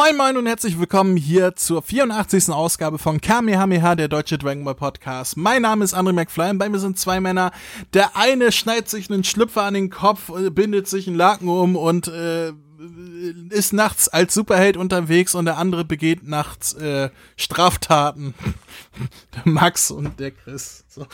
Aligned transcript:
Moin 0.00 0.16
Moin 0.16 0.36
und 0.36 0.46
herzlich 0.46 0.78
willkommen 0.78 1.16
hier 1.16 1.56
zur 1.56 1.82
84. 1.82 2.50
Ausgabe 2.50 2.98
von 2.98 3.20
Kamehameha, 3.20 3.96
der 3.96 4.06
deutsche 4.06 4.38
Dragon 4.38 4.62
Ball 4.62 4.76
Podcast. 4.76 5.36
Mein 5.36 5.62
Name 5.62 5.84
ist 5.84 5.92
André 5.92 6.12
McFly 6.12 6.50
und 6.50 6.58
bei 6.58 6.68
mir 6.68 6.78
sind 6.78 7.00
zwei 7.00 7.18
Männer. 7.18 7.50
Der 7.94 8.16
eine 8.16 8.52
schneidet 8.52 8.88
sich 8.88 9.10
einen 9.10 9.24
Schlüpfer 9.24 9.64
an 9.64 9.74
den 9.74 9.90
Kopf, 9.90 10.28
äh, 10.28 10.50
bindet 10.50 10.86
sich 10.86 11.08
einen 11.08 11.16
Laken 11.16 11.48
um 11.48 11.74
und 11.74 12.06
äh, 12.06 12.52
ist 13.50 13.72
nachts 13.72 14.08
als 14.08 14.34
Superheld 14.34 14.76
unterwegs 14.76 15.34
und 15.34 15.46
der 15.46 15.58
andere 15.58 15.84
begeht 15.84 16.22
nachts 16.22 16.74
äh, 16.74 17.10
Straftaten. 17.36 18.34
der 19.34 19.52
Max 19.52 19.90
und 19.90 20.20
der 20.20 20.30
Chris. 20.30 20.84
So. 20.88 21.08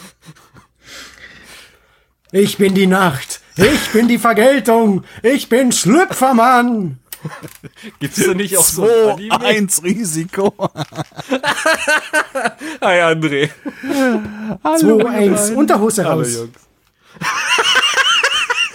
Ich 2.32 2.58
bin 2.58 2.74
die 2.74 2.86
Nacht. 2.86 3.40
Ich 3.56 3.92
bin 3.92 4.08
die 4.08 4.18
Vergeltung. 4.18 5.04
Ich 5.22 5.48
bin 5.48 5.72
Schlüpfermann. 5.72 6.98
Gibt 8.00 8.16
es 8.16 8.26
da 8.26 8.34
nicht 8.34 8.56
auch 8.56 8.64
so 8.64 8.84
ein 8.86 9.30
1 9.30 9.82
Risiko? 9.82 10.54
Hi 12.80 13.00
André. 13.02 13.50
2-1 14.62 15.54
Unterhose 15.54 16.04
raus. 16.04 16.38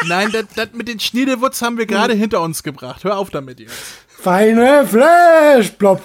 Nein, 0.07 0.31
das, 0.31 0.45
das 0.55 0.69
mit 0.73 0.87
den 0.87 0.99
Schniedelwutz 0.99 1.61
haben 1.61 1.77
wir 1.77 1.85
gerade 1.85 2.13
hinter 2.13 2.41
uns 2.41 2.63
gebracht. 2.63 3.03
Hör 3.03 3.17
auf 3.17 3.29
damit 3.29 3.59
jetzt. 3.59 3.75
Feine 4.07 4.87
Flash, 4.87 5.69
plopp. 5.71 6.01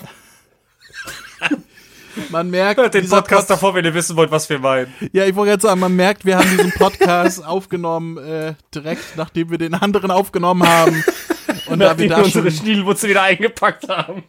Man 2.30 2.50
merkt. 2.50 2.80
Hört 2.80 2.94
den 2.94 3.08
Podcast 3.08 3.48
Pod 3.48 3.56
davor, 3.56 3.74
wenn 3.74 3.84
ihr 3.84 3.94
wissen 3.94 4.16
wollt, 4.16 4.30
was 4.30 4.48
wir 4.48 4.60
meinen. 4.60 4.92
Ja, 5.12 5.24
ich 5.24 5.34
wollte 5.34 5.52
jetzt 5.52 5.62
sagen, 5.62 5.80
man 5.80 5.96
merkt, 5.96 6.24
wir 6.24 6.38
haben 6.38 6.48
diesen 6.48 6.72
Podcast 6.72 7.44
aufgenommen, 7.44 8.18
äh, 8.18 8.54
direkt 8.72 9.16
nachdem 9.16 9.50
wir 9.50 9.58
den 9.58 9.74
anderen 9.74 10.12
aufgenommen 10.12 10.68
haben. 10.68 11.04
Und 11.74 11.80
da 11.80 11.98
wir 11.98 12.18
unsere 12.18 12.50
Schniedelwurzel 12.50 13.10
wieder 13.10 13.22
eingepackt 13.22 13.88
haben. 13.88 14.24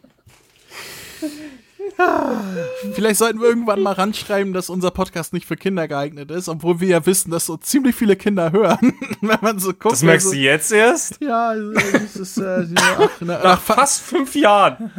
Vielleicht 2.94 3.16
sollten 3.16 3.40
wir 3.40 3.48
irgendwann 3.48 3.80
mal 3.80 3.92
ranschreiben, 3.92 4.52
dass 4.52 4.68
unser 4.68 4.90
Podcast 4.90 5.32
nicht 5.32 5.46
für 5.46 5.56
Kinder 5.56 5.88
geeignet 5.88 6.30
ist, 6.30 6.48
obwohl 6.48 6.80
wir 6.80 6.88
ja 6.88 7.06
wissen, 7.06 7.30
dass 7.30 7.46
so 7.46 7.56
ziemlich 7.56 7.96
viele 7.96 8.16
Kinder 8.16 8.52
hören. 8.52 8.94
Wenn 9.20 9.38
man 9.40 9.58
so 9.58 9.72
guckt. 9.72 9.92
Das 9.92 10.02
merkst 10.02 10.26
also, 10.26 10.36
du 10.36 10.42
jetzt 10.42 10.72
erst? 10.72 11.20
Ja, 11.20 11.54
das 11.54 12.16
ist 12.16 12.38
äh, 12.38 12.66
ach, 12.76 13.10
na, 13.20 13.38
nach 13.44 13.60
fast 13.60 14.02
fünf 14.02 14.34
Jahren 14.34 14.90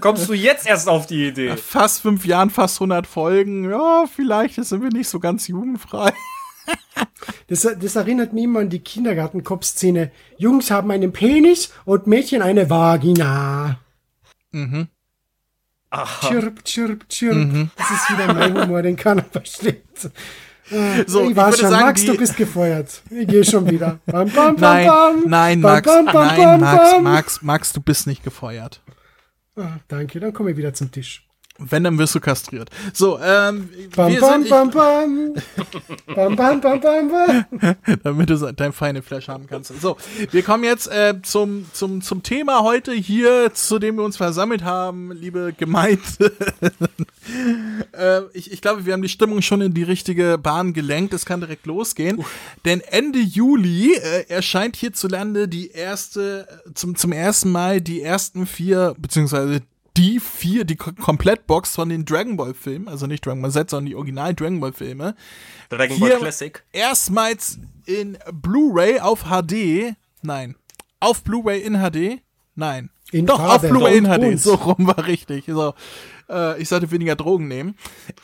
kommst 0.00 0.28
du 0.28 0.34
jetzt 0.34 0.66
erst 0.66 0.88
auf 0.88 1.06
die 1.06 1.28
Idee. 1.28 1.48
Nach 1.50 1.58
fast 1.58 2.02
fünf 2.02 2.24
Jahren, 2.24 2.50
fast 2.50 2.76
100 2.76 3.06
Folgen. 3.06 3.68
Ja, 3.68 4.04
vielleicht 4.14 4.62
sind 4.64 4.82
wir 4.82 4.90
nicht 4.90 5.08
so 5.08 5.18
ganz 5.18 5.48
jugendfrei. 5.48 6.12
Das, 7.48 7.62
das 7.62 7.96
erinnert 7.96 8.32
mich 8.32 8.44
immer 8.44 8.60
an 8.60 8.70
die 8.70 8.78
Kindergartenkopfszene. 8.78 10.10
Jungs 10.38 10.70
haben 10.70 10.90
einen 10.90 11.12
Penis 11.12 11.72
und 11.84 12.06
Mädchen 12.06 12.40
eine 12.40 12.70
Vagina. 12.70 13.78
Mhm. 14.52 14.88
Aha. 15.90 16.28
Chirp, 16.28 16.64
chirp, 16.64 17.08
chirp. 17.08 17.36
Mhm. 17.36 17.70
Das 17.76 17.90
ist 17.90 18.10
wieder 18.10 18.32
mein 18.32 18.58
Humor, 18.58 18.80
den 18.82 18.96
keiner 18.96 19.24
versteht. 19.24 19.82
So, 21.06 21.28
ich 21.28 21.36
war 21.36 21.50
ich 21.50 21.56
schon, 21.56 21.68
sagen, 21.68 21.84
Max, 21.84 22.04
du 22.04 22.16
bist 22.16 22.36
gefeuert. 22.36 23.02
Ich 23.10 23.28
gehe 23.28 23.44
schon 23.44 23.68
wieder. 23.68 23.98
Bam, 24.06 24.30
bam, 24.30 24.56
bam, 24.56 24.60
nein, 24.60 24.86
bam. 24.86 25.24
nein, 25.26 25.60
Max, 25.60 25.86
bam, 25.86 26.06
bam, 26.06 26.26
nein, 26.28 26.60
Max, 26.60 27.00
Max, 27.02 27.42
Max, 27.42 27.72
du 27.74 27.82
bist 27.82 28.06
nicht 28.06 28.24
gefeuert. 28.24 28.80
Ah, 29.56 29.76
danke, 29.88 30.18
dann 30.18 30.32
komme 30.32 30.52
ich 30.52 30.56
wieder 30.56 30.72
zum 30.72 30.90
Tisch. 30.90 31.28
Wenn, 31.58 31.84
dann 31.84 31.98
wirst 31.98 32.14
du 32.14 32.20
kastriert. 32.20 32.70
So, 32.94 33.18
ähm, 33.18 33.68
bam, 33.94 34.16
bam, 34.18 34.44
bam, 34.48 34.70
bam. 34.70 35.34
bam, 36.06 36.36
bam, 36.36 36.60
bam, 36.60 36.80
bam, 36.80 37.10
bam. 37.10 37.76
Damit 38.02 38.30
du 38.30 38.52
dein 38.52 38.72
feine 38.72 39.02
Flash 39.02 39.28
haben 39.28 39.46
kannst. 39.46 39.72
So, 39.80 39.98
wir 40.30 40.42
kommen 40.42 40.64
jetzt 40.64 40.88
äh, 40.88 41.14
zum, 41.22 41.66
zum, 41.72 42.00
zum 42.00 42.22
Thema 42.22 42.62
heute 42.62 42.92
hier, 42.92 43.52
zu 43.52 43.78
dem 43.78 43.96
wir 43.96 44.04
uns 44.04 44.16
versammelt 44.16 44.64
haben, 44.64 45.12
liebe 45.12 45.52
Gemeinde. 45.56 46.02
äh, 47.92 48.22
ich, 48.32 48.50
ich 48.50 48.62
glaube, 48.62 48.86
wir 48.86 48.94
haben 48.94 49.02
die 49.02 49.08
Stimmung 49.10 49.42
schon 49.42 49.60
in 49.60 49.74
die 49.74 49.82
richtige 49.82 50.38
Bahn 50.38 50.72
gelenkt. 50.72 51.12
Es 51.12 51.26
kann 51.26 51.40
direkt 51.40 51.66
losgehen. 51.66 52.18
Uh. 52.18 52.24
Denn 52.64 52.80
Ende 52.80 53.18
Juli 53.18 53.94
äh, 53.94 54.24
erscheint 54.28 54.74
hierzulande 54.74 55.48
die 55.48 55.70
erste, 55.70 56.48
zum, 56.74 56.96
zum 56.96 57.12
ersten 57.12 57.52
Mal 57.52 57.82
die 57.82 58.00
ersten 58.00 58.46
vier, 58.46 58.94
beziehungsweise 58.98 59.60
die 59.96 60.20
vier, 60.20 60.64
die 60.64 60.76
Komplettbox 60.76 61.74
von 61.74 61.88
den 61.88 62.04
Dragon 62.04 62.36
Ball 62.36 62.54
Filmen, 62.54 62.88
also 62.88 63.06
nicht 63.06 63.24
Dragon 63.24 63.42
Ball 63.42 63.50
Z, 63.50 63.70
sondern 63.70 63.86
die 63.86 63.94
Original 63.94 64.34
Dragon 64.34 64.60
Ball 64.60 64.72
Filme. 64.72 65.14
Dragon 65.68 65.98
Ball 66.00 66.18
Classic. 66.18 66.62
Erstmals 66.72 67.58
in 67.86 68.18
Blu-ray 68.32 69.00
auf 69.00 69.24
HD. 69.24 69.94
Nein. 70.22 70.56
Auf 71.00 71.22
Blu-ray 71.24 71.60
in 71.60 71.74
HD? 71.74 72.22
Nein. 72.54 72.90
In 73.10 73.26
Doch, 73.26 73.38
Farbe. 73.38 73.66
auf 73.66 73.70
Blu-ray 73.70 73.98
in 73.98 74.06
HD. 74.06 74.38
So 74.38 74.54
rum 74.54 74.86
war 74.86 75.06
richtig. 75.06 75.44
So. 75.46 75.74
Äh, 76.28 76.60
ich 76.60 76.68
sollte 76.68 76.90
weniger 76.90 77.16
Drogen 77.16 77.48
nehmen. 77.48 77.74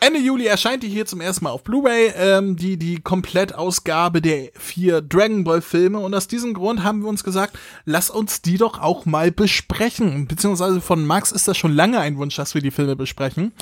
Ende 0.01 0.21
Juli 0.21 0.47
erscheint 0.47 0.83
die 0.83 0.89
hier 0.89 1.07
zum 1.07 1.21
ersten 1.21 1.45
Mal 1.45 1.51
auf 1.51 1.65
Blu-ray, 1.65 2.13
ähm, 2.17 2.57
die, 2.57 2.77
die 2.77 3.01
Komplettausgabe 3.01 4.21
der 4.21 4.51
vier 4.59 5.01
Dragon 5.01 5.45
Ball 5.45 5.61
Filme. 5.61 5.99
Und 5.99 6.15
aus 6.15 6.29
diesem 6.29 6.55
Grund 6.55 6.83
haben 6.83 7.03
wir 7.03 7.09
uns 7.09 7.25
gesagt, 7.25 7.59
lass 7.85 8.11
uns 8.11 8.43
die 8.43 8.59
doch 8.59 8.81
auch 8.81 9.07
mal 9.07 9.31
besprechen. 9.31 10.27
Beziehungsweise 10.27 10.81
von 10.81 11.07
Max 11.07 11.33
ist 11.33 11.49
das 11.49 11.57
schon 11.57 11.73
lange 11.73 11.99
ein 12.01 12.17
Wunsch, 12.17 12.37
dass 12.37 12.55
wir 12.55 12.63
die 12.63 12.71
Filme 12.71 12.97
besprechen. 12.97 13.53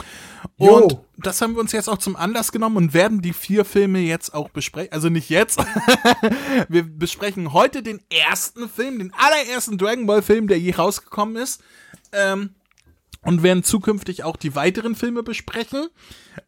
Und 0.57 0.93
jo. 0.93 1.05
das 1.19 1.41
haben 1.41 1.55
wir 1.55 1.61
uns 1.61 1.73
jetzt 1.73 1.89
auch 1.89 1.99
zum 1.99 2.17
Anlass 2.17 2.53
genommen 2.53 2.77
und 2.77 2.95
werden 2.95 3.21
die 3.21 3.33
vier 3.33 3.65
Filme 3.65 4.01
jetzt 4.01 4.33
auch 4.35 4.49
besprechen. 4.51 4.93
Also 4.93 5.09
nicht 5.09 5.29
jetzt. 5.29 5.59
wir 6.69 6.83
besprechen 6.83 7.53
heute 7.53 7.83
den 7.83 8.01
ersten 8.11 8.69
Film, 8.69 8.99
den 8.99 9.13
allerersten 9.15 9.79
Dragon 9.79 10.07
Ball 10.07 10.23
Film, 10.23 10.49
der 10.49 10.59
je 10.59 10.75
rausgekommen 10.75 11.37
ist. 11.37 11.63
Ähm, 12.13 12.51
und 13.27 13.43
werden 13.43 13.65
zukünftig 13.65 14.25
auch 14.25 14.37
die 14.37 14.55
weiteren 14.55 14.95
Filme 14.95 15.23
besprechen. 15.23 15.89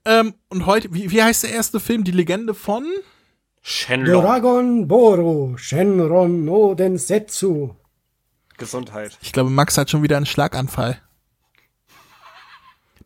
Ähm, 0.04 0.34
und 0.48 0.66
heute, 0.66 0.92
wie, 0.94 1.10
wie 1.10 1.22
heißt 1.22 1.42
der 1.42 1.50
erste 1.50 1.80
Film? 1.80 2.04
Die 2.04 2.12
Legende 2.12 2.54
von 2.54 2.84
Shenlong. 3.60 4.22
Dragon 4.22 4.88
Boro, 4.88 5.56
Shenron 5.58 6.44
no 6.44 6.74
Densetsu. 6.74 7.74
Gesundheit. 8.56 9.18
Ich 9.22 9.32
glaube, 9.32 9.50
Max 9.50 9.76
hat 9.76 9.90
schon 9.90 10.02
wieder 10.02 10.16
einen 10.16 10.26
Schlaganfall. 10.26 11.00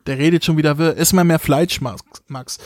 Der 0.06 0.18
redet 0.18 0.44
schon 0.44 0.56
wieder, 0.56 0.96
ist 0.96 1.12
mal 1.12 1.24
mehr 1.24 1.38
Fleisch, 1.38 1.80
Max. 1.80 2.58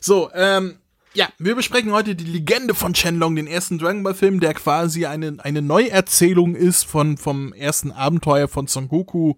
So, 0.00 0.30
ähm, 0.32 0.78
ja, 1.12 1.28
wir 1.38 1.54
besprechen 1.54 1.92
heute 1.92 2.14
die 2.14 2.24
Legende 2.24 2.74
von 2.74 2.94
Shenlong, 2.94 3.36
den 3.36 3.46
ersten 3.46 3.78
Dragon 3.78 4.02
Ball 4.02 4.14
Film, 4.14 4.40
der 4.40 4.54
quasi 4.54 5.06
eine, 5.06 5.36
eine 5.38 5.62
Neuerzählung 5.62 6.54
ist 6.54 6.84
von, 6.84 7.16
vom 7.16 7.52
ersten 7.52 7.92
Abenteuer 7.92 8.48
von 8.48 8.66
Son 8.66 8.88
Goku 8.88 9.34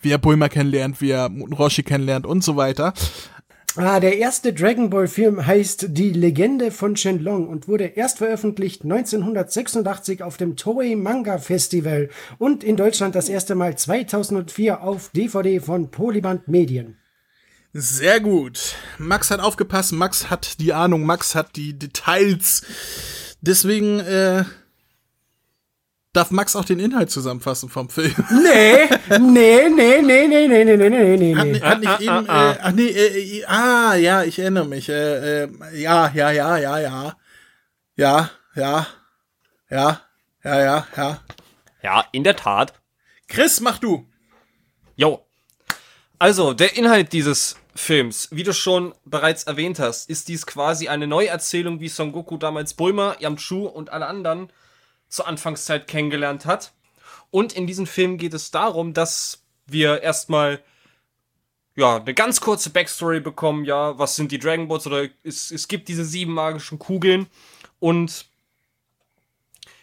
wie 0.00 0.10
er 0.10 0.18
Bulma 0.18 0.48
kennenlernt, 0.48 1.00
wie 1.00 1.10
er 1.10 1.30
Roshi 1.58 1.82
kennenlernt 1.82 2.26
und 2.26 2.44
so 2.44 2.56
weiter. 2.56 2.94
Ah, 3.76 4.00
der 4.00 4.18
erste 4.18 4.52
Dragon 4.52 4.90
Ball 4.90 5.06
Film 5.06 5.46
heißt 5.46 5.88
Die 5.90 6.10
Legende 6.10 6.72
von 6.72 6.96
Shenlong 6.96 7.46
und 7.46 7.68
wurde 7.68 7.84
erst 7.84 8.18
veröffentlicht 8.18 8.82
1986 8.82 10.22
auf 10.22 10.36
dem 10.36 10.56
Toei 10.56 10.96
Manga 10.96 11.38
Festival 11.38 12.08
und 12.38 12.64
in 12.64 12.76
Deutschland 12.76 13.14
das 13.14 13.28
erste 13.28 13.54
Mal 13.54 13.78
2004 13.78 14.82
auf 14.82 15.10
DVD 15.10 15.60
von 15.60 15.92
Polyband 15.92 16.48
Medien. 16.48 16.96
Sehr 17.72 18.18
gut. 18.18 18.74
Max 18.98 19.30
hat 19.30 19.38
aufgepasst, 19.38 19.92
Max 19.92 20.28
hat 20.30 20.58
die 20.58 20.72
Ahnung, 20.72 21.04
Max 21.04 21.36
hat 21.36 21.54
die 21.54 21.78
Details. 21.78 22.62
Deswegen 23.42 24.00
äh, 24.00 24.44
Darf 26.18 26.32
Max 26.32 26.56
auch 26.56 26.64
den 26.64 26.80
Inhalt 26.80 27.12
zusammenfassen 27.12 27.68
vom 27.68 27.88
Film? 27.90 28.12
Nee, 28.42 28.88
nee, 29.20 29.68
nee, 29.68 30.02
nee, 30.02 30.26
nee, 30.26 30.48
nee, 30.48 30.64
nee, 30.64 30.76
nee, 30.76 31.16
nee, 31.16 31.16
nee. 31.16 31.60
Hat, 31.60 31.62
hat 31.62 31.78
nicht 31.78 31.88
ah, 31.88 32.00
eben, 32.00 32.28
ah, 32.28 32.50
äh, 32.50 32.58
ach 32.60 32.72
nee, 32.72 32.88
äh, 32.88 33.44
ah, 33.44 33.94
ja, 33.94 34.24
ich 34.24 34.36
erinnere 34.40 34.64
mich, 34.64 34.88
äh, 34.88 35.44
äh, 35.44 35.48
ja, 35.74 36.10
ja, 36.12 36.32
ja, 36.32 36.56
ja, 36.58 36.78
ja, 36.78 37.16
ja, 37.94 38.30
ja, 38.56 38.86
ja, 39.70 40.00
ja, 40.42 40.60
ja, 40.60 40.86
ja. 40.96 41.20
Ja, 41.84 42.04
in 42.10 42.24
der 42.24 42.34
Tat. 42.34 42.72
Chris, 43.28 43.60
mach 43.60 43.78
du. 43.78 44.08
Jo. 44.96 45.24
Also, 46.18 46.52
der 46.52 46.76
Inhalt 46.76 47.12
dieses 47.12 47.54
Films, 47.76 48.26
wie 48.32 48.42
du 48.42 48.52
schon 48.52 48.92
bereits 49.04 49.44
erwähnt 49.44 49.78
hast, 49.78 50.10
ist 50.10 50.26
dies 50.26 50.46
quasi 50.46 50.88
eine 50.88 51.06
Neuerzählung, 51.06 51.78
wie 51.78 51.88
Son 51.88 52.10
Goku 52.10 52.38
damals 52.38 52.74
Bulma, 52.74 53.14
Yamchu 53.20 53.66
und 53.66 53.90
alle 53.90 54.06
anderen 54.06 54.50
zur 55.08 55.26
Anfangszeit 55.26 55.86
kennengelernt 55.88 56.46
hat. 56.46 56.72
Und 57.30 57.52
in 57.52 57.66
diesem 57.66 57.86
Film 57.86 58.18
geht 58.18 58.34
es 58.34 58.50
darum, 58.50 58.94
dass 58.94 59.42
wir 59.66 60.02
erstmal 60.02 60.62
ja, 61.76 61.96
eine 61.96 62.14
ganz 62.14 62.40
kurze 62.40 62.70
Backstory 62.70 63.20
bekommen, 63.20 63.64
ja, 63.64 63.98
was 63.98 64.16
sind 64.16 64.32
die 64.32 64.38
Dragon 64.38 64.66
Balls 64.66 64.86
oder 64.86 65.08
es, 65.22 65.50
es 65.50 65.68
gibt 65.68 65.88
diese 65.88 66.04
sieben 66.04 66.32
magischen 66.32 66.78
Kugeln 66.78 67.26
und 67.78 68.26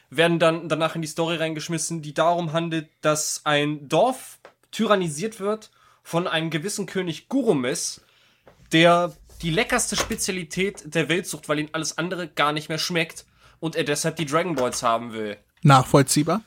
werden 0.10 0.40
dann 0.40 0.68
danach 0.68 0.96
in 0.96 1.02
die 1.02 1.08
Story 1.08 1.38
reingeschmissen, 1.38 2.02
die 2.02 2.14
darum 2.14 2.52
handelt, 2.54 2.90
dass 3.02 3.42
ein 3.46 3.88
Dorf 3.88 4.40
tyrannisiert 4.72 5.40
wird 5.40 5.72
von 6.04 6.28
einem 6.28 6.50
gewissen 6.50 6.86
König 6.86 7.30
Gurumes, 7.30 8.02
der 8.72 9.16
die 9.42 9.52
leckerste 9.52 9.96
Spezialität 9.96 10.94
der 10.94 11.08
Welt 11.10 11.28
sucht, 11.28 11.48
weil 11.48 11.60
ihm 11.60 11.70
alles 11.72 11.98
andere 11.98 12.28
gar 12.28 12.52
nicht 12.52 12.70
mehr 12.70 12.78
schmeckt 12.78 13.26
und 13.60 13.76
er 13.76 13.84
deshalb 13.84 14.16
die 14.18 14.26
Dragon 14.26 14.56
Balls 14.56 14.84
haben 14.84 15.14
will. 15.14 15.38
Nachvollziehbar. 15.62 16.42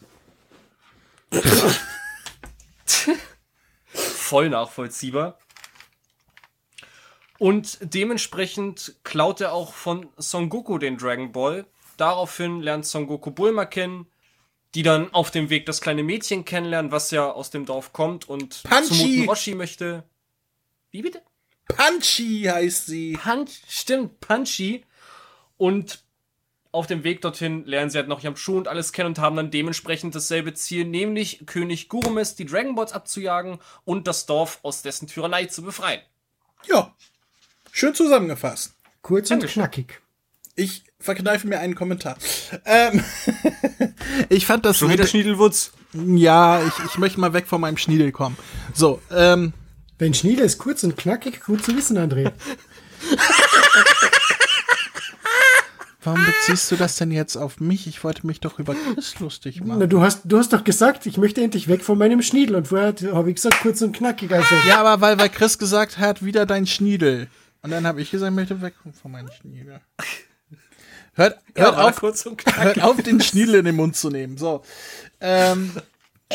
voll 3.89 4.51
nachvollziehbar. 4.51 5.39
Und 7.39 7.79
dementsprechend 7.81 8.97
klaut 9.05 9.41
er 9.41 9.53
auch 9.53 9.73
von 9.73 10.09
Son 10.17 10.49
Goku 10.49 10.79
den 10.79 10.99
Dragon 10.99 11.33
Ball. 11.33 11.67
Daraufhin 11.97 12.61
lernt 12.61 12.85
Son 12.87 13.07
Goku 13.07 13.31
Bulma 13.31 13.65
kennen, 13.65 14.07
die 14.75 14.83
dann 14.83 15.13
auf 15.15 15.31
dem 15.31 15.51
Weg 15.51 15.67
das 15.67 15.81
kleine 15.81 16.03
Mädchen 16.03 16.45
kennenlernen, 16.45 16.93
was 16.93 17.11
ja 17.11 17.31
aus 17.31 17.51
dem 17.51 17.65
Dorf 17.65 17.93
kommt 17.93 18.29
und 18.29 18.63
Punchy. 18.65 18.87
zu 18.87 18.95
Muten 18.95 19.29
Roshi 19.29 19.55
möchte. 19.55 20.05
Wie 20.91 21.03
bitte? 21.03 21.23
Punchy 21.69 22.45
heißt 22.45 22.87
sie. 22.87 23.13
Punch, 23.13 23.63
stimmt, 23.69 24.21
Punchy. 24.21 24.85
Und 25.57 26.03
auf 26.71 26.87
dem 26.87 27.03
Weg 27.03 27.23
dorthin 27.23 27.65
lernen 27.65 27.91
sie 27.91 27.99
halt 27.99 28.09
noch 28.09 28.23
Yamchu 28.23 28.57
und 28.57 28.69
alles 28.69 28.93
kennen 28.93 29.09
und 29.09 29.19
haben 29.19 29.37
dann 29.37 29.51
dementsprechend 29.51 30.15
dasselbe 30.15 30.55
Ziel, 30.55 30.85
nämlich 30.85 31.47
König 31.47 31.89
Gurumes 31.89 32.35
die 32.35 32.45
Dragon 32.45 32.75
Balls 32.75 32.93
abzujagen 32.93 33.59
und 33.85 34.07
das 34.07 34.27
Dorf 34.27 34.59
aus 34.63 34.83
dessen 34.83 35.09
Tyrannei 35.09 35.47
zu 35.47 35.63
befreien. 35.63 36.01
Ja, 36.67 36.95
schön 37.73 37.95
zusammengefasst. 37.95 38.75
Kurz 39.03 39.31
und 39.31 39.47
knackig. 39.47 40.01
Ich 40.57 40.83
verkneife 40.99 41.47
mir 41.47 41.61
einen 41.61 41.75
Kommentar. 41.75 42.19
Ähm, 42.65 43.03
ich 44.29 44.45
fand 44.45 44.65
das. 44.67 44.77
Schon 44.79 44.91
wieder 44.91 45.07
Schniedelwutz. 45.07 45.73
Ja, 45.93 46.61
ich, 46.67 46.85
ich 46.85 46.99
möchte 46.99 47.21
mal 47.21 47.33
weg 47.33 47.47
von 47.47 47.61
meinem 47.61 47.77
Schniedel 47.77 48.13
kommen. 48.13 48.37
So, 48.75 49.01
ähm. 49.11 49.53
Wenn 50.01 50.15
Schniedel 50.15 50.45
ist 50.45 50.59
kurz 50.59 50.85
und 50.85 50.97
knackig, 50.97 51.41
gut 51.41 51.65
zu 51.65 51.77
wissen, 51.77 51.99
André. 51.99 52.31
Warum 56.09 56.25
beziehst 56.25 56.71
du 56.71 56.77
das 56.77 56.97
denn 56.97 57.11
jetzt 57.11 57.37
auf 57.37 57.61
mich? 57.61 57.87
Ich 57.87 58.03
wollte 58.03 58.27
mich 58.27 58.41
doch 58.41 58.59
über 58.59 58.75
Chris 58.75 59.19
lustig 59.21 59.63
machen. 59.63 59.81
Na, 59.81 59.87
du 59.87 60.01
hast, 60.01 60.23
du 60.25 60.39
hast 60.39 60.53
doch 60.55 60.65
gesagt, 60.65 61.05
ich 61.05 61.19
möchte 61.19 61.43
endlich 61.43 61.69
weg 61.69 61.85
von 61.85 61.99
meinem 61.99 62.23
Schniedel. 62.23 62.57
Und 62.57 62.69
vorher 62.69 62.95
habe 63.13 63.29
ich 63.29 63.37
gesagt, 63.37 63.61
kurz 63.61 63.83
und 63.83 63.95
knackig. 63.95 64.33
Also. 64.33 64.55
Ja, 64.67 64.81
aber 64.81 65.03
weil, 65.03 65.19
weil 65.19 65.29
Chris 65.29 65.59
gesagt 65.59 65.99
hat, 65.99 66.25
wieder 66.25 66.47
dein 66.47 66.67
Schniedel. 66.67 67.29
Und 67.61 67.71
dann 67.71 67.87
habe 67.87 68.01
ich 68.01 68.11
gesagt, 68.11 68.31
ich 68.31 68.37
möchte 68.37 68.63
weg 68.63 68.75
von 69.03 69.13
meinem 69.13 69.31
Schniedel. 69.31 69.81
Hört, 71.15 71.39
hört, 71.55 71.77
ja, 71.77 71.89
auf, 71.89 72.01
hört 72.01 72.83
auf, 72.83 73.03
den 73.03 73.21
Schniedel 73.21 73.57
in 73.57 73.65
den 73.67 73.77
Mund 73.77 73.97
zu 73.97 74.09
nehmen. 74.09 74.39
So. 74.39 74.63
Ähm, 75.21 75.73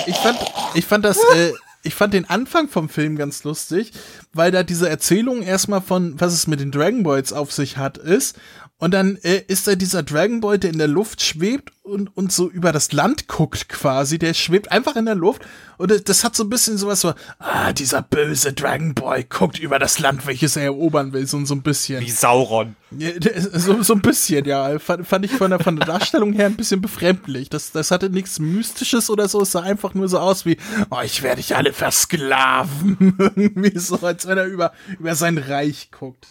ich, 0.06 0.18
fand, 0.18 0.38
ich 0.76 0.86
fand 0.86 1.06
das. 1.06 1.18
Äh, 1.34 1.54
ich 1.86 1.96
fand 1.96 2.14
den 2.14 2.30
Anfang 2.30 2.70
vom 2.70 2.88
Film 2.88 3.18
ganz 3.18 3.44
lustig, 3.44 3.92
weil 4.32 4.52
da 4.52 4.64
diese 4.64 4.88
Erzählung 4.88 5.42
erstmal 5.42 5.82
von, 5.82 6.20
was 6.20 6.32
es 6.32 6.48
mit 6.48 6.62
den 6.62 6.72
Dragon 6.72 7.04
Balls 7.04 7.34
auf 7.34 7.52
sich 7.52 7.76
hat, 7.76 7.98
ist. 7.98 8.38
Und 8.80 8.92
dann 8.92 9.16
äh, 9.24 9.42
ist 9.48 9.66
da 9.66 9.76
dieser 9.76 10.04
Dragon 10.04 10.42
Ball, 10.42 10.60
der 10.60 10.72
in 10.72 10.78
der 10.78 10.90
Luft 10.90 11.22
schwebt 11.24 11.72
und, 11.84 12.16
und 12.18 12.34
so 12.34 12.50
über 12.50 12.74
das 12.74 12.92
Land 12.92 13.30
guckt 13.30 13.70
quasi. 13.70 14.20
Der 14.20 14.34
schwebt 14.34 14.72
einfach 14.74 14.98
in 14.98 15.06
der 15.06 15.16
Luft. 15.16 15.44
Und 15.78 16.10
das, 16.10 16.24
hat 16.26 16.36
so 16.36 16.44
ein 16.44 16.50
bisschen 16.50 16.78
sowas 16.78 17.00
so, 17.00 17.14
ah, 17.40 17.72
dieser 17.72 18.02
böse 18.02 18.52
Dragon 18.52 18.94
Ball 18.94 19.24
guckt 19.24 19.58
über 19.60 19.80
das 19.80 20.00
Land, 20.00 20.28
welches 20.28 20.58
er 20.58 20.64
erobern 20.64 21.14
will. 21.14 21.26
So, 21.28 21.44
so 21.46 21.56
ein 21.56 21.62
bisschen. 21.62 22.02
Wie 22.02 22.12
Sauron. 22.12 22.76
So, 23.54 23.82
so 23.82 23.94
ein 23.94 24.02
bisschen, 24.02 24.46
ja. 24.46 24.78
Fand, 24.80 25.08
fand 25.08 25.26
ich 25.26 25.32
von 25.32 25.50
der, 25.50 25.60
von 25.60 25.78
der 25.78 25.88
Darstellung 25.88 26.34
her 26.34 26.46
ein 26.46 26.56
bisschen 26.56 26.82
befremdlich. 26.82 27.50
Das, 27.50 27.72
das 27.72 27.90
hatte 27.90 28.10
nichts 28.10 28.40
Mystisches 28.40 29.10
oder 29.10 29.28
so. 29.28 29.42
Es 29.42 29.54
sah 29.54 29.62
einfach 29.62 29.94
nur 29.94 30.08
so 30.10 30.20
aus 30.20 30.46
wie, 30.46 30.58
oh, 30.90 31.00
ich 31.04 31.24
werde 31.24 31.38
dich 31.38 31.56
alle 31.56 31.74
versklaven. 31.74 33.16
Irgendwie 33.36 33.80
so, 33.80 33.98
als 34.00 34.28
wenn 34.28 34.38
er 34.38 34.46
über, 34.46 34.74
über 35.00 35.16
sein 35.16 35.38
Reich 35.38 35.90
guckt. 35.92 36.28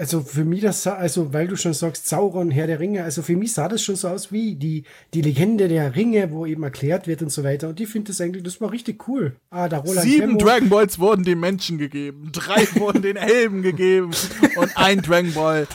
Also 0.00 0.22
für 0.22 0.46
mich 0.46 0.62
das 0.62 0.82
sah, 0.82 0.94
also 0.94 1.34
weil 1.34 1.46
du 1.46 1.56
schon 1.56 1.74
sagst, 1.74 2.08
Sauron, 2.08 2.50
Herr 2.50 2.66
der 2.66 2.80
Ringe, 2.80 3.04
also 3.04 3.20
für 3.20 3.36
mich 3.36 3.52
sah 3.52 3.68
das 3.68 3.82
schon 3.82 3.96
so 3.96 4.08
aus 4.08 4.32
wie 4.32 4.54
die, 4.54 4.84
die 5.12 5.20
Legende 5.20 5.68
der 5.68 5.94
Ringe, 5.94 6.32
wo 6.32 6.46
eben 6.46 6.62
erklärt 6.62 7.06
wird 7.06 7.20
und 7.20 7.30
so 7.30 7.44
weiter. 7.44 7.68
Und 7.68 7.80
ich 7.80 7.88
finde 7.90 8.08
das 8.08 8.18
eigentlich, 8.18 8.42
das 8.42 8.62
war 8.62 8.72
richtig 8.72 9.06
cool. 9.06 9.36
Ah, 9.50 9.68
da 9.68 9.76
Roland 9.76 10.00
Sieben 10.00 10.38
Tempo. 10.38 10.44
Dragon 10.46 10.68
Balls 10.70 10.98
wurden 10.98 11.24
den 11.24 11.38
Menschen 11.38 11.76
gegeben, 11.76 12.30
drei 12.32 12.66
wurden 12.76 13.02
den 13.02 13.16
Elben 13.16 13.60
gegeben 13.60 14.12
und 14.56 14.74
ein 14.74 15.02
Dragon 15.02 15.34
Ball 15.34 15.66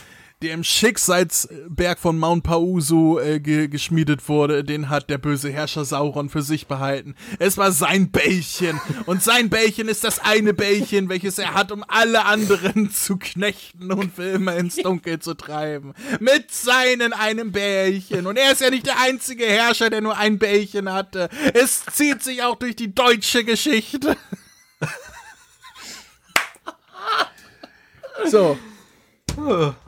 der 0.45 0.53
im 0.53 0.63
Schicksalsberg 0.63 1.97
von 1.97 2.19
Mount 2.19 2.43
Pausu 2.43 3.17
äh, 3.17 3.39
ge 3.39 3.67
geschmiedet 3.67 4.29
wurde, 4.29 4.63
den 4.63 4.89
hat 4.89 5.09
der 5.09 5.17
böse 5.17 5.49
Herrscher 5.49 5.85
Sauron 5.85 6.29
für 6.29 6.43
sich 6.43 6.67
behalten. 6.67 7.15
Es 7.39 7.57
war 7.57 7.71
sein 7.71 8.11
Bällchen. 8.11 8.79
Und 9.07 9.23
sein 9.23 9.49
Bällchen 9.49 9.87
ist 9.87 10.03
das 10.03 10.19
eine 10.19 10.53
Bällchen, 10.53 11.09
welches 11.09 11.39
er 11.39 11.55
hat, 11.55 11.71
um 11.71 11.83
alle 11.87 12.25
anderen 12.25 12.91
zu 12.93 13.17
knechten 13.17 13.91
und 13.91 14.13
für 14.13 14.29
immer 14.29 14.55
ins 14.55 14.75
Dunkel 14.75 15.17
zu 15.17 15.33
treiben. 15.33 15.95
Mit 16.19 16.51
seinen 16.51 17.13
einem 17.13 17.51
Bällchen. 17.51 18.27
Und 18.27 18.37
er 18.37 18.51
ist 18.51 18.61
ja 18.61 18.69
nicht 18.69 18.85
der 18.85 19.01
einzige 19.01 19.45
Herrscher, 19.45 19.89
der 19.89 20.01
nur 20.01 20.15
ein 20.15 20.37
Bällchen 20.37 20.93
hatte. 20.93 21.29
Es 21.55 21.85
zieht 21.91 22.21
sich 22.21 22.43
auch 22.43 22.55
durch 22.55 22.75
die 22.75 22.93
deutsche 22.93 23.43
Geschichte. 23.43 24.15
so. 28.25 28.59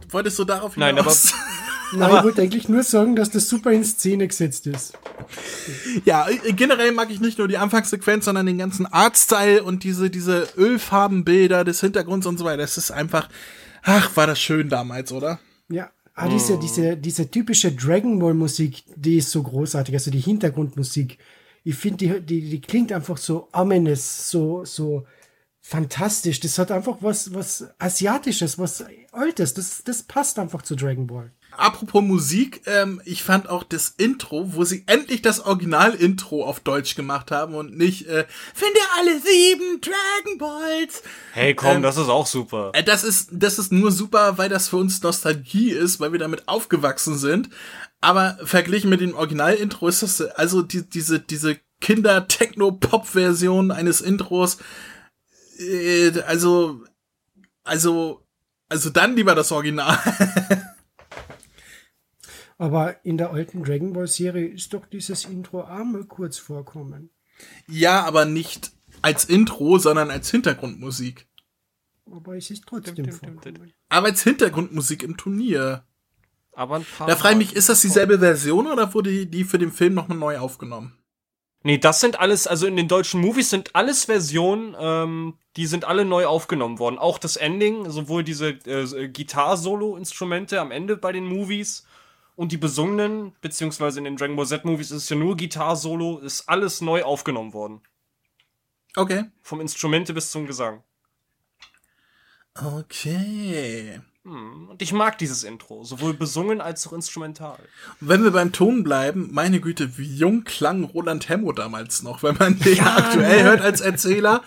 Wolltest 0.09 0.39
du 0.39 0.43
darauf 0.43 0.75
hinaus? 0.75 0.93
Nein, 0.93 0.99
aber. 0.99 1.13
Nein, 1.93 2.17
ich 2.17 2.23
wollte 2.23 2.41
eigentlich 2.41 2.67
nur 2.67 2.83
sagen, 2.83 3.15
dass 3.15 3.31
das 3.31 3.47
super 3.47 3.71
in 3.71 3.83
Szene 3.83 4.27
gesetzt 4.27 4.67
ist. 4.67 4.97
Ja, 6.03 6.27
generell 6.55 6.91
mag 6.91 7.09
ich 7.09 7.21
nicht 7.21 7.37
nur 7.37 7.47
die 7.47 7.57
Anfangssequenz, 7.57 8.25
sondern 8.25 8.45
den 8.45 8.57
ganzen 8.57 8.85
Artstyle 8.85 9.63
und 9.63 9.83
diese, 9.83 10.09
diese 10.09 10.49
Ölfarbenbilder 10.57 11.63
des 11.63 11.79
Hintergrunds 11.79 12.27
und 12.27 12.37
so 12.37 12.45
weiter. 12.45 12.57
Das 12.57 12.77
ist 12.77 12.91
einfach, 12.91 13.29
ach, 13.83 14.15
war 14.15 14.27
das 14.27 14.39
schön 14.39 14.69
damals, 14.69 15.11
oder? 15.11 15.39
Ja. 15.69 15.89
Ah, 16.13 16.27
diese, 16.27 16.55
oh. 16.55 16.59
diese, 16.59 16.97
diese 16.97 17.29
typische 17.29 17.71
Dragon 17.71 18.17
Ball 18.17 18.33
Musik, 18.33 18.83
die 18.95 19.17
ist 19.17 19.31
so 19.31 19.43
großartig, 19.43 19.93
also 19.93 20.09
die 20.09 20.19
Hintergrundmusik. 20.19 21.19
Ich 21.63 21.75
finde, 21.75 21.97
die, 21.97 22.21
die, 22.21 22.49
die 22.49 22.61
klingt 22.61 22.91
einfach 22.91 23.17
so 23.17 23.49
ominous, 23.53 24.29
so, 24.29 24.65
so, 24.65 25.05
fantastisch. 25.67 26.39
Das 26.39 26.57
hat 26.59 26.71
einfach 26.71 26.97
was, 27.01 27.33
was 27.33 27.65
Asiatisches, 27.77 28.57
was 28.57 28.85
Altes. 29.11 29.53
Das, 29.53 29.83
das 29.83 30.03
passt 30.03 30.39
einfach 30.39 30.61
zu 30.61 30.75
Dragon 30.75 31.07
Ball. 31.07 31.31
Apropos 31.51 32.03
Musik, 32.03 32.61
ähm, 32.67 33.01
ich 33.03 33.23
fand 33.23 33.49
auch 33.49 33.63
das 33.63 33.89
Intro, 33.97 34.53
wo 34.53 34.63
sie 34.63 34.83
endlich 34.85 35.21
das 35.21 35.39
Original-Intro 35.39 36.45
auf 36.45 36.59
Deutsch 36.59 36.95
gemacht 36.95 37.31
haben 37.31 37.55
und 37.55 37.75
nicht 37.77 38.07
äh, 38.07 38.25
Finde 38.53 38.79
alle 38.97 39.19
sieben 39.19 39.81
Dragon 39.81 40.37
Balls. 40.37 41.03
Hey, 41.33 41.55
komm, 41.55 41.77
ähm, 41.77 41.81
das 41.81 41.97
ist 41.97 42.09
auch 42.09 42.27
super. 42.27 42.71
Äh, 42.73 42.83
das 42.83 43.03
ist 43.03 43.29
das 43.31 43.59
ist 43.59 43.71
nur 43.71 43.91
super, 43.91 44.37
weil 44.37 44.49
das 44.49 44.69
für 44.69 44.77
uns 44.77 45.01
Nostalgie 45.01 45.71
ist, 45.71 45.99
weil 45.99 46.11
wir 46.11 46.19
damit 46.19 46.47
aufgewachsen 46.47 47.17
sind. 47.17 47.49
Aber 47.99 48.37
verglichen 48.43 48.89
mit 48.89 49.01
dem 49.01 49.15
Original-Intro 49.15 49.87
ist 49.87 50.03
das 50.03 50.21
also 50.21 50.61
die, 50.61 50.87
diese 50.87 51.19
diese 51.19 51.57
Kinder-Techno-Pop-Version 51.81 53.71
eines 53.71 54.01
Intros 54.01 54.57
äh, 55.59 56.21
also, 56.21 56.83
also, 57.63 58.23
also 58.69 58.89
dann 58.89 59.15
lieber 59.15 59.35
das 59.35 59.51
Original. 59.51 59.97
Aber 62.57 63.05
in 63.05 63.17
der 63.17 63.31
alten 63.31 63.63
Dragon 63.63 63.93
Ball 63.93 64.07
Serie 64.07 64.47
ist 64.47 64.73
doch 64.73 64.85
dieses 64.87 65.25
Intro 65.25 65.63
einmal 65.63 66.05
kurz 66.05 66.37
vorkommen. 66.37 67.11
Ja, 67.67 68.03
aber 68.05 68.25
nicht 68.25 68.71
als 69.03 69.25
Intro, 69.25 69.77
sondern 69.77 70.09
als 70.09 70.31
Hintergrundmusik. 70.31 71.27
Aber 72.11 72.35
es 72.35 72.49
ist 72.49 72.65
trotzdem 72.65 73.11
vorkommen. 73.11 73.73
Aber 73.89 74.07
als 74.07 74.23
Hintergrundmusik 74.23 75.03
im 75.03 75.17
Turnier. 75.17 75.85
Aber 76.53 76.77
ein 76.77 76.85
paar 76.97 77.05
da 77.05 77.15
frage 77.15 77.33
ich 77.33 77.49
mich, 77.49 77.55
ist 77.55 77.69
das 77.69 77.81
dieselbe 77.81 78.17
Version 78.17 78.65
oder 78.65 78.91
wurde 78.93 79.27
die 79.27 79.43
für 79.43 79.59
den 79.59 79.71
Film 79.71 79.93
nochmal 79.93 80.17
neu 80.17 80.39
aufgenommen? 80.39 80.96
Nee, 81.67 81.79
das 81.79 81.99
sind 81.99 82.17
alles, 82.17 82.47
also 82.47 82.65
in 82.65 82.77
den 82.77 82.87
deutschen 82.87 83.19
Movies 83.19 83.49
sind 83.49 83.75
alles 83.75 84.05
Versionen, 84.05 84.73
ähm, 84.79 85.37
die 85.57 85.65
sind 85.65 85.83
alle 85.83 86.05
neu 86.05 86.25
aufgenommen 86.25 86.79
worden. 86.79 86.97
Auch 86.97 87.17
das 87.17 87.35
Ending, 87.35 87.89
sowohl 87.89 88.23
diese 88.23 88.51
äh, 88.51 89.09
Gitar-Solo-Instrumente 89.09 90.61
am 90.61 90.71
Ende 90.71 90.95
bei 90.95 91.11
den 91.11 91.25
Movies 91.25 91.85
und 92.37 92.53
die 92.53 92.57
besungenen, 92.57 93.35
beziehungsweise 93.41 93.99
in 93.99 94.05
den 94.05 94.15
Dragon 94.15 94.37
Ball 94.37 94.47
Z-Movies 94.47 94.91
ist 94.91 95.03
es 95.03 95.09
ja 95.09 95.17
nur 95.17 95.35
Gitar-Solo, 95.35 96.19
ist 96.19 96.47
alles 96.47 96.79
neu 96.79 97.03
aufgenommen 97.03 97.51
worden. 97.51 97.81
Okay. 98.95 99.25
Vom 99.41 99.59
Instrumente 99.59 100.13
bis 100.13 100.31
zum 100.31 100.47
Gesang. 100.47 100.83
Okay. 102.55 103.99
Hm, 104.27 104.67
und 104.67 104.81
ich 104.81 104.91
mag 104.91 105.17
dieses 105.17 105.45
Intro, 105.45 105.85
sowohl 105.85 106.13
besungen 106.13 106.59
als 106.59 106.85
auch 106.85 106.91
instrumental. 106.91 107.57
Wenn 108.01 108.25
wir 108.25 108.31
beim 108.31 108.51
Ton 108.51 108.83
bleiben, 108.83 109.29
meine 109.31 109.61
Güte, 109.61 109.97
wie 109.97 110.17
jung 110.17 110.43
klang 110.43 110.83
Roland 110.83 111.29
Hemmo 111.29 111.53
damals 111.53 112.03
noch, 112.03 112.23
wenn 112.23 112.35
man 112.35 112.59
den 112.59 112.75
ja, 112.75 112.97
aktuell 112.97 113.37
ne? 113.37 113.43
hört 113.43 113.61
als 113.61 113.79
Erzähler. 113.79 114.43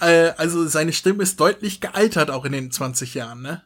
Äh, 0.00 0.32
also 0.36 0.66
seine 0.66 0.92
Stimme 0.92 1.22
ist 1.22 1.40
deutlich 1.40 1.80
gealtert, 1.80 2.30
auch 2.30 2.44
in 2.44 2.52
den 2.52 2.70
20 2.70 3.14
Jahren, 3.14 3.40
ne? 3.40 3.62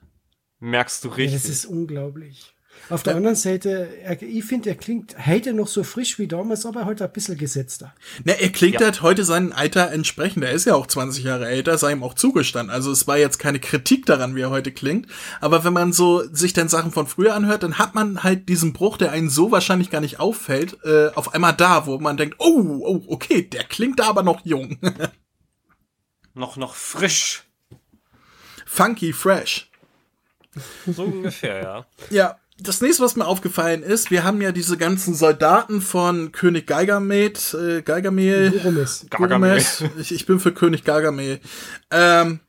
Merkst 0.61 1.05
du 1.05 1.09
richtig. 1.09 1.33
Ja, 1.33 1.49
das 1.49 1.49
ist 1.49 1.67
unglaublich. 1.67 2.56
Auf 2.89 3.03
der 3.03 3.17
anderen 3.17 3.35
Seite, 3.35 3.89
er, 4.03 4.21
ich 4.23 4.45
finde, 4.45 4.71
er 4.71 4.77
klingt 4.77 5.17
heute 5.27 5.53
noch 5.53 5.67
so 5.67 5.83
frisch 5.83 6.19
wie 6.19 6.29
damals, 6.29 6.65
aber 6.67 6.85
heute 6.85 7.05
ein 7.05 7.13
bisschen 7.13 7.37
gesetzter. 7.37 7.93
Ne, 8.25 8.41
er 8.41 8.51
klingt 8.51 8.75
ja. 8.75 8.83
halt 8.83 9.03
heute 9.03 9.25
seinem 9.25 9.53
Alter 9.53 9.91
entsprechend. 9.91 10.45
Er 10.45 10.53
ist 10.53 10.67
ja 10.67 10.75
auch 10.75 10.87
20 10.87 11.25
Jahre 11.25 11.49
älter, 11.49 11.79
sei 11.79 11.93
ihm 11.93 12.05
auch 12.05 12.15
zugestanden. 12.15 12.73
Also 12.73 12.93
es 12.93 13.09
war 13.09 13.19
jetzt 13.19 13.39
keine 13.39 13.59
Kritik 13.59 14.07
daran, 14.07 14.37
wie 14.37 14.43
er 14.43 14.51
heute 14.51 14.71
klingt. 14.71 15.09
Aber 15.41 15.65
wenn 15.65 15.73
man 15.73 15.93
so 15.93 16.23
sich 16.33 16.53
dann 16.53 16.69
Sachen 16.69 16.93
von 16.93 17.07
früher 17.07 17.35
anhört, 17.35 17.65
dann 17.65 17.79
hat 17.79 17.95
man 17.95 18.23
halt 18.23 18.49
diesen 18.49 18.73
Bruch, 18.73 18.99
der 18.99 19.11
einen 19.11 19.31
so 19.31 19.51
wahrscheinlich 19.51 19.91
gar 19.91 20.01
nicht 20.01 20.21
auffällt, 20.21 20.79
äh, 20.85 21.09
auf 21.15 21.35
einmal 21.35 21.55
da, 21.55 21.87
wo 21.87 21.99
man 21.99 22.17
denkt, 22.17 22.37
oh, 22.39 22.81
oh, 22.83 23.03
okay, 23.09 23.43
der 23.43 23.65
klingt 23.65 23.99
da 23.99 24.07
aber 24.07 24.23
noch 24.23 24.45
jung. 24.45 24.79
Noch, 26.35 26.59
noch 26.59 26.75
frisch. 26.75 27.45
Funky 28.67 29.15
fresh. 29.15 29.71
So 30.87 31.05
ungefähr, 31.05 31.63
ja. 31.63 31.87
Ja, 32.11 32.39
das 32.59 32.81
nächste, 32.81 33.03
was 33.03 33.17
mir 33.17 33.27
aufgefallen 33.27 33.83
ist, 33.83 34.11
wir 34.11 34.25
haben 34.25 34.41
ja 34.41 34.51
diese 34.51 34.79
ganzen 34.79 35.15
Soldaten 35.15 35.83
von 35.83 36.33
König 36.33 36.67
Geigermet, 36.67 37.55
äh, 37.55 37.83
Geigermehl. 37.83 38.51
Goromes. 39.11 39.85
Ich, 40.01 40.13
ich 40.13 40.27
bin 40.27 40.41
für 40.41 40.53
König 40.53 40.85
Gargamel. 40.85 41.41
Ähm, 41.91 42.41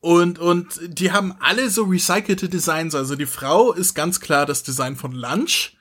und, 0.00 0.38
und 0.38 0.80
die 0.86 1.12
haben 1.12 1.34
alle 1.40 1.68
so 1.70 1.84
recycelte 1.84 2.48
Designs. 2.48 2.94
Also 2.94 3.16
die 3.16 3.26
Frau 3.26 3.72
ist 3.72 3.94
ganz 3.94 4.20
klar 4.20 4.46
das 4.46 4.62
Design 4.62 4.96
von 4.96 5.12
Lunch. 5.12 5.76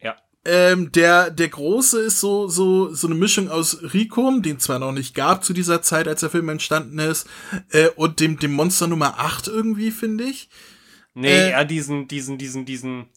Ja. 0.00 0.16
Ähm, 0.44 0.90
der, 0.92 1.30
der 1.30 1.48
Große 1.48 2.00
ist 2.00 2.18
so, 2.18 2.48
so, 2.48 2.94
so 2.94 3.06
eine 3.06 3.16
Mischung 3.16 3.50
aus 3.50 3.82
Ricum, 3.92 4.42
den 4.42 4.58
zwar 4.58 4.78
noch 4.78 4.92
nicht 4.92 5.14
gab 5.14 5.44
zu 5.44 5.52
dieser 5.52 5.82
Zeit, 5.82 6.08
als 6.08 6.20
der 6.20 6.30
Film 6.30 6.48
entstanden 6.48 6.98
ist, 6.98 7.28
äh, 7.70 7.88
und 7.96 8.20
dem, 8.20 8.38
dem 8.38 8.52
Monster 8.52 8.86
Nummer 8.86 9.18
8 9.18 9.48
irgendwie, 9.48 9.90
finde 9.90 10.24
ich. 10.24 10.48
Nee, 11.14 11.28
äh, 11.28 11.50
eher 11.50 11.64
diesen, 11.64 12.08
diesen, 12.08 12.38
diesen, 12.38 12.64
diesen, 12.64 13.08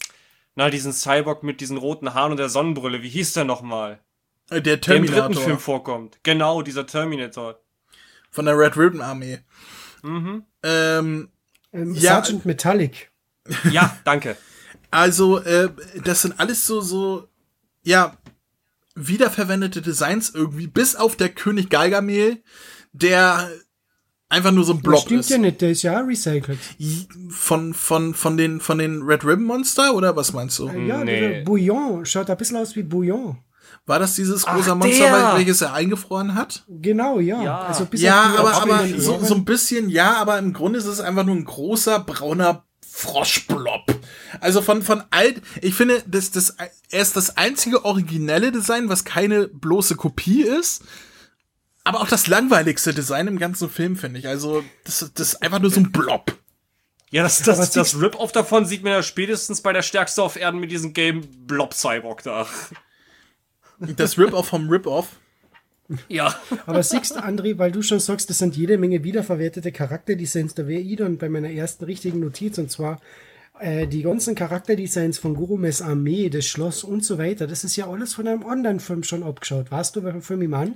na, 0.55 0.69
diesen 0.69 0.93
Cyborg 0.93 1.43
mit 1.43 1.61
diesen 1.61 1.77
roten 1.77 2.13
Haaren 2.13 2.31
und 2.31 2.37
der 2.37 2.49
Sonnenbrille. 2.49 3.01
Wie 3.01 3.09
hieß 3.09 3.33
der 3.33 3.45
nochmal? 3.45 3.99
Äh, 4.49 4.61
der 4.61 4.81
Terminator. 4.81 5.15
Der 5.15 5.25
im 5.25 5.31
dritten 5.33 5.45
Film 5.45 5.59
vorkommt. 5.59 6.19
Genau, 6.23 6.61
dieser 6.61 6.85
Terminator. 6.85 7.59
Von 8.31 8.45
der 8.45 8.57
Red 8.57 8.77
Ribbon 8.77 9.01
Armee. 9.01 9.39
Mhm. 10.01 10.43
Ähm, 10.63 11.29
ähm, 11.71 11.93
ja, 11.95 12.15
Sergeant 12.15 12.45
Metallic. 12.45 13.11
Ja, 13.71 13.97
danke. 14.05 14.37
Also, 14.91 15.39
äh, 15.39 15.69
das 16.03 16.21
sind 16.21 16.39
alles 16.39 16.65
so, 16.65 16.81
so, 16.81 17.27
ja, 17.83 18.17
wiederverwendete 18.95 19.81
Designs 19.81 20.29
irgendwie, 20.29 20.67
bis 20.67 20.95
auf 20.95 21.15
der 21.15 21.29
König 21.29 21.69
Geigermehl, 21.69 22.43
der 22.91 23.49
einfach 24.33 24.51
nur 24.51 24.63
so 24.63 24.73
ein 24.73 24.81
Block 24.81 24.95
das 24.95 25.03
stimmt 25.03 25.19
ist. 25.21 25.29
ja 25.29 25.37
nicht, 25.37 25.61
der 25.61 25.71
ist 25.71 25.83
ja 25.83 25.99
recycelt. 25.99 26.59
Von, 27.29 27.73
von, 27.73 28.13
von 28.13 28.37
den, 28.37 28.59
von 28.59 28.77
den 28.77 29.01
Red 29.03 29.23
Ribbon 29.23 29.45
Monster, 29.45 29.93
oder 29.93 30.15
was 30.15 30.33
meinst 30.33 30.59
du? 30.59 30.67
Äh, 30.67 30.87
ja, 30.87 31.03
nee. 31.03 31.43
Bouillon, 31.43 32.05
schaut 32.05 32.29
ein 32.29 32.37
bisschen 32.37 32.57
aus 32.57 32.75
wie 32.75 32.83
Bouillon. 32.83 33.37
War 33.85 33.99
das 33.99 34.15
dieses 34.15 34.47
rosa 34.47 34.75
Monster, 34.75 35.03
der. 35.03 35.35
welches 35.35 35.61
er 35.61 35.73
eingefroren 35.73 36.35
hat? 36.35 36.63
Genau, 36.69 37.19
ja. 37.19 37.43
Ja, 37.43 37.59
also 37.63 37.85
ja 37.93 38.35
aber, 38.37 38.53
aber 38.53 38.87
so, 38.97 39.19
so 39.21 39.35
ein 39.35 39.43
bisschen, 39.43 39.89
ja, 39.89 40.15
aber 40.15 40.39
im 40.39 40.53
Grunde 40.53 40.79
ist 40.79 40.85
es 40.85 41.01
einfach 41.01 41.25
nur 41.25 41.35
ein 41.35 41.43
großer 41.43 41.99
brauner 41.99 42.63
Froschblob. 42.87 43.99
Also 44.39 44.61
von, 44.61 44.83
von 44.83 45.03
alt, 45.09 45.41
ich 45.61 45.73
finde, 45.73 46.01
das, 46.07 46.31
das, 46.31 46.55
er 46.91 47.01
ist 47.01 47.17
das 47.17 47.37
einzige 47.37 47.83
originelle 47.83 48.51
Design, 48.51 48.87
was 48.87 49.03
keine 49.03 49.47
bloße 49.47 49.95
Kopie 49.95 50.43
ist. 50.43 50.83
Aber 51.83 52.01
auch 52.01 52.07
das 52.07 52.27
langweiligste 52.27 52.93
Design 52.93 53.27
im 53.27 53.39
ganzen 53.39 53.69
Film, 53.69 53.95
finde 53.95 54.19
ich. 54.19 54.27
Also, 54.27 54.63
das, 54.85 55.11
das 55.13 55.33
ist 55.33 55.41
einfach 55.41 55.59
nur 55.59 55.69
so 55.69 55.81
ein 55.81 55.91
Blob. 55.91 56.37
Ja, 57.11 57.23
das, 57.23 57.43
das, 57.43 57.71
das 57.71 58.01
Rip-Off 58.01 58.31
davon 58.31 58.65
sieht 58.65 58.83
man 58.83 58.93
ja 58.93 59.03
spätestens 59.03 59.61
bei 59.61 59.71
der 59.71 59.83
Stärkste 59.83 60.23
auf 60.23 60.35
Erden 60.35 60.59
mit 60.59 60.71
diesem 60.71 60.93
Game 60.93 61.21
Blob-Cyborg 61.45 62.23
da. 62.23 62.47
Das 63.79 64.17
Rip-Off 64.17 64.47
vom 64.47 64.69
Rip-Off. 64.69 65.09
Ja. 66.07 66.35
Aber 66.65 66.81
siehst, 66.81 67.19
André, 67.19 67.57
weil 67.57 67.71
du 67.71 67.81
schon 67.81 67.99
sagst, 67.99 68.29
das 68.29 68.39
sind 68.39 68.55
jede 68.55 68.77
Menge 68.77 69.03
wiederverwertete 69.03 69.71
Charakterdesigns, 69.71 70.55
da 70.55 70.67
wäre 70.67 70.81
ich 70.81 70.95
dann 70.95 71.17
bei 71.17 71.29
meiner 71.29 71.51
ersten 71.51 71.85
richtigen 71.85 72.19
Notiz 72.19 72.57
und 72.57 72.71
zwar 72.71 73.01
äh, 73.59 73.85
die 73.87 74.01
ganzen 74.01 74.33
Charakterdesigns 74.33 75.19
von 75.19 75.35
Gurumes 75.35 75.81
Armee, 75.81 76.29
das 76.29 76.45
Schloss 76.45 76.83
und 76.83 77.03
so 77.03 77.17
weiter, 77.17 77.47
das 77.47 77.63
ist 77.63 77.75
ja 77.75 77.89
alles 77.89 78.13
von 78.13 78.27
einem 78.27 78.43
Online-Film 78.43 79.03
schon 79.03 79.23
abgeschaut. 79.23 79.71
Warst 79.71 79.95
du, 79.95 80.03
welchen 80.03 80.21
Film 80.21 80.41
ich 80.41 80.49
meine? 80.49 80.75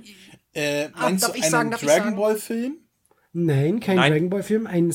Äh, 0.58 0.88
meinst 0.88 1.24
ah, 1.24 1.28
du 1.28 1.34
einen 1.34 1.50
sagen, 1.50 1.70
Dragon 1.70 2.16
Ball 2.16 2.36
Film? 2.36 2.78
Nein, 3.32 3.78
kein 3.78 3.94
Nein. 3.94 4.10
Dragon 4.10 4.30
Ball 4.30 4.42
Film, 4.42 4.66
ein, 4.66 4.92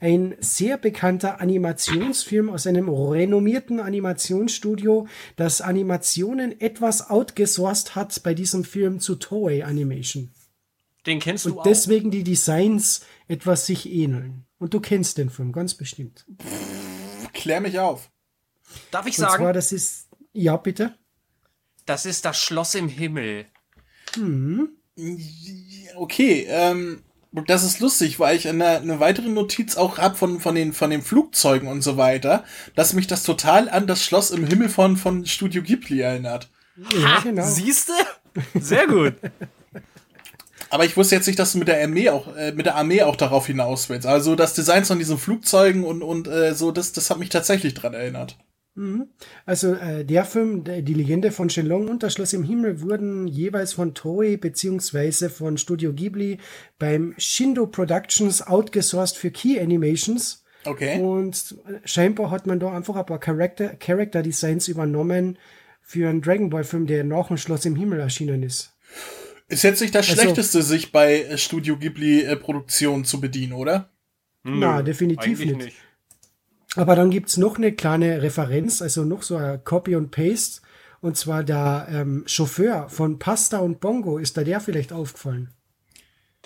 ein 0.00 0.36
sehr 0.40 0.76
bekannter 0.76 1.40
Animationsfilm 1.40 2.50
aus 2.50 2.66
einem 2.66 2.90
renommierten 2.90 3.80
Animationsstudio, 3.80 5.08
das 5.36 5.62
Animationen 5.62 6.60
etwas 6.60 7.08
outgesourced 7.08 7.94
hat 7.94 8.22
bei 8.22 8.34
diesem 8.34 8.64
Film 8.64 9.00
zu 9.00 9.14
Toei 9.14 9.64
Animation. 9.64 10.30
Den 11.06 11.20
kennst 11.20 11.46
du 11.46 11.52
Und 11.52 11.60
auch. 11.60 11.62
deswegen 11.62 12.10
die 12.10 12.24
Designs 12.24 13.00
etwas 13.28 13.64
sich 13.64 13.90
ähneln. 13.90 14.44
Und 14.58 14.74
du 14.74 14.80
kennst 14.80 15.16
den 15.16 15.30
Film 15.30 15.52
ganz 15.52 15.72
bestimmt. 15.72 16.26
Pff, 16.38 17.32
klär 17.32 17.62
mich 17.62 17.78
auf. 17.78 18.10
Darf 18.90 19.06
ich 19.06 19.16
sagen? 19.16 19.32
Und 19.32 19.38
zwar, 19.38 19.52
das 19.54 19.72
ist, 19.72 20.08
ja, 20.34 20.54
bitte. 20.58 20.98
Das 21.86 22.04
ist 22.04 22.26
das 22.26 22.36
Schloss 22.36 22.74
im 22.74 22.88
Himmel. 22.88 23.46
Hm. 24.14 24.77
Okay, 25.96 26.46
ähm, 26.48 27.02
das 27.32 27.62
ist 27.62 27.80
lustig, 27.80 28.18
weil 28.18 28.36
ich 28.36 28.48
eine, 28.48 28.78
eine 28.78 29.00
weitere 29.00 29.28
Notiz 29.28 29.76
auch 29.76 29.98
hab 29.98 30.16
von, 30.16 30.40
von, 30.40 30.54
den, 30.54 30.72
von 30.72 30.90
den 30.90 31.02
Flugzeugen 31.02 31.68
und 31.68 31.82
so 31.82 31.96
weiter, 31.96 32.44
dass 32.74 32.94
mich 32.94 33.06
das 33.06 33.22
total 33.22 33.68
an 33.68 33.86
das 33.86 34.02
Schloss 34.02 34.30
im 34.30 34.46
Himmel 34.46 34.68
von, 34.68 34.96
von 34.96 35.26
Studio 35.26 35.62
Ghibli 35.62 36.00
erinnert. 36.00 36.48
Ja, 36.92 37.20
genau. 37.22 37.44
Siehste? 37.44 37.92
Sehr 38.54 38.86
gut. 38.86 39.14
Aber 40.70 40.84
ich 40.84 40.96
wusste 40.96 41.14
jetzt 41.14 41.26
nicht, 41.26 41.38
dass 41.38 41.52
du 41.52 41.58
mit 41.58 41.68
der 41.68 41.82
Armee 41.82 42.10
auch, 42.10 42.34
äh, 42.36 42.52
mit 42.52 42.66
der 42.66 42.76
Armee 42.76 43.02
auch 43.02 43.16
darauf 43.16 43.46
hinaus 43.46 43.88
willst. 43.88 44.06
Also 44.06 44.36
das 44.36 44.54
Design 44.54 44.84
von 44.84 44.98
diesen 44.98 45.18
Flugzeugen 45.18 45.84
und, 45.84 46.02
und 46.02 46.28
äh, 46.28 46.54
so, 46.54 46.72
das, 46.72 46.92
das 46.92 47.10
hat 47.10 47.18
mich 47.18 47.30
tatsächlich 47.30 47.74
dran 47.74 47.94
erinnert. 47.94 48.36
Mhm. 48.78 49.08
Also 49.44 49.74
äh, 49.74 50.04
der 50.04 50.24
Film, 50.24 50.62
die 50.62 50.94
Legende 50.94 51.32
von 51.32 51.50
Shenlong 51.50 51.88
und 51.88 52.04
das 52.04 52.12
Schloss 52.12 52.32
im 52.32 52.44
Himmel 52.44 52.80
wurden 52.80 53.26
jeweils 53.26 53.72
von 53.72 53.92
Toei 53.92 54.36
beziehungsweise 54.36 55.30
von 55.30 55.58
Studio 55.58 55.92
Ghibli 55.92 56.38
beim 56.78 57.12
Shindo 57.18 57.66
Productions 57.66 58.40
outgesourced 58.46 59.16
für 59.16 59.32
Key 59.32 59.58
Animations. 59.60 60.44
Okay. 60.64 61.00
Und 61.00 61.56
scheinbar 61.84 62.30
hat 62.30 62.46
man 62.46 62.60
da 62.60 62.72
einfach 62.72 62.94
ein 62.94 63.06
paar 63.06 63.18
Character, 63.18 63.70
Character 63.76 64.22
Designs 64.22 64.68
übernommen 64.68 65.38
für 65.82 66.08
einen 66.08 66.22
Dragon 66.22 66.48
Ball 66.48 66.64
Film, 66.64 66.86
der 66.86 67.02
nach 67.02 67.28
dem 67.28 67.36
Schloss 67.36 67.64
im 67.64 67.74
Himmel 67.74 67.98
erschienen 67.98 68.44
ist. 68.44 68.76
Ist 69.48 69.64
jetzt 69.64 69.80
nicht 69.80 69.94
das 69.94 70.08
also, 70.08 70.22
Schlechteste, 70.22 70.62
sich 70.62 70.92
bei 70.92 71.36
Studio 71.36 71.76
Ghibli 71.78 72.22
äh, 72.22 72.36
Produktionen 72.36 73.04
zu 73.04 73.20
bedienen, 73.20 73.54
oder? 73.54 73.90
Na, 74.44 74.82
definitiv 74.82 75.40
nicht. 75.40 75.56
nicht. 75.56 75.76
Aber 76.76 76.96
dann 76.96 77.10
gibt's 77.10 77.36
noch 77.36 77.56
eine 77.56 77.72
kleine 77.72 78.22
Referenz, 78.22 78.82
also 78.82 79.04
noch 79.04 79.22
so 79.22 79.36
ein 79.36 79.62
Copy 79.64 79.96
und 79.96 80.10
Paste. 80.10 80.60
Und 81.00 81.16
zwar 81.16 81.44
der 81.44 81.86
ähm, 81.90 82.24
Chauffeur 82.26 82.88
von 82.88 83.18
Pasta 83.18 83.58
und 83.58 83.80
Bongo. 83.80 84.18
Ist 84.18 84.36
da 84.36 84.44
der 84.44 84.60
vielleicht 84.60 84.92
aufgefallen? 84.92 85.50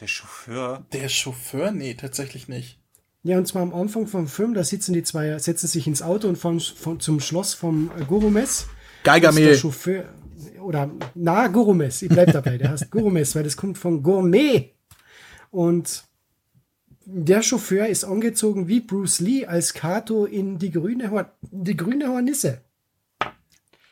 Der 0.00 0.06
Chauffeur? 0.06 0.86
Der 0.92 1.08
Chauffeur? 1.08 1.70
Nee, 1.70 1.94
tatsächlich 1.94 2.48
nicht. 2.48 2.78
Ja, 3.24 3.38
und 3.38 3.46
zwar 3.46 3.62
am 3.62 3.72
Anfang 3.72 4.06
vom 4.06 4.26
Film, 4.26 4.52
da 4.52 4.64
sitzen 4.64 4.94
die 4.94 5.04
zwei, 5.04 5.38
setzen 5.38 5.68
sich 5.68 5.86
ins 5.86 6.02
Auto 6.02 6.28
und 6.28 6.36
fahren 6.36 6.60
von, 6.60 6.98
zum 6.98 7.20
Schloss 7.20 7.54
vom 7.54 7.90
Gurumes. 8.08 8.66
Geigermehl. 9.04 9.50
Der 9.50 9.56
Chauffeur, 9.56 10.08
oder, 10.60 10.90
na, 11.14 11.46
Gurumes, 11.46 12.02
ich 12.02 12.08
bleib 12.08 12.32
dabei, 12.32 12.58
der 12.58 12.70
heißt 12.70 12.90
Gurumes, 12.90 13.34
weil 13.36 13.44
das 13.44 13.56
kommt 13.56 13.78
von 13.78 14.02
Gourmet. 14.02 14.74
Und 15.50 16.04
der 17.06 17.42
Chauffeur 17.42 17.86
ist 17.86 18.04
angezogen 18.04 18.68
wie 18.68 18.80
Bruce 18.80 19.20
Lee 19.20 19.46
als 19.46 19.74
Kato 19.74 20.24
in 20.24 20.58
die 20.58 20.70
grüne, 20.70 21.10
Hor 21.10 21.30
die 21.42 21.76
grüne 21.76 22.08
Hornisse. 22.08 22.62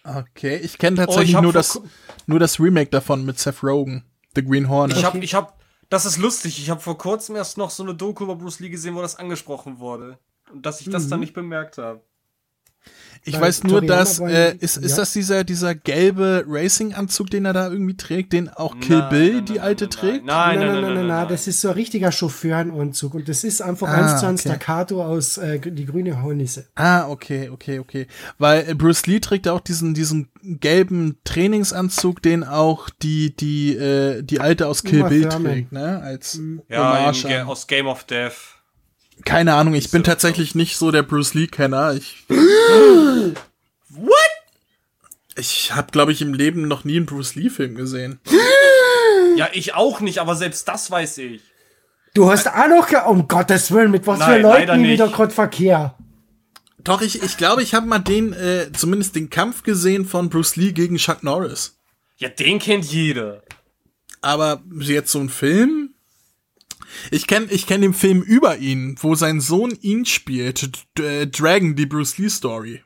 Okay, 0.04 0.56
ich 0.56 0.78
kenne 0.78 0.96
tatsächlich 0.96 1.36
oh, 1.36 1.42
nur, 1.42 1.52
das, 1.52 1.80
nur 2.26 2.38
das 2.38 2.58
Remake 2.58 2.90
davon 2.90 3.24
mit 3.24 3.38
Seth 3.38 3.62
Rogen, 3.62 4.04
The 4.34 4.44
Green 4.44 4.68
Hornet. 4.68 4.96
Ich 4.96 5.04
habe, 5.04 5.18
ich 5.18 5.34
hab, 5.34 5.60
das 5.88 6.06
ist 6.06 6.16
lustig, 6.16 6.58
ich 6.58 6.70
habe 6.70 6.80
vor 6.80 6.96
kurzem 6.96 7.36
erst 7.36 7.58
noch 7.58 7.70
so 7.70 7.82
eine 7.82 7.94
Doku 7.94 8.24
über 8.24 8.36
Bruce 8.36 8.60
Lee 8.60 8.70
gesehen, 8.70 8.94
wo 8.94 9.02
das 9.02 9.16
angesprochen 9.16 9.78
wurde. 9.78 10.18
Und 10.50 10.66
dass 10.66 10.80
ich 10.80 10.90
das 10.90 11.04
mhm. 11.04 11.10
dann 11.10 11.20
nicht 11.20 11.34
bemerkt 11.34 11.78
habe. 11.78 12.02
Ich 13.24 13.34
Weil 13.34 13.42
weiß 13.42 13.64
nur, 13.64 13.82
dass 13.82 14.18
äh, 14.18 14.54
ist, 14.56 14.78
ist 14.78 14.92
ja. 14.92 14.96
das 14.96 15.12
dieser 15.12 15.44
dieser 15.44 15.74
gelbe 15.74 16.44
Racing-Anzug, 16.48 17.28
den 17.30 17.44
er 17.44 17.52
da 17.52 17.70
irgendwie 17.70 17.96
trägt, 17.96 18.32
den 18.32 18.48
auch 18.48 18.78
Kill 18.80 18.98
nein, 18.98 19.08
Bill, 19.10 19.34
nein, 19.34 19.44
die 19.44 19.52
nein, 19.52 19.62
alte, 19.62 19.88
trägt? 19.90 20.24
Nein 20.24 20.58
nein 20.58 20.80
nein, 20.80 20.94
nein, 20.94 21.06
nein, 21.06 21.28
das 21.28 21.46
ist 21.46 21.60
so 21.60 21.68
ein 21.68 21.74
richtiger 21.74 22.12
Chauffeurenanzug 22.12 23.14
und 23.14 23.28
das 23.28 23.44
ist 23.44 23.60
einfach 23.60 23.88
ah, 23.88 23.92
eins 23.92 24.20
zu 24.20 24.26
eins 24.26 24.40
okay. 24.40 24.56
Staccato 24.56 25.04
aus 25.04 25.36
äh, 25.36 25.58
die 25.58 25.84
grüne 25.84 26.22
Hornisse. 26.22 26.68
Ah, 26.76 27.08
okay, 27.08 27.50
okay, 27.50 27.78
okay. 27.78 28.06
Weil 28.38 28.68
äh, 28.68 28.74
Bruce 28.74 29.06
Lee 29.06 29.20
trägt 29.20 29.48
auch 29.48 29.60
diesen 29.60 29.92
diesen 29.92 30.28
gelben 30.42 31.18
Trainingsanzug, 31.24 32.22
den 32.22 32.42
auch 32.42 32.88
die 33.02 33.36
die 33.36 33.76
äh, 33.76 34.22
die 34.22 34.40
alte 34.40 34.66
aus 34.66 34.82
Kill 34.82 35.00
Uma 35.00 35.08
Bill 35.08 35.28
Thurman. 35.28 35.52
trägt, 35.52 35.72
ne? 35.72 36.00
Als 36.02 36.38
mhm. 36.38 36.62
ja, 36.68 37.10
in, 37.10 37.46
aus 37.46 37.66
Game 37.66 37.86
of 37.86 38.04
Death. 38.04 38.59
Keine 39.24 39.54
Ahnung, 39.54 39.74
ich 39.74 39.90
bin 39.90 40.04
tatsächlich 40.04 40.54
nicht 40.54 40.76
so 40.76 40.90
der 40.90 41.02
Bruce 41.02 41.34
Lee-Kenner. 41.34 41.94
Ich. 41.94 42.24
What? 42.28 44.14
Ich 45.36 45.74
habe, 45.74 45.90
glaube 45.92 46.12
ich, 46.12 46.22
im 46.22 46.34
Leben 46.34 46.68
noch 46.68 46.84
nie 46.84 46.96
einen 46.96 47.06
Bruce 47.06 47.34
Lee-Film 47.34 47.74
gesehen. 47.74 48.20
Ja, 49.36 49.48
ich 49.52 49.74
auch 49.74 50.00
nicht, 50.00 50.18
aber 50.18 50.34
selbst 50.34 50.68
das 50.68 50.90
weiß 50.90 51.18
ich. 51.18 51.42
Du 52.14 52.30
hast 52.30 52.48
auch 52.48 52.68
noch, 52.68 53.06
um 53.06 53.28
Gottes 53.28 53.70
Willen, 53.70 53.90
mit 53.90 54.06
was 54.06 54.18
Nein, 54.18 54.34
für 54.34 54.40
Leuten 54.40 54.82
wieder 54.82 55.08
gerade 55.08 55.32
Verkehr. 55.32 55.94
Doch, 56.82 57.02
ich, 57.02 57.22
ich 57.22 57.36
glaube, 57.36 57.62
ich 57.62 57.74
habe 57.74 57.86
mal 57.86 57.98
den, 57.98 58.32
äh, 58.32 58.72
zumindest 58.72 59.14
den 59.14 59.30
Kampf 59.30 59.62
gesehen 59.62 60.04
von 60.04 60.28
Bruce 60.28 60.56
Lee 60.56 60.72
gegen 60.72 60.96
Chuck 60.96 61.22
Norris. 61.22 61.78
Ja, 62.16 62.28
den 62.28 62.58
kennt 62.58 62.86
jeder. 62.86 63.42
Aber 64.20 64.62
jetzt 64.80 65.12
so 65.12 65.20
ein 65.20 65.28
Film? 65.28 65.89
Ich 67.11 67.26
kenne 67.26 67.47
ich 67.50 67.66
kenn 67.66 67.83
den 67.83 67.95
Film 67.95 68.23
über 68.23 68.59
ihn, 68.59 68.97
wo 69.00 69.14
sein 69.14 69.40
Sohn 69.40 69.76
ihn 69.80 70.04
spielt. 70.04 70.71
D 70.99 71.26
Dragon, 71.26 71.76
die 71.76 71.87
Bruce 71.87 72.19
Lee 72.19 72.28
Story. 72.28 72.83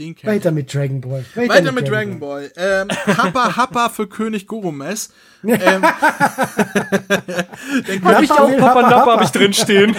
Den 0.00 0.16
Weiter 0.22 0.50
mit 0.50 0.72
Dragon 0.72 1.00
Ball. 1.00 1.24
Weiter, 1.34 1.52
Weiter 1.52 1.72
mit, 1.72 1.82
mit, 1.82 1.92
Dragon, 1.92 2.18
Dragon 2.18 2.20
Ball. 2.20 2.50
Ball. 2.54 2.88
Ähm, 2.88 3.16
Happa 3.18 3.56
Happa 3.56 3.88
für 3.88 4.06
König 4.06 4.46
Goromes. 4.46 5.12
ähm, 5.44 5.82
hab 8.04 8.22
ich 8.22 8.30
auch 8.30 8.56
Papa 8.56 8.82
Nappa 8.82 9.12
habe 9.12 9.24
ich 9.24 9.30
drin 9.30 9.52
stehen. 9.52 9.96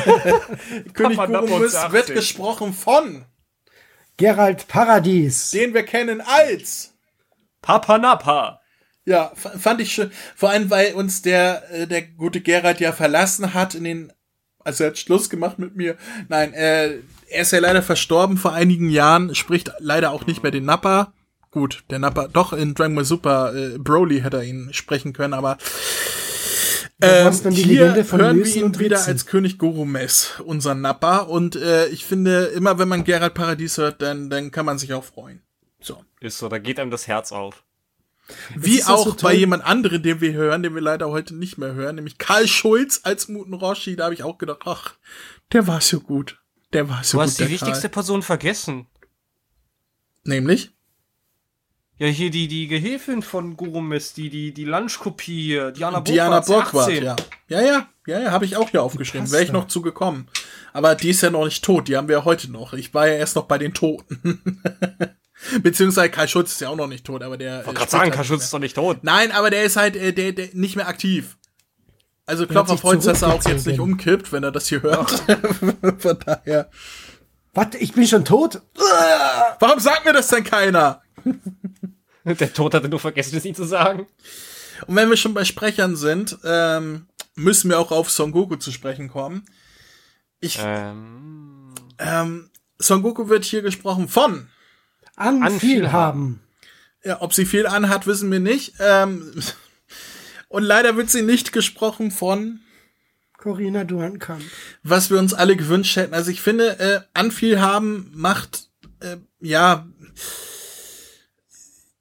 König 0.93 1.17
Goromes 1.17 1.75
wird 1.91 2.13
gesprochen 2.13 2.73
von 2.73 3.25
Gerald 4.17 4.67
Paradies. 4.67 5.51
Den 5.51 5.73
wir 5.73 5.83
kennen 5.83 6.21
als 6.21 6.93
Papa 7.61 7.97
Nappa. 7.97 8.60
Ja, 9.05 9.31
fand 9.35 9.81
ich 9.81 9.91
schön. 9.91 10.11
Vor 10.35 10.49
allem, 10.49 10.69
weil 10.69 10.93
uns 10.93 11.21
der, 11.21 11.63
äh, 11.71 11.87
der 11.87 12.03
gute 12.03 12.41
Gerald 12.41 12.79
ja 12.79 12.91
verlassen 12.91 13.53
hat 13.53 13.73
in 13.73 13.83
den, 13.83 14.13
also 14.59 14.83
er 14.83 14.91
hat 14.91 14.99
Schluss 14.99 15.29
gemacht 15.29 15.57
mit 15.57 15.75
mir. 15.75 15.97
Nein, 16.29 16.53
äh, 16.53 16.99
er 17.29 17.41
ist 17.41 17.51
ja 17.51 17.59
leider 17.59 17.81
verstorben 17.81 18.37
vor 18.37 18.53
einigen 18.53 18.89
Jahren, 18.89 19.33
spricht 19.33 19.71
leider 19.79 20.11
auch 20.11 20.27
nicht 20.27 20.43
mehr 20.43 20.51
den 20.51 20.65
Nappa. 20.65 21.13
Gut, 21.49 21.83
der 21.89 21.99
Nappa, 21.99 22.27
doch 22.27 22.53
in 22.53 22.75
Dragon 22.75 22.95
Ball 22.95 23.05
Super, 23.05 23.53
äh, 23.55 23.77
Broly 23.77 24.21
hätte 24.21 24.37
er 24.37 24.43
ihn 24.43 24.69
sprechen 24.71 25.13
können, 25.13 25.33
aber 25.33 25.57
ähm, 27.01 27.31
hier 27.51 27.95
hören 28.11 28.43
wir 28.43 28.55
ihn 28.55 28.79
wieder 28.79 29.03
als 29.05 29.25
König 29.25 29.57
Goromes, 29.57 30.39
unser 30.45 30.75
Nappa. 30.75 31.17
Und 31.17 31.55
äh, 31.55 31.87
ich 31.87 32.05
finde, 32.05 32.45
immer 32.45 32.77
wenn 32.77 32.87
man 32.87 33.03
Gerald 33.03 33.33
Paradies 33.33 33.77
hört, 33.77 34.01
dann, 34.01 34.29
dann 34.29 34.51
kann 34.51 34.65
man 34.65 34.77
sich 34.77 34.93
auch 34.93 35.03
freuen. 35.03 35.41
So. 35.79 36.03
Ist 36.19 36.37
so, 36.37 36.47
da 36.47 36.59
geht 36.59 36.79
einem 36.79 36.91
das 36.91 37.07
Herz 37.07 37.31
auf. 37.31 37.63
Wie 38.55 38.83
auch 38.83 39.05
so 39.05 39.15
bei 39.21 39.33
jemand 39.33 39.63
anderem, 39.63 40.01
den 40.03 40.21
wir 40.21 40.33
hören, 40.33 40.63
den 40.63 40.75
wir 40.75 40.81
leider 40.81 41.09
heute 41.09 41.35
nicht 41.35 41.57
mehr 41.57 41.73
hören, 41.73 41.95
nämlich 41.95 42.17
Karl 42.17 42.47
Schulz 42.47 43.01
als 43.03 43.27
Muten 43.27 43.53
Roshi. 43.53 43.95
Da 43.95 44.05
habe 44.05 44.13
ich 44.13 44.23
auch 44.23 44.37
gedacht, 44.37 44.61
ach, 44.65 44.95
der 45.51 45.67
war 45.67 45.81
so 45.81 45.99
gut. 45.99 46.39
Der 46.73 46.89
war 46.89 47.03
so 47.03 47.17
du 47.17 47.23
gut. 47.23 47.27
Du 47.27 47.29
hast 47.31 47.39
die 47.39 47.49
wichtigste 47.49 47.89
Karl. 47.89 47.91
Person 47.91 48.21
vergessen. 48.21 48.87
Nämlich? 50.23 50.71
Ja, 52.01 52.07
hier 52.07 52.31
die, 52.31 52.47
die 52.47 52.67
Gehilfin 52.67 53.21
von 53.21 53.55
Gurumis, 53.55 54.13
die, 54.13 54.31
die, 54.31 54.53
die 54.53 54.65
Lunchkopie, 54.65 55.71
Diana 55.75 55.99
Burkhardt. 55.99 56.07
Diana 56.07 56.39
Burkhardt, 56.39 56.93
ja. 56.93 57.15
Ja, 57.47 57.61
ja, 57.61 57.89
ja, 58.07 58.19
ja, 58.21 58.31
habe 58.31 58.45
ich 58.45 58.55
auch 58.57 58.69
hier 58.69 58.81
aufgeschrieben. 58.81 59.31
Wäre 59.31 59.43
ich 59.43 59.51
noch 59.51 59.67
zugekommen. 59.67 60.27
Aber 60.73 60.95
die 60.95 61.09
ist 61.09 61.21
ja 61.21 61.29
noch 61.29 61.45
nicht 61.45 61.63
tot, 61.63 61.87
die 61.87 61.97
haben 61.97 62.07
wir 62.07 62.17
ja 62.17 62.25
heute 62.25 62.51
noch. 62.51 62.73
Ich 62.73 62.93
war 62.95 63.07
ja 63.07 63.13
erst 63.13 63.35
noch 63.35 63.45
bei 63.45 63.59
den 63.59 63.75
Toten. 63.75 64.59
Beziehungsweise 65.61 66.09
Kai 66.09 66.27
Schulz 66.27 66.51
ist 66.51 66.61
ja 66.61 66.69
auch 66.69 66.75
noch 66.75 66.87
nicht 66.87 67.05
tot, 67.05 67.23
aber 67.23 67.37
der. 67.37 67.61
Ich 67.61 67.67
wollte 67.67 67.79
gerade 67.79 67.91
sagen, 67.91 68.03
halt 68.03 68.13
Kai 68.13 68.23
Schulz 68.23 68.43
ist 68.43 68.53
doch 68.53 68.59
nicht 68.59 68.75
tot. 68.75 68.99
Nein, 69.01 69.31
aber 69.31 69.49
der 69.49 69.63
ist 69.63 69.75
halt 69.75 69.95
äh, 69.95 70.13
der, 70.13 70.33
der 70.33 70.49
nicht 70.53 70.75
mehr 70.75 70.87
aktiv. 70.87 71.37
Also 72.25 72.47
Klopfer 72.47 72.77
freut 72.77 73.05
dass 73.05 73.23
er 73.23 73.33
auch 73.33 73.43
jetzt 73.45 73.67
nicht 73.67 73.79
umkippt, 73.79 74.31
wenn 74.31 74.43
er 74.43 74.51
das 74.51 74.67
hier 74.67 74.81
hört. 74.83 75.11
Von 75.97 76.19
daher. 76.25 76.69
Warte, 77.53 77.77
ich 77.77 77.93
bin 77.93 78.07
schon 78.07 78.23
tot? 78.23 78.61
Warum 79.59 79.79
sagt 79.79 80.05
mir 80.05 80.13
das 80.13 80.27
denn 80.27 80.43
keiner? 80.43 81.01
Der 82.23 82.53
Tod 82.53 82.73
hatte 82.73 82.87
nur 82.87 82.99
vergessen, 82.99 83.35
es 83.35 83.43
ihm 83.43 83.55
zu 83.55 83.65
sagen. 83.65 84.07
Und 84.87 84.95
wenn 84.95 85.09
wir 85.09 85.17
schon 85.17 85.33
bei 85.33 85.43
Sprechern 85.43 85.95
sind, 85.95 86.37
ähm, 86.45 87.07
müssen 87.35 87.69
wir 87.69 87.79
auch 87.79 87.91
auf 87.91 88.09
Son 88.09 88.31
Goku 88.31 88.55
zu 88.55 88.71
sprechen 88.71 89.09
kommen. 89.09 89.45
Ich, 90.39 90.59
ähm. 90.61 91.73
Ähm, 91.97 92.49
Son 92.77 93.01
Goku 93.01 93.27
wird 93.27 93.43
hier 93.43 93.61
gesprochen 93.61 94.07
von 94.07 94.47
an, 95.15 95.43
an 95.43 95.59
viel 95.59 95.91
haben. 95.91 96.41
Ja, 97.03 97.21
ob 97.21 97.33
sie 97.33 97.45
viel 97.45 97.65
anhat, 97.65 98.05
wissen 98.07 98.31
wir 98.31 98.39
nicht. 98.39 98.73
Ähm, 98.79 99.33
und 100.49 100.63
leider 100.63 100.97
wird 100.97 101.09
sie 101.09 101.23
nicht 101.23 101.51
gesprochen 101.51 102.11
von 102.11 102.59
Corinna 103.37 103.83
Duankamp. 103.83 104.43
Was 104.83 105.09
wir 105.09 105.17
uns 105.17 105.33
alle 105.33 105.55
gewünscht 105.55 105.95
hätten. 105.95 106.13
Also 106.13 106.29
ich 106.29 106.41
finde, 106.41 106.79
äh, 106.79 107.01
an 107.13 107.31
viel 107.31 107.59
haben 107.59 108.11
macht, 108.13 108.69
äh, 108.99 109.17
ja, 109.39 109.87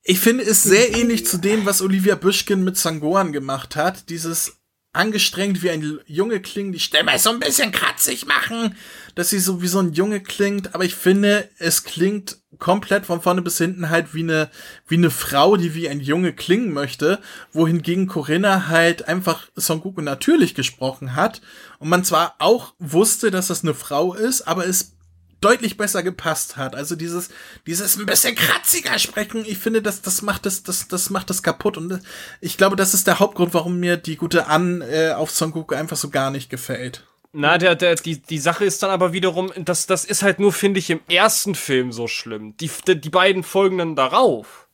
ich 0.02 0.20
finde 0.20 0.44
es 0.44 0.62
sehr 0.62 0.94
ähnlich 0.96 1.26
zu 1.26 1.38
dem, 1.38 1.66
was 1.66 1.82
Olivia 1.82 2.14
Büschkin 2.14 2.64
mit 2.64 2.76
Sangoan 2.76 3.32
gemacht 3.32 3.76
hat. 3.76 4.08
Dieses 4.10 4.59
angestrengt 4.92 5.62
wie 5.62 5.70
ein 5.70 6.00
Junge 6.06 6.40
klingen, 6.40 6.72
die 6.72 6.80
Stimme 6.80 7.18
so 7.18 7.30
ein 7.30 7.38
bisschen 7.38 7.70
kratzig 7.70 8.26
machen, 8.26 8.76
dass 9.14 9.30
sie 9.30 9.38
so 9.38 9.62
wie 9.62 9.68
so 9.68 9.78
ein 9.78 9.92
Junge 9.92 10.20
klingt, 10.20 10.74
aber 10.74 10.84
ich 10.84 10.96
finde, 10.96 11.48
es 11.58 11.84
klingt 11.84 12.38
komplett 12.58 13.06
von 13.06 13.22
vorne 13.22 13.42
bis 13.42 13.58
hinten 13.58 13.90
halt 13.90 14.14
wie 14.14 14.22
eine, 14.22 14.50
wie 14.88 14.96
eine 14.96 15.10
Frau, 15.10 15.56
die 15.56 15.74
wie 15.74 15.88
ein 15.88 16.00
Junge 16.00 16.32
klingen 16.32 16.72
möchte, 16.72 17.20
wohingegen 17.52 18.08
Corinna 18.08 18.66
halt 18.66 19.06
einfach 19.06 19.48
Son 19.54 19.80
Goku 19.80 20.00
natürlich 20.00 20.54
gesprochen 20.54 21.14
hat. 21.14 21.40
Und 21.78 21.88
man 21.88 22.04
zwar 22.04 22.34
auch 22.38 22.74
wusste, 22.78 23.30
dass 23.30 23.46
das 23.46 23.62
eine 23.62 23.74
Frau 23.74 24.14
ist, 24.14 24.42
aber 24.42 24.66
es 24.66 24.92
deutlich 25.40 25.76
besser 25.76 26.02
gepasst 26.02 26.56
hat. 26.56 26.74
Also 26.74 26.96
dieses, 26.96 27.30
dieses 27.66 27.96
ein 27.96 28.06
bisschen 28.06 28.34
kratziger 28.34 28.98
Sprechen, 28.98 29.44
ich 29.46 29.58
finde, 29.58 29.82
das, 29.82 30.02
das 30.02 30.22
macht 30.22 30.46
das, 30.46 30.62
das, 30.62 30.88
das 30.88 31.10
macht 31.10 31.30
das 31.30 31.42
kaputt. 31.42 31.76
Und 31.76 32.00
ich 32.40 32.56
glaube, 32.56 32.76
das 32.76 32.94
ist 32.94 33.06
der 33.06 33.18
Hauptgrund, 33.18 33.54
warum 33.54 33.80
mir 33.80 33.96
die 33.96 34.16
gute 34.16 34.46
An 34.46 34.82
äh, 34.82 35.12
auf 35.12 35.30
Son 35.30 35.52
Goku 35.52 35.74
einfach 35.74 35.96
so 35.96 36.10
gar 36.10 36.30
nicht 36.30 36.50
gefällt. 36.50 37.04
Na, 37.32 37.58
der, 37.58 37.76
der, 37.76 37.94
die, 37.94 38.20
die 38.20 38.38
Sache 38.38 38.64
ist 38.64 38.82
dann 38.82 38.90
aber 38.90 39.12
wiederum, 39.12 39.52
das, 39.56 39.86
das 39.86 40.04
ist 40.04 40.22
halt 40.22 40.40
nur, 40.40 40.52
finde 40.52 40.80
ich, 40.80 40.90
im 40.90 41.00
ersten 41.08 41.54
Film 41.54 41.92
so 41.92 42.08
schlimm. 42.08 42.56
Die, 42.56 42.70
die 42.86 43.10
beiden 43.10 43.44
folgenden 43.44 43.94
darauf 43.94 44.66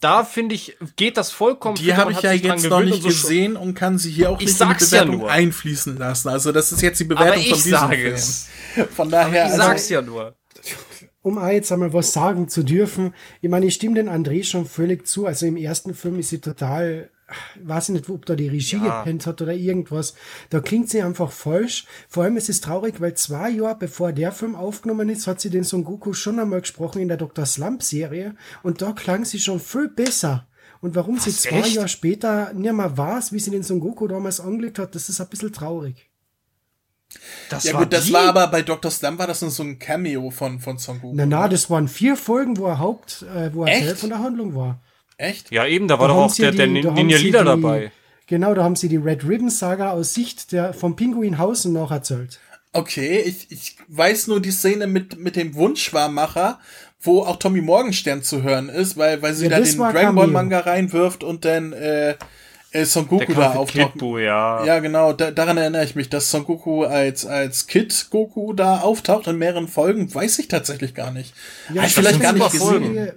da 0.00 0.24
finde 0.24 0.54
ich, 0.54 0.76
geht 0.96 1.16
das 1.16 1.30
vollkommen. 1.30 1.76
Die 1.76 1.94
habe 1.94 2.12
ich 2.12 2.22
ja 2.22 2.32
jetzt 2.32 2.68
noch 2.68 2.80
nicht 2.80 3.02
so 3.02 3.08
gesehen 3.08 3.56
und 3.56 3.74
kann 3.74 3.98
sie 3.98 4.10
hier 4.10 4.30
auch 4.30 4.40
ich 4.40 4.46
nicht 4.46 4.60
in 4.60 4.68
die 4.68 4.84
Bewertung 4.84 5.20
ja 5.20 5.26
einfließen 5.26 5.98
lassen. 5.98 6.28
Also 6.28 6.52
das 6.52 6.72
ist 6.72 6.80
jetzt 6.80 7.00
die 7.00 7.04
Bewertung 7.04 7.42
von 7.42 7.62
diesem 7.62 7.88
Film. 7.88 8.14
Es. 8.14 8.48
Von 8.94 9.10
daher. 9.10 9.44
Aber 9.44 9.52
ich 9.52 9.56
sag's 9.56 9.82
also, 9.82 9.94
ja 9.94 10.02
nur. 10.02 10.36
Um 11.22 11.38
auch 11.38 11.48
jetzt 11.48 11.70
einmal 11.70 11.92
was 11.92 12.12
sagen 12.12 12.48
zu 12.48 12.62
dürfen. 12.62 13.14
Ich 13.42 13.50
meine, 13.50 13.66
ich 13.66 13.74
stimme 13.74 13.96
den 13.96 14.08
André 14.08 14.42
schon 14.44 14.64
völlig 14.64 15.06
zu. 15.06 15.26
Also 15.26 15.46
im 15.46 15.56
ersten 15.56 15.94
Film 15.94 16.18
ist 16.18 16.30
sie 16.30 16.40
total 16.40 17.10
weiß 17.62 17.88
ich 17.88 17.94
nicht, 17.94 18.08
ob 18.08 18.26
da 18.26 18.34
die 18.34 18.48
Regie 18.48 18.76
ja. 18.76 18.98
gepennt 18.98 19.26
hat 19.26 19.40
oder 19.42 19.52
irgendwas. 19.52 20.14
Da 20.50 20.60
klingt 20.60 20.90
sie 20.90 21.02
einfach 21.02 21.32
falsch. 21.32 21.86
Vor 22.08 22.24
allem 22.24 22.36
ist 22.36 22.48
es 22.48 22.60
traurig, 22.60 23.00
weil 23.00 23.14
zwei 23.14 23.50
Jahre 23.50 23.76
bevor 23.78 24.12
der 24.12 24.32
Film 24.32 24.54
aufgenommen 24.54 25.08
ist, 25.08 25.26
hat 25.26 25.40
sie 25.40 25.50
den 25.50 25.64
Son 25.64 25.84
Goku 25.84 26.12
schon 26.12 26.38
einmal 26.38 26.60
gesprochen 26.60 27.00
in 27.00 27.08
der 27.08 27.16
Dr. 27.16 27.46
Slump 27.46 27.82
Serie 27.82 28.34
und 28.62 28.82
da 28.82 28.92
klang 28.92 29.24
sie 29.24 29.38
schon 29.38 29.60
viel 29.60 29.88
besser. 29.88 30.46
Und 30.80 30.94
warum 30.94 31.16
Was, 31.16 31.24
sie 31.24 31.32
zwei 31.32 31.60
echt? 31.60 31.74
Jahre 31.74 31.88
später 31.88 32.52
nicht 32.52 32.72
mehr 32.72 32.96
weiß, 32.96 33.32
wie 33.32 33.38
sie 33.38 33.50
den 33.50 33.62
Son 33.62 33.80
Goku 33.80 34.08
damals 34.08 34.40
angelegt 34.40 34.78
hat, 34.78 34.94
das 34.94 35.08
ist 35.08 35.20
ein 35.20 35.28
bisschen 35.28 35.52
traurig. 35.52 36.10
Das 37.48 37.64
ja 37.64 37.76
gut, 37.76 37.92
das 37.92 38.04
die? 38.04 38.12
war 38.12 38.28
aber 38.28 38.46
bei 38.46 38.62
Dr. 38.62 38.90
Slump 38.90 39.18
war 39.18 39.26
das 39.26 39.42
nur 39.42 39.50
so 39.50 39.62
ein 39.62 39.78
Cameo 39.78 40.30
von, 40.30 40.60
von 40.60 40.78
Son 40.78 41.00
Goku. 41.00 41.14
Na, 41.14 41.26
na, 41.26 41.48
das 41.48 41.68
waren 41.68 41.88
vier 41.88 42.16
Folgen, 42.16 42.56
wo 42.56 42.66
er 42.66 42.78
Haupt, 42.78 43.22
äh, 43.22 43.52
wo 43.52 43.64
er 43.64 43.78
Teil 43.78 43.96
von 43.96 44.10
der 44.10 44.20
Handlung 44.20 44.54
war. 44.54 44.80
Echt? 45.20 45.50
Ja, 45.52 45.66
eben, 45.66 45.86
da 45.86 45.98
war 45.98 46.08
da 46.08 46.14
doch 46.14 46.22
auch 46.22 46.34
der, 46.34 46.50
die, 46.50 46.56
der 46.56 46.66
Ninja 46.66 47.18
Leader 47.18 47.44
dabei. 47.44 47.92
Genau, 48.26 48.54
da 48.54 48.64
haben 48.64 48.76
sie 48.76 48.88
die 48.88 48.96
Red 48.96 49.28
Ribbon 49.28 49.50
Saga 49.50 49.90
aus 49.90 50.14
Sicht 50.14 50.52
der, 50.52 50.72
vom 50.72 50.96
Pinguinhausen 50.96 51.72
noch 51.72 51.90
erzählt. 51.90 52.40
Okay, 52.72 53.18
ich, 53.18 53.50
ich 53.50 53.76
weiß 53.88 54.28
nur 54.28 54.40
die 54.40 54.52
Szene 54.52 54.86
mit, 54.86 55.18
mit 55.18 55.36
dem 55.36 55.54
Wunschwarmacher, 55.56 56.58
wo 57.02 57.22
auch 57.22 57.36
Tommy 57.36 57.60
Morgenstern 57.60 58.22
zu 58.22 58.42
hören 58.42 58.68
ist, 58.68 58.96
weil, 58.96 59.20
weil 59.20 59.34
sie 59.34 59.46
ja, 59.46 59.58
da 59.58 59.60
den 59.60 59.76
Dragon 59.76 60.14
Ball 60.14 60.28
Manga 60.28 60.60
reinwirft 60.60 61.22
und 61.22 61.44
dann 61.44 61.72
äh, 61.72 62.14
äh, 62.70 62.84
Son 62.84 63.06
Goku 63.06 63.34
da 63.34 63.54
auftaucht. 63.54 63.98
Kid 63.98 64.02
ja. 64.20 64.64
ja, 64.64 64.78
genau, 64.78 65.12
da, 65.12 65.32
daran 65.32 65.58
erinnere 65.58 65.84
ich 65.84 65.96
mich, 65.96 66.08
dass 66.08 66.30
Son 66.30 66.44
Goku 66.44 66.84
als, 66.84 67.26
als 67.26 67.66
Kid 67.66 68.06
Goku 68.10 68.54
da 68.54 68.80
auftaucht 68.80 69.26
in 69.26 69.36
mehreren 69.36 69.68
Folgen, 69.68 70.14
weiß 70.14 70.38
ich 70.38 70.48
tatsächlich 70.48 70.94
gar 70.94 71.10
nicht. 71.10 71.34
Ja, 71.74 71.84
ich 71.84 71.92
vielleicht 71.92 72.20
gar 72.20 72.32
nicht 72.32 72.52
gesehen. 72.52 73.12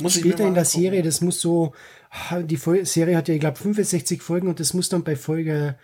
Muss 0.00 0.14
Später 0.14 0.46
in 0.46 0.54
der 0.54 0.64
Serie, 0.64 1.02
das 1.02 1.20
muss 1.20 1.40
so, 1.40 1.74
die 2.44 2.56
Serie 2.56 3.16
hat 3.16 3.28
ja, 3.28 3.34
ich 3.34 3.40
glaube, 3.40 3.58
65 3.58 4.22
Folgen 4.22 4.48
und 4.48 4.58
das 4.58 4.72
muss 4.72 4.88
dann 4.88 5.04
bei 5.04 5.16
Folge, 5.16 5.76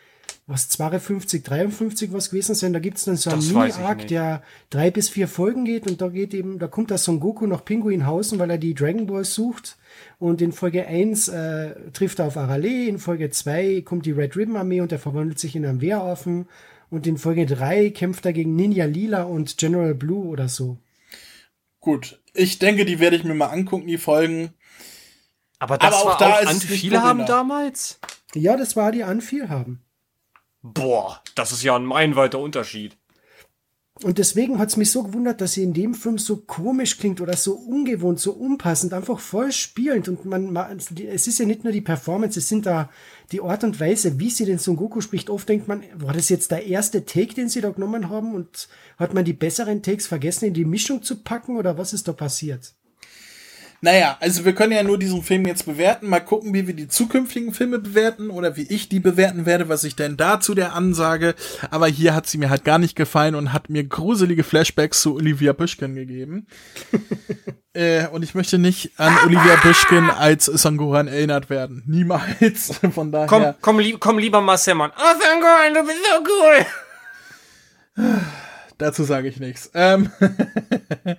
was, 0.46 0.70
52, 0.70 1.42
53 1.44 2.12
was 2.12 2.30
gewesen 2.30 2.54
sein. 2.54 2.72
Da 2.72 2.78
gibt's 2.78 3.04
dann 3.04 3.16
so 3.16 3.30
einen 3.30 3.46
Mini-Arc, 3.46 4.08
der 4.08 4.42
drei 4.70 4.90
bis 4.90 5.10
vier 5.10 5.28
Folgen 5.28 5.66
geht 5.66 5.86
und 5.86 6.00
da 6.00 6.08
geht 6.08 6.32
eben, 6.32 6.58
da 6.58 6.68
kommt 6.68 6.90
da 6.90 6.96
Son 6.96 7.20
Goku 7.20 7.46
nach 7.46 7.64
Pinguinhausen, 7.64 8.38
weil 8.38 8.50
er 8.50 8.58
die 8.58 8.74
Dragon 8.74 9.06
Balls 9.06 9.34
sucht. 9.34 9.76
Und 10.18 10.40
in 10.40 10.52
Folge 10.52 10.86
1 10.86 11.28
äh, 11.28 11.74
trifft 11.92 12.18
er 12.18 12.26
auf 12.26 12.38
Arale, 12.38 12.86
in 12.86 12.98
Folge 12.98 13.30
2 13.30 13.82
kommt 13.82 14.06
die 14.06 14.12
Red 14.12 14.36
Ribbon 14.36 14.56
Armee 14.56 14.80
und 14.80 14.90
er 14.90 14.98
verwandelt 14.98 15.38
sich 15.38 15.54
in 15.54 15.66
einen 15.66 15.82
Wehraffen. 15.82 16.48
Und 16.90 17.06
in 17.06 17.18
Folge 17.18 17.44
3 17.44 17.90
kämpft 17.90 18.24
er 18.24 18.32
gegen 18.32 18.56
Ninja 18.56 18.86
Lila 18.86 19.24
und 19.24 19.58
General 19.58 19.94
Blue 19.94 20.26
oder 20.26 20.48
so. 20.48 20.78
Gut, 21.80 22.18
ich 22.38 22.58
denke, 22.58 22.84
die 22.84 23.00
werde 23.00 23.16
ich 23.16 23.24
mir 23.24 23.34
mal 23.34 23.46
angucken, 23.46 23.86
die 23.86 23.98
Folgen. 23.98 24.54
Aber 25.58 25.78
das 25.78 25.94
Aber 25.94 26.02
auch 26.02 26.06
war 26.06 26.18
da 26.18 26.34
auch 26.34 26.46
Anviel 26.46 27.00
haben 27.00 27.26
damals? 27.26 27.98
Ja, 28.34 28.56
das 28.56 28.76
war 28.76 28.92
die 28.92 29.04
Anviel 29.04 29.48
haben. 29.48 29.82
Boah, 30.62 31.22
das 31.34 31.52
ist 31.52 31.62
ja 31.62 31.74
ein 31.74 31.84
meilenweiter 31.84 32.38
Unterschied. 32.38 32.97
Und 34.04 34.18
deswegen 34.18 34.60
hat 34.60 34.68
es 34.68 34.76
mich 34.76 34.92
so 34.92 35.02
gewundert, 35.02 35.40
dass 35.40 35.54
sie 35.54 35.64
in 35.64 35.72
dem 35.72 35.92
Film 35.92 36.18
so 36.18 36.36
komisch 36.36 36.98
klingt 36.98 37.20
oder 37.20 37.36
so 37.36 37.54
ungewohnt, 37.54 38.20
so 38.20 38.32
unpassend, 38.32 38.92
einfach 38.92 39.18
voll 39.18 39.50
spielend. 39.50 40.08
Und 40.08 40.24
man, 40.24 40.52
man, 40.52 40.78
es 40.78 41.26
ist 41.26 41.38
ja 41.38 41.46
nicht 41.46 41.64
nur 41.64 41.72
die 41.72 41.80
Performance, 41.80 42.38
es 42.38 42.48
sind 42.48 42.66
da 42.66 42.90
die 43.32 43.40
Art 43.40 43.64
und 43.64 43.80
Weise, 43.80 44.20
wie 44.20 44.30
sie 44.30 44.44
den 44.44 44.58
Son 44.58 44.76
Goku 44.76 45.00
spricht. 45.00 45.30
Oft 45.30 45.48
denkt 45.48 45.66
man, 45.66 45.82
war 45.96 46.12
das 46.12 46.28
jetzt 46.28 46.52
der 46.52 46.66
erste 46.66 47.06
Take, 47.06 47.34
den 47.34 47.48
sie 47.48 47.60
da 47.60 47.70
genommen 47.70 48.08
haben? 48.08 48.34
Und 48.34 48.68
hat 48.98 49.14
man 49.14 49.24
die 49.24 49.32
besseren 49.32 49.82
Takes 49.82 50.06
vergessen, 50.06 50.44
in 50.44 50.54
die 50.54 50.64
Mischung 50.64 51.02
zu 51.02 51.16
packen 51.16 51.56
oder 51.56 51.76
was 51.76 51.92
ist 51.92 52.06
da 52.06 52.12
passiert? 52.12 52.74
Naja, 53.80 54.16
also 54.18 54.44
wir 54.44 54.54
können 54.54 54.72
ja 54.72 54.82
nur 54.82 54.98
diesen 54.98 55.22
Film 55.22 55.46
jetzt 55.46 55.64
bewerten. 55.66 56.08
Mal 56.08 56.20
gucken, 56.20 56.52
wie 56.52 56.66
wir 56.66 56.74
die 56.74 56.88
zukünftigen 56.88 57.54
Filme 57.54 57.78
bewerten 57.78 58.30
oder 58.30 58.56
wie 58.56 58.66
ich 58.68 58.88
die 58.88 58.98
bewerten 58.98 59.46
werde, 59.46 59.68
was 59.68 59.84
ich 59.84 59.94
denn 59.94 60.16
dazu 60.16 60.54
der 60.54 60.74
Ansage. 60.74 61.36
Aber 61.70 61.86
hier 61.86 62.14
hat 62.14 62.26
sie 62.26 62.38
mir 62.38 62.50
halt 62.50 62.64
gar 62.64 62.78
nicht 62.78 62.96
gefallen 62.96 63.36
und 63.36 63.52
hat 63.52 63.70
mir 63.70 63.84
gruselige 63.84 64.42
Flashbacks 64.42 65.00
zu 65.02 65.14
Olivia 65.14 65.52
Büschken 65.52 65.94
gegeben. 65.94 66.48
äh, 67.72 68.08
und 68.08 68.24
ich 68.24 68.34
möchte 68.34 68.58
nicht 68.58 68.98
an 68.98 69.16
Olivia 69.24 69.56
Büschken 69.62 70.10
als 70.10 70.46
Sangoran 70.46 71.06
erinnert 71.06 71.48
werden. 71.48 71.84
Niemals. 71.86 72.80
Von 72.92 73.12
daher. 73.12 73.28
Komm, 73.28 73.54
komm, 73.60 73.78
lieb, 73.78 74.00
komm 74.00 74.18
lieber 74.18 74.40
Marcel 74.40 74.74
Mann. 74.74 74.90
Oh, 74.96 75.20
Sangoran, 75.20 75.74
du 75.74 75.84
bist 75.84 75.98
so 76.04 76.18
cool. 78.04 78.16
Dazu 78.78 79.02
sage 79.02 79.26
ich 79.26 79.40
nichts. 79.40 79.72
Ähm 79.74 80.08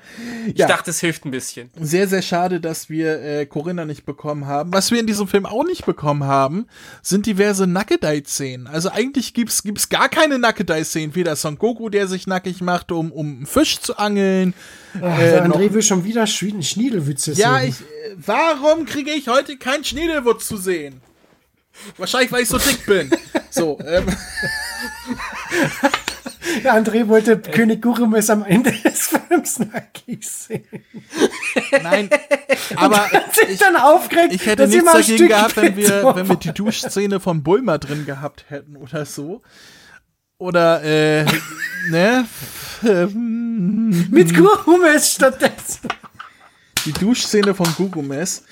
ich 0.47 0.57
ja. 0.57 0.65
dachte, 0.65 0.91
es 0.91 1.01
hilft 1.01 1.25
ein 1.25 1.31
bisschen. 1.31 1.69
Sehr, 1.77 2.07
sehr 2.07 2.21
schade, 2.21 2.61
dass 2.61 2.89
wir 2.89 3.21
äh, 3.21 3.45
Corinna 3.45 3.83
nicht 3.83 4.05
bekommen 4.05 4.47
haben. 4.47 4.71
Was 4.71 4.91
wir 4.91 4.99
in 5.01 5.07
diesem 5.07 5.27
Film 5.27 5.45
auch 5.45 5.65
nicht 5.65 5.85
bekommen 5.85 6.23
haben, 6.23 6.67
sind 7.01 7.25
diverse 7.25 7.67
Nackedei-Szenen. 7.67 8.67
Also 8.67 8.89
eigentlich 8.89 9.33
gibt's 9.33 9.63
gibt's 9.63 9.89
gar 9.89 10.07
keine 10.07 10.39
Nackedei-Szenen. 10.39 11.15
Weder 11.15 11.35
Son 11.35 11.57
Goku, 11.57 11.89
der 11.89 12.07
sich 12.07 12.27
nackig 12.27 12.61
macht, 12.61 12.93
um, 12.93 13.11
um 13.11 13.45
Fisch 13.45 13.81
zu 13.81 13.97
angeln. 13.97 14.53
Ach, 14.95 15.19
äh, 15.19 15.39
André 15.39 15.73
will 15.73 15.81
schon 15.81 16.05
wieder 16.05 16.25
Schniedelwitze 16.27 17.33
sehen. 17.33 17.41
Ja, 17.41 17.61
ich, 17.61 17.81
äh, 17.81 18.15
warum 18.15 18.85
kriege 18.85 19.11
ich 19.11 19.27
heute 19.27 19.57
keinen 19.57 19.83
Schniedelwutz 19.83 20.47
zu 20.47 20.55
sehen? 20.55 21.01
Wahrscheinlich, 21.97 22.31
weil 22.31 22.43
ich 22.43 22.49
so 22.49 22.57
dick 22.57 22.85
bin. 22.85 23.11
so, 23.49 23.77
ähm. 23.85 24.05
Der 26.63 26.73
André 26.73 27.07
wollte 27.07 27.33
äh. 27.33 27.37
König 27.37 27.81
Gurumes 27.81 28.29
am 28.29 28.43
Ende 28.43 28.71
des 28.71 29.07
Films 29.07 29.59
nackig 29.59 30.27
sehen. 30.27 30.67
Nein, 31.83 32.09
aber 32.75 33.09
sich 33.31 33.49
ich, 33.49 33.59
dann 33.59 33.75
aufgeregt, 33.75 34.33
ich 34.33 34.45
hätte 34.45 34.67
nichts 34.67 34.91
dagegen 34.91 35.27
gehabt, 35.27 35.57
wenn 35.57 35.75
wir, 35.75 36.15
wenn 36.15 36.27
wir 36.27 36.35
die 36.35 36.51
Duschszene 36.53 37.19
von 37.19 37.43
Bulma 37.43 37.77
drin 37.77 38.05
gehabt 38.05 38.45
hätten 38.49 38.75
oder 38.75 39.05
so. 39.05 39.41
Oder, 40.37 40.81
äh, 40.83 41.25
ne? 41.89 42.25
Mit 42.81 44.33
Gurumes 44.35 45.13
stattdessen. 45.13 45.89
Die 46.85 46.93
Duschszene 46.93 47.53
von 47.53 47.67
Gugumes. 47.75 48.43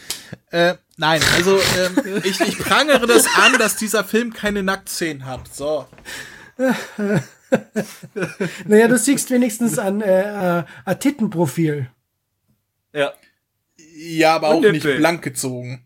Äh, 0.51 0.75
nein, 0.97 1.21
also 1.35 1.57
ähm, 1.77 2.21
ich, 2.23 2.41
ich 2.41 2.59
prangere 2.59 3.07
das 3.07 3.25
an, 3.37 3.57
dass 3.57 3.77
dieser 3.77 4.03
Film 4.03 4.33
keine 4.33 4.63
Nacktszenen 4.63 5.25
hat. 5.25 5.47
So. 5.53 5.85
naja, 8.65 8.87
du 8.87 8.97
siehst 8.97 9.29
wenigstens 9.31 9.79
ein, 9.79 10.01
äh, 10.01 10.63
ein 10.85 10.99
Tittenprofil. 10.99 11.89
Ja. 12.93 13.13
Ja, 13.95 14.35
aber 14.35 14.49
auch 14.49 14.61
nicht 14.61 14.83
blank 14.83 15.23
gezogen. 15.23 15.83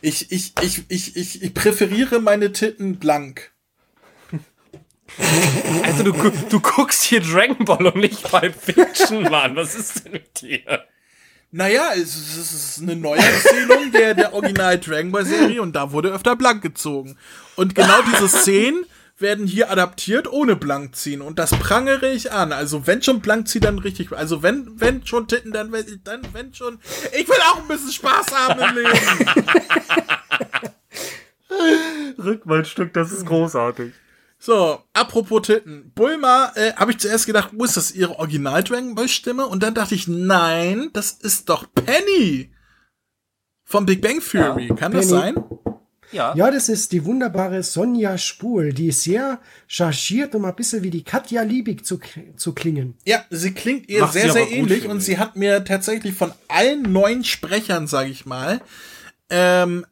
Ich, 0.00 0.30
ich, 0.30 0.52
ich, 0.62 0.84
ich, 0.88 1.16
ich, 1.16 1.42
ich 1.42 1.54
präferiere 1.54 2.20
meine 2.20 2.52
Titten 2.52 2.98
blank. 2.98 3.52
Also 5.82 6.04
du, 6.04 6.12
du 6.48 6.60
guckst 6.60 7.02
hier 7.02 7.20
Dragon 7.20 7.64
Ball 7.64 7.86
und 7.86 7.96
nicht 7.96 8.30
bei 8.30 8.52
Fiction, 8.52 9.24
Mann. 9.24 9.56
Was 9.56 9.74
ist 9.74 10.04
denn 10.04 10.12
mit 10.12 10.40
dir? 10.40 10.84
Naja, 11.50 11.92
es, 11.94 12.14
es 12.14 12.52
ist 12.52 12.82
eine 12.82 12.94
Neuerzählung 12.94 13.90
der, 13.90 14.14
der 14.14 14.34
Original 14.34 14.78
Dragon 14.78 15.10
Ball 15.10 15.24
Serie 15.24 15.62
und 15.62 15.74
da 15.74 15.92
wurde 15.92 16.12
öfter 16.12 16.36
blank 16.36 16.62
gezogen. 16.62 17.16
Und 17.56 17.74
genau 17.74 18.02
diese 18.02 18.28
Szenen 18.28 18.84
werden 19.20 19.46
hier 19.46 19.70
adaptiert 19.70 20.30
ohne 20.30 20.56
Blankziehen 20.56 21.20
und 21.22 21.38
das 21.38 21.50
prangere 21.50 22.10
ich 22.10 22.32
an. 22.32 22.52
Also 22.52 22.86
wenn 22.86 23.02
schon 23.02 23.20
Blankziehen, 23.20 23.62
dann 23.62 23.78
richtig. 23.78 24.12
Also 24.12 24.42
wenn 24.42 24.80
wenn 24.80 25.04
schon 25.06 25.26
Titten, 25.28 25.52
dann 25.52 25.72
wenn, 25.72 26.00
dann 26.04 26.22
wenn 26.32 26.54
schon. 26.54 26.78
Ich 27.18 27.28
will 27.28 27.36
auch 27.50 27.58
ein 27.60 27.68
bisschen 27.68 27.92
Spaß 27.92 28.26
haben 28.32 28.60
im 28.60 28.74
Leben. 28.76 28.98
Rückwärtsstück, 32.18 32.92
das 32.92 33.12
ist 33.12 33.26
großartig. 33.26 33.92
So, 34.38 34.80
apropos 34.92 35.42
Titten. 35.42 35.90
Bulma, 35.94 36.52
äh, 36.54 36.72
habe 36.74 36.92
ich 36.92 36.98
zuerst 36.98 37.26
gedacht, 37.26 37.50
wo 37.52 37.64
ist 37.64 37.76
das 37.76 37.90
ihre 37.90 38.18
Original 38.18 38.62
Dragon 38.62 38.94
Ball 38.94 39.08
Stimme? 39.08 39.46
Und 39.46 39.62
dann 39.64 39.74
dachte 39.74 39.96
ich, 39.96 40.06
nein, 40.06 40.90
das 40.92 41.12
ist 41.12 41.48
doch 41.48 41.66
Penny. 41.74 42.52
Vom 43.64 43.84
Big 43.84 44.00
Bang 44.00 44.20
Theory. 44.20 44.68
Ja, 44.68 44.74
Kann 44.76 44.92
Penny. 44.92 45.02
das 45.02 45.08
sein? 45.08 45.44
Ja. 46.12 46.34
ja, 46.34 46.50
das 46.50 46.68
ist 46.68 46.92
die 46.92 47.04
wunderbare 47.04 47.62
Sonja 47.62 48.16
Spul, 48.16 48.72
die 48.72 48.88
ist 48.88 49.02
sehr 49.02 49.40
chargiert, 49.66 50.34
um 50.34 50.44
ein 50.44 50.54
bisschen 50.54 50.82
wie 50.82 50.90
die 50.90 51.04
Katja 51.04 51.42
Liebig 51.42 51.84
zu, 51.84 52.00
zu 52.36 52.54
klingen. 52.54 52.96
Ja, 53.04 53.24
sie 53.30 53.52
klingt 53.52 53.88
ihr 53.88 54.00
Macht 54.00 54.14
sehr, 54.14 54.32
sehr 54.32 54.50
ähnlich 54.50 54.86
und 54.86 55.00
sie 55.00 55.18
hat 55.18 55.36
mir 55.36 55.64
tatsächlich 55.64 56.14
von 56.14 56.32
allen 56.48 56.82
neuen 56.82 57.24
Sprechern, 57.24 57.86
sage 57.86 58.10
ich 58.10 58.24
mal, 58.24 58.60
ähm, 59.30 59.84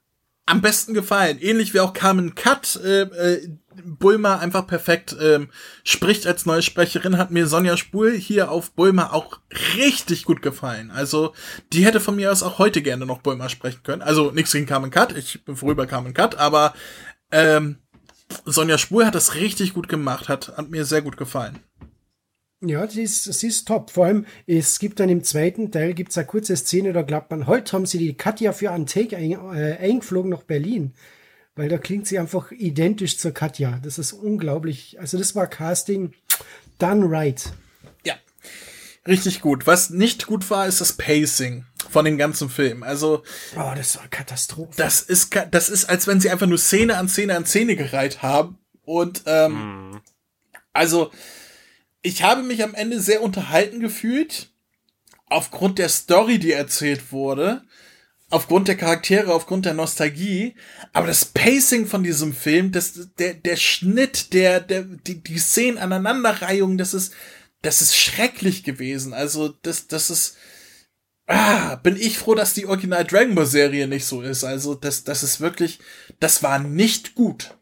am 0.47 0.63
besten 0.63 0.95
gefallen. 0.95 1.39
Ähnlich 1.41 1.75
wie 1.75 1.81
auch 1.81 1.93
Carmen 1.93 2.35
Cut, 2.35 2.81
äh, 2.83 3.03
äh, 3.03 3.49
Bulma 3.87 4.37
einfach 4.39 4.67
perfekt 4.67 5.17
ähm, 5.21 5.49
spricht 5.85 6.27
als 6.27 6.45
neue 6.45 6.63
Sprecherin, 6.63 7.19
hat 7.19 7.31
mir 7.31 7.47
Sonja 7.47 7.77
Spul 7.77 8.13
hier 8.13 8.51
auf 8.51 8.73
Bulma 8.73 9.13
auch 9.13 9.39
richtig 9.77 10.25
gut 10.25 10.43
gefallen. 10.43 10.91
Also, 10.91 11.33
die 11.73 11.85
hätte 11.85 12.01
von 12.01 12.17
mir 12.17 12.33
aus 12.33 12.43
auch 12.43 12.59
heute 12.59 12.83
gerne 12.83 13.07
noch 13.07 13.23
Bulma 13.23 13.49
sprechen 13.49 13.83
können. 13.85 14.03
Also, 14.03 14.33
nichts 14.33 14.53
gegen 14.53 14.67
Carmen 14.67 14.91
Cut, 14.91 15.17
ich 15.17 15.45
bin 15.45 15.57
froh 15.57 15.71
über 15.71 15.87
Carmen 15.87 16.15
Cut, 16.15 16.37
aber 16.37 16.75
ähm, 17.31 17.79
Sonja 18.45 18.77
Spul 18.77 19.07
hat 19.07 19.15
das 19.15 19.37
richtig 19.37 19.75
gut 19.75 19.89
gemacht, 19.89 20.29
hat, 20.29 20.57
hat 20.57 20.69
mir 20.69 20.85
sehr 20.85 21.03
gut 21.03 21.17
gefallen. 21.17 21.61
Ja, 22.63 22.89
sie 22.89 23.03
ist, 23.03 23.25
sie 23.25 23.49
ist 23.49 23.69
top. 23.69 23.91
Vor 23.91 24.07
allem, 24.07 24.27
es 24.47 24.79
gibt 24.79 24.99
dann 24.99 25.11
im 25.11 25.23
zweiten 25.23 25.71
Teil 25.71 25.93
gibt's 25.95 26.17
eine 26.17 26.27
kurze 26.27 26.57
Szene, 26.57 26.93
da 26.93 27.03
glaubt 27.03 27.31
man, 27.31 27.47
heute 27.47 27.73
haben 27.73 27.87
sie 27.87 27.99
die 27.99 28.17
Katja 28.17 28.53
für 28.53 28.75
Take 28.87 29.17
ein, 29.17 29.33
äh, 29.55 29.77
eingeflogen 29.79 30.31
nach 30.31 30.43
Berlin 30.43 30.95
weil 31.57 31.71
da 31.71 31.79
klingt 31.79 32.07
sie 32.07 32.19
einfach 32.19 32.53
identisch 32.53 33.19
zur 33.19 33.33
Katja. 33.33 33.81
Das 33.83 33.99
ist 33.99 34.13
unglaublich. 34.13 35.01
Also 35.01 35.19
das 35.19 35.35
war 35.35 35.47
Casting 35.47 36.13
done 36.79 37.07
right. 37.09 37.53
Ja, 38.05 38.15
richtig 39.09 39.41
gut. 39.41 39.67
Was 39.67 39.91
nicht 39.91 40.27
gut 40.27 40.49
war, 40.51 40.67
ist 40.67 40.83
das 40.83 40.93
Pacing 40.93 41.65
von 41.91 42.05
dem 42.05 42.19
ganzen 42.19 42.51
Film. 42.51 42.83
Also 42.83 43.23
oh, 43.57 43.73
das 43.75 43.97
war 43.97 44.07
Katastrophe. 44.09 44.73
Das 44.77 45.01
ist 45.01 45.35
das 45.51 45.71
ist, 45.71 45.87
als 45.87 46.07
wenn 46.07 46.21
sie 46.21 46.31
einfach 46.31 46.47
nur 46.47 46.59
Szene 46.59 46.99
an 46.99 47.09
Szene 47.09 47.35
an 47.35 47.47
Szene 47.47 47.75
gereiht 47.75 48.23
haben 48.23 48.59
und 48.83 49.23
ähm, 49.27 49.91
mm. 49.91 50.01
also 50.75 51.11
ich 52.03 52.23
habe 52.23 52.43
mich 52.43 52.63
am 52.63 52.75
Ende 52.75 53.01
sehr 53.01 53.23
unterhalten 53.23 53.81
gefühlt 53.81 54.51
aufgrund 55.29 55.79
der 55.79 55.89
Story, 55.89 56.39
die 56.39 56.53
erzählt 56.53 57.11
wurde 57.13 57.63
aufgrund 58.31 58.69
der 58.69 58.77
Charaktere, 58.77 59.33
aufgrund 59.33 59.67
der 59.67 59.75
Nostalgie, 59.75 60.55
aber 60.93 61.07
das 61.07 61.25
Pacing 61.25 61.87
von 61.87 62.03
diesem 62.03 62.33
Film, 62.33 62.73
das, 62.73 63.09
der, 63.19 63.35
der 63.35 63.57
Schnitt, 63.57 64.33
der, 64.33 64.61
der, 64.61 64.83
die, 64.83 65.23
die 65.23 65.39
Szenen 65.39 65.79
Aneinanderreihung, 65.79 66.79
das 66.79 66.95
ist, 66.95 67.15
das 67.63 67.83
ist 67.83 67.97
schrecklich 67.97 68.65
gewesen. 68.65 69.13
Also, 69.13 69.49
das, 69.63 69.87
das 69.87 70.11
ist, 70.11 70.37
ah, 71.27 71.77
bin 71.77 71.97
ich 71.97 72.19
froh, 72.19 72.35
dass 72.35 72.55
die 72.55 72.67
Original 72.67 73.05
Dragon 73.05 73.35
Ball 73.35 73.47
Serie 73.47 73.87
nicht 73.87 74.07
so 74.07 74.23
ist. 74.23 74.45
Also, 74.45 74.75
das, 74.75 75.05
das 75.05 75.23
ist 75.23 75.41
wirklich, 75.41 75.79
das 76.21 76.43
war 76.43 76.59
nicht 76.59 77.15
gut. 77.15 77.55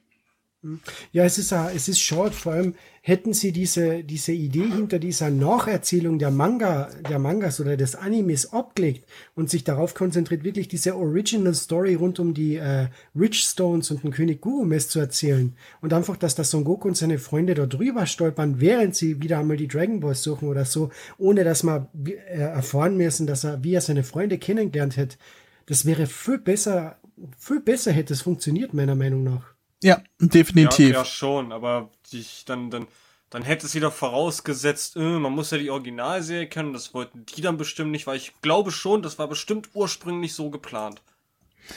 Ja, 1.13 1.25
es 1.25 1.37
ist, 1.37 1.53
es 1.53 1.89
ist 1.89 2.01
short, 2.01 2.35
vor 2.35 2.55
allem, 2.55 2.75
hätten 3.07 3.35
sie 3.35 3.53
diese, 3.53 4.03
diese 4.03 4.33
Idee 4.33 4.67
hinter 4.67 4.99
dieser 4.99 5.29
Nacherzählung 5.29 6.19
der 6.19 6.31
Manga, 6.31 6.89
der 7.07 7.19
Mangas 7.19 7.61
oder 7.61 7.77
des 7.77 7.97
Animes 7.97 8.55
abgelegt 8.55 9.05
und 9.35 9.51
sich 9.51 9.63
darauf 9.63 9.93
konzentriert, 9.93 10.43
wirklich 10.43 10.69
diese 10.69 10.97
Original 10.97 11.53
Story 11.53 11.97
rund 11.97 12.19
um 12.19 12.33
die 12.33 12.57
äh, 12.57 12.87
Richstones 13.15 13.91
und 13.91 14.05
den 14.05 14.11
König 14.11 14.41
Gurumes 14.41 14.89
zu 14.89 15.01
erzählen 15.01 15.55
und 15.83 15.93
einfach, 15.93 16.17
dass 16.17 16.35
das 16.35 16.51
Son 16.51 16.65
Goku 16.65 16.89
und 16.89 16.97
seine 16.97 17.19
Freunde 17.19 17.53
da 17.53 17.67
drüber 17.67 18.07
stolpern, 18.07 18.59
während 18.63 18.97
sie 18.97 19.21
wieder 19.21 19.39
einmal 19.39 19.59
die 19.59 19.69
Dragon 19.69 20.01
Balls 20.01 20.23
suchen 20.23 20.49
oder 20.49 20.65
so, 20.65 20.89
ohne 21.19 21.45
dass 21.45 21.63
man 21.63 21.89
äh, 22.07 22.13
erfahren 22.39 22.97
müssen, 22.97 23.27
dass 23.27 23.45
er, 23.45 23.63
wie 23.63 23.75
er 23.75 23.83
seine 23.83 24.03
Freunde 24.03 24.39
kennengelernt 24.39 24.97
hat. 24.97 25.19
Das 25.67 25.85
wäre 25.85 26.07
viel 26.07 26.39
besser, 26.39 26.97
viel 27.37 27.61
besser 27.61 27.93
hätte 27.93 28.15
es 28.15 28.23
funktioniert, 28.23 28.73
meiner 28.73 28.95
Meinung 28.95 29.25
nach. 29.25 29.54
Ja, 29.85 30.03
definitiv. 30.19 30.89
Ja, 30.89 31.01
ja 31.01 31.05
schon, 31.05 31.53
aber 31.53 31.91
ich 32.11 32.47
dann, 32.47 32.71
dann, 32.71 32.87
dann 33.29 33.43
hätte 33.43 33.67
es 33.67 33.75
wieder 33.75 33.91
vorausgesetzt, 33.91 34.97
äh, 34.97 35.01
man 35.01 35.33
muss 35.33 35.51
ja 35.51 35.59
die 35.59 35.69
Originalserie 35.69 36.47
kennen, 36.47 36.73
das 36.73 36.95
wollten 36.95 37.27
die 37.27 37.43
dann 37.43 37.59
bestimmt 37.59 37.91
nicht, 37.91 38.07
weil 38.07 38.17
ich 38.17 38.33
glaube 38.41 38.71
schon, 38.71 39.03
das 39.03 39.19
war 39.19 39.29
bestimmt 39.29 39.69
ursprünglich 39.75 40.33
so 40.33 40.49
geplant. 40.49 41.03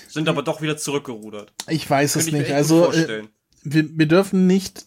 Sind 0.08 0.30
aber 0.30 0.42
doch 0.42 0.62
wieder 0.62 0.78
zurückgerudert. 0.78 1.52
Ich 1.68 1.90
weiß 1.90 2.16
es 2.16 2.32
nicht. 2.32 2.50
Also 2.52 2.94
äh, 2.94 3.24
wir, 3.64 3.98
wir 3.98 4.06
dürfen 4.06 4.48
nicht 4.48 4.86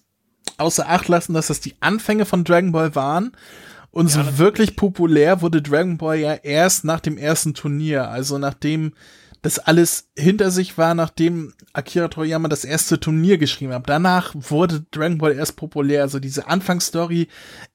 außer 0.57 0.89
Acht 0.89 1.09
lassen, 1.09 1.35
dass 1.35 1.49
das 1.49 1.61
die 1.61 1.75
Anfänge 1.81 2.25
von 2.25 2.45
Dragon 2.45 2.73
Ball 2.73 2.95
waren. 2.95 3.33
Und 3.91 4.15
ja, 4.15 4.25
so 4.25 4.39
wirklich 4.39 4.77
populär 4.77 5.43
wurde 5.43 5.61
Dragon 5.61 5.99
Ball 5.99 6.19
ja 6.19 6.35
erst 6.35 6.85
nach 6.85 7.01
dem 7.01 7.19
ersten 7.19 7.53
Turnier, 7.53 8.09
also 8.09 8.39
nachdem 8.39 8.95
das 9.43 9.59
alles 9.59 10.11
hinter 10.17 10.51
sich 10.51 10.77
war, 10.77 10.95
nachdem 10.95 11.55
Akira 11.73 12.09
Toriyama 12.09 12.49
das 12.49 12.65
erste 12.65 13.01
Turnier 13.01 13.39
geschrieben 13.39 13.73
hat. 13.73 13.89
Danach 13.89 14.35
wurde 14.35 14.85
Dragon 14.91 15.19
Ball 15.19 15.33
erst 15.33 15.57
populär. 15.57 16.03
Also 16.03 16.19
diese 16.19 16.47
Anfangsstory 16.47 17.29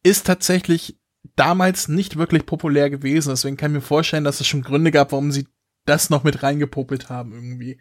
ist 0.04 0.28
tatsächlich 0.28 1.00
damals 1.36 1.88
nicht 1.88 2.18
wirklich 2.18 2.46
populär 2.46 2.90
gewesen. 2.90 3.30
Deswegen 3.30 3.58
kann 3.58 3.72
ich 3.72 3.76
mir 3.76 3.82
vorstellen, 3.82 4.24
dass 4.24 4.40
es 4.40 4.48
schon 4.48 4.62
Gründe 4.62 4.92
gab, 4.92 5.12
warum 5.12 5.32
sie 5.32 5.48
das 5.86 6.10
noch 6.10 6.24
mit 6.24 6.44
reingepopelt 6.44 7.10
haben 7.10 7.34
irgendwie. 7.34 7.78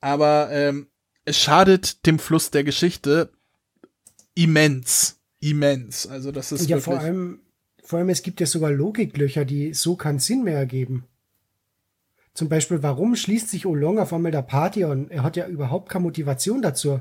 Aber 0.00 0.50
ähm, 0.50 0.88
es 1.24 1.38
schadet 1.38 2.06
dem 2.06 2.18
Fluss 2.18 2.50
der 2.50 2.64
Geschichte 2.64 3.32
immens. 4.34 5.20
Immens. 5.40 6.06
Also 6.06 6.32
das 6.32 6.52
ist. 6.52 6.68
Ja, 6.68 6.80
vor 6.80 6.98
allem, 6.98 7.40
vor 7.82 7.98
allem, 7.98 8.10
es 8.10 8.22
gibt 8.22 8.40
ja 8.40 8.46
sogar 8.46 8.70
Logiklöcher, 8.70 9.44
die 9.44 9.72
so 9.74 9.96
keinen 9.96 10.18
Sinn 10.18 10.44
mehr 10.44 10.58
ergeben. 10.58 11.04
Zum 12.34 12.48
Beispiel, 12.48 12.82
warum 12.82 13.16
schließt 13.16 13.48
sich 13.48 13.66
Olong 13.66 13.98
auf 13.98 14.12
einmal 14.12 14.32
der 14.32 14.42
Party 14.42 14.84
und 14.84 15.10
er 15.10 15.22
hat 15.22 15.36
ja 15.36 15.46
überhaupt 15.46 15.88
keine 15.88 16.04
Motivation 16.04 16.62
dazu. 16.62 17.00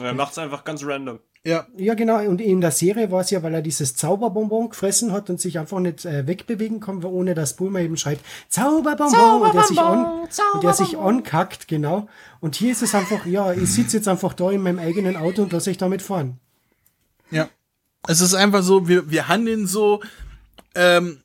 Er 0.00 0.14
macht 0.14 0.32
es 0.32 0.38
einfach 0.38 0.64
ganz 0.64 0.84
random. 0.84 1.20
Ja. 1.42 1.66
Ja, 1.76 1.94
genau. 1.94 2.20
Und 2.20 2.40
in 2.40 2.60
der 2.60 2.70
Serie 2.70 3.10
war 3.10 3.22
es 3.22 3.30
ja, 3.30 3.42
weil 3.42 3.54
er 3.54 3.62
dieses 3.62 3.96
Zauberbonbon 3.96 4.70
gefressen 4.70 5.12
hat 5.12 5.30
und 5.30 5.40
sich 5.40 5.58
einfach 5.58 5.80
nicht 5.80 6.04
äh, 6.04 6.26
wegbewegen 6.26 6.80
kann, 6.80 7.02
ohne 7.02 7.34
dass 7.34 7.56
Bulma 7.56 7.80
eben 7.80 7.96
schreit, 7.96 8.20
Zauberbonbon! 8.48 9.18
Zauberbonbon 9.18 9.48
und 9.48 9.54
der 9.54 9.64
sich, 9.64 9.80
on, 9.80 10.54
und 10.54 10.64
der 10.64 10.74
sich 10.74 10.98
ankackt, 10.98 11.66
genau. 11.66 12.08
Und 12.40 12.56
hier 12.56 12.72
ist 12.72 12.82
es 12.82 12.94
einfach, 12.94 13.24
ja, 13.24 13.52
ich 13.52 13.72
sitze 13.72 13.96
jetzt 13.96 14.08
einfach 14.08 14.34
da 14.34 14.50
in 14.50 14.60
meinem 14.60 14.78
eigenen 14.78 15.16
Auto 15.16 15.42
und 15.42 15.52
lasse 15.52 15.70
ich 15.70 15.78
damit 15.78 16.02
fahren. 16.02 16.38
Ja. 17.30 17.48
Es 18.06 18.20
ist 18.20 18.34
einfach 18.34 18.62
so, 18.62 18.86
wir, 18.86 19.10
wir 19.10 19.28
handeln 19.28 19.66
so, 19.66 20.02
ähm, 20.74 21.22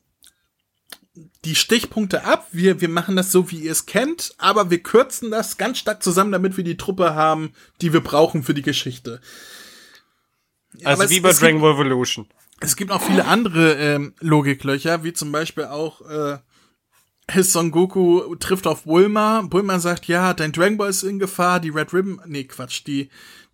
die 1.44 1.54
Stichpunkte 1.54 2.24
ab. 2.24 2.48
Wir, 2.52 2.80
wir 2.80 2.88
machen 2.88 3.16
das 3.16 3.32
so, 3.32 3.50
wie 3.50 3.60
ihr 3.60 3.72
es 3.72 3.86
kennt, 3.86 4.34
aber 4.38 4.70
wir 4.70 4.82
kürzen 4.82 5.30
das 5.30 5.56
ganz 5.56 5.78
stark 5.78 6.02
zusammen, 6.02 6.32
damit 6.32 6.56
wir 6.56 6.64
die 6.64 6.76
Truppe 6.76 7.14
haben, 7.14 7.52
die 7.80 7.92
wir 7.92 8.00
brauchen 8.00 8.42
für 8.42 8.54
die 8.54 8.62
Geschichte. 8.62 9.20
Also 10.84 11.02
aber 11.02 11.10
wie 11.10 11.16
es, 11.16 11.22
bei 11.22 11.30
es 11.30 11.38
Dragon 11.40 11.60
Ball 11.60 11.72
Evolution. 11.72 12.26
Es 12.60 12.76
gibt 12.76 12.90
auch 12.90 13.02
viele 13.02 13.26
andere 13.26 13.74
ähm, 13.74 14.14
Logiklöcher, 14.20 15.04
wie 15.04 15.12
zum 15.12 15.32
Beispiel 15.32 15.64
auch 15.64 16.00
äh, 16.02 16.38
Son 17.42 17.70
Goku 17.70 18.34
trifft 18.36 18.66
auf 18.66 18.84
Bulma. 18.84 19.42
Bulma 19.42 19.78
sagt, 19.78 20.06
ja, 20.06 20.32
dein 20.34 20.52
Dragon 20.52 20.76
Ball 20.76 20.90
ist 20.90 21.02
in 21.02 21.18
Gefahr, 21.18 21.60
die 21.60 21.70
Red 21.70 21.92
Ribbon, 21.92 22.20
nee, 22.26 22.44
Quatsch, 22.44 22.82
die, 22.86 23.10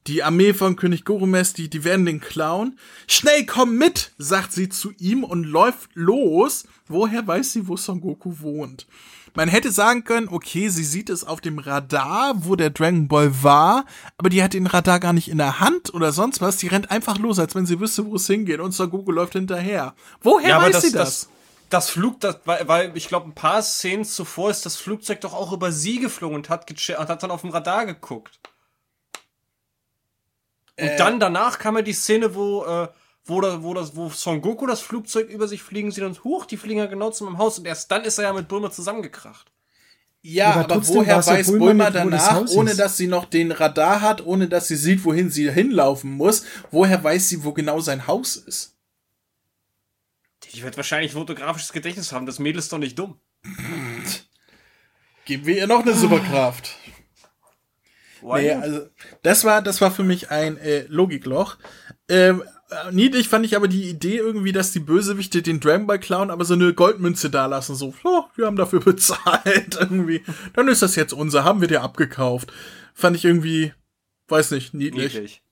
die 0.06 0.22
Armee 0.22 0.52
von 0.52 0.76
König 0.76 1.04
Gorumes, 1.04 1.52
die, 1.52 1.70
die 1.70 1.84
werden 1.84 2.06
den 2.06 2.20
klauen. 2.20 2.78
Schnell, 3.06 3.46
komm 3.46 3.76
mit, 3.76 4.12
sagt 4.18 4.52
sie 4.52 4.68
zu 4.68 4.92
ihm 4.98 5.22
und 5.24 5.44
läuft 5.44 5.90
los. 5.94 6.64
Woher 6.88 7.26
weiß 7.26 7.52
sie, 7.52 7.68
wo 7.68 7.76
Son 7.76 8.00
Goku 8.00 8.40
wohnt? 8.40 8.86
Man 9.34 9.48
hätte 9.48 9.70
sagen 9.70 10.04
können, 10.04 10.28
okay, 10.28 10.68
sie 10.68 10.84
sieht 10.84 11.08
es 11.08 11.24
auf 11.24 11.40
dem 11.40 11.58
Radar, 11.58 12.34
wo 12.44 12.54
der 12.54 12.68
Dragon 12.68 13.08
Ball 13.08 13.42
war, 13.42 13.86
aber 14.18 14.28
die 14.28 14.42
hat 14.42 14.52
den 14.52 14.66
Radar 14.66 15.00
gar 15.00 15.14
nicht 15.14 15.28
in 15.28 15.38
der 15.38 15.58
Hand 15.58 15.94
oder 15.94 16.12
sonst 16.12 16.42
was. 16.42 16.58
Die 16.58 16.66
rennt 16.66 16.90
einfach 16.90 17.18
los, 17.18 17.38
als 17.38 17.54
wenn 17.54 17.64
sie 17.64 17.80
wüsste, 17.80 18.04
wo 18.04 18.16
es 18.16 18.26
hingeht 18.26 18.60
und 18.60 18.72
Son 18.72 18.90
Goku 18.90 19.10
läuft 19.10 19.32
hinterher. 19.32 19.94
Woher 20.20 20.50
ja, 20.50 20.60
weiß 20.60 20.72
das, 20.72 20.82
sie 20.82 20.92
das? 20.92 21.20
das 21.20 21.28
das 21.72 21.88
Flug, 21.88 22.20
das, 22.20 22.38
weil, 22.44 22.68
weil 22.68 22.96
ich 22.96 23.08
glaube, 23.08 23.30
ein 23.30 23.34
paar 23.34 23.62
Szenen 23.62 24.04
zuvor 24.04 24.50
ist 24.50 24.66
das 24.66 24.76
Flugzeug 24.76 25.22
doch 25.22 25.32
auch 25.32 25.52
über 25.52 25.72
sie 25.72 26.00
geflogen 26.00 26.36
und 26.36 26.50
hat, 26.50 26.70
und 26.70 27.08
hat 27.08 27.22
dann 27.22 27.30
auf 27.30 27.40
dem 27.40 27.50
Radar 27.50 27.86
geguckt. 27.86 28.38
Und 30.78 30.86
äh. 30.86 30.96
dann 30.96 31.20
danach 31.20 31.58
kam 31.58 31.76
ja 31.76 31.82
die 31.82 31.92
Szene, 31.92 32.34
wo, 32.34 32.64
äh, 32.64 32.88
wo, 33.24 33.40
da, 33.40 33.62
wo, 33.62 33.74
das, 33.74 33.94
wo 33.94 34.08
Son 34.08 34.40
Goku 34.40 34.66
das 34.66 34.80
Flugzeug 34.80 35.28
über 35.28 35.48
sich 35.48 35.62
fliegen 35.62 35.90
sieht 35.90 36.04
und 36.04 36.24
hoch, 36.24 36.46
die 36.46 36.56
fliegen 36.56 36.78
ja 36.78 36.86
genau 36.86 37.10
zu 37.10 37.24
meinem 37.24 37.38
Haus 37.38 37.58
und 37.58 37.66
erst 37.66 37.90
dann 37.90 38.04
ist 38.04 38.18
er 38.18 38.24
ja 38.24 38.32
mit 38.32 38.48
Bulma 38.48 38.70
zusammengekracht. 38.70 39.52
Ja, 40.24 40.52
aber, 40.52 40.74
aber 40.74 40.88
woher 40.88 41.26
weiß 41.26 41.46
Bulma, 41.48 41.66
Bulma 41.66 41.90
danach, 41.90 42.46
ohne 42.50 42.76
dass 42.76 42.96
sie 42.96 43.08
noch 43.08 43.24
den 43.24 43.50
Radar 43.50 44.00
hat, 44.00 44.24
ohne 44.24 44.48
dass 44.48 44.68
sie 44.68 44.76
sieht, 44.76 45.04
wohin 45.04 45.30
sie 45.30 45.50
hinlaufen 45.50 46.12
muss, 46.12 46.44
woher 46.70 47.02
weiß 47.02 47.28
sie, 47.28 47.44
wo 47.44 47.52
genau 47.52 47.80
sein 47.80 48.06
Haus 48.06 48.36
ist? 48.36 48.76
Die 50.44 50.62
wird 50.62 50.76
wahrscheinlich 50.76 51.12
fotografisches 51.12 51.72
Gedächtnis 51.72 52.12
haben. 52.12 52.26
Das 52.26 52.38
Mädel 52.38 52.58
ist 52.58 52.72
doch 52.72 52.78
nicht 52.78 52.98
dumm. 52.98 53.18
Geben 55.24 55.46
wir 55.46 55.56
ihr 55.56 55.66
noch 55.66 55.80
eine 55.80 55.94
Superkraft. 55.94 56.76
Nee, 58.22 58.52
also, 58.52 58.86
das 59.22 59.44
war, 59.44 59.62
das 59.62 59.80
war 59.80 59.90
für 59.90 60.04
mich 60.04 60.30
ein 60.30 60.56
äh, 60.58 60.84
Logikloch. 60.88 61.56
Ähm, 62.08 62.42
niedlich 62.90 63.28
fand 63.28 63.44
ich 63.44 63.56
aber 63.56 63.68
die 63.68 63.88
Idee 63.88 64.16
irgendwie, 64.16 64.52
dass 64.52 64.72
die 64.72 64.80
Bösewichte 64.80 65.42
den 65.42 65.60
Dragon 65.60 65.86
Ball 65.86 65.98
klauen, 65.98 66.30
aber 66.30 66.44
so 66.44 66.54
eine 66.54 66.74
Goldmünze 66.74 67.30
da 67.30 67.46
lassen. 67.46 67.74
So, 67.74 67.94
oh, 68.04 68.24
wir 68.36 68.46
haben 68.46 68.56
dafür 68.56 68.80
bezahlt 68.84 69.76
irgendwie. 69.78 70.22
Dann 70.54 70.68
ist 70.68 70.82
das 70.82 70.96
jetzt 70.96 71.12
unser, 71.12 71.44
haben 71.44 71.60
wir 71.60 71.68
dir 71.68 71.82
abgekauft. 71.82 72.52
Fand 72.94 73.16
ich 73.16 73.24
irgendwie, 73.24 73.72
weiß 74.28 74.50
nicht, 74.52 74.74
niedlich. 74.74 75.14
niedlich. 75.14 75.42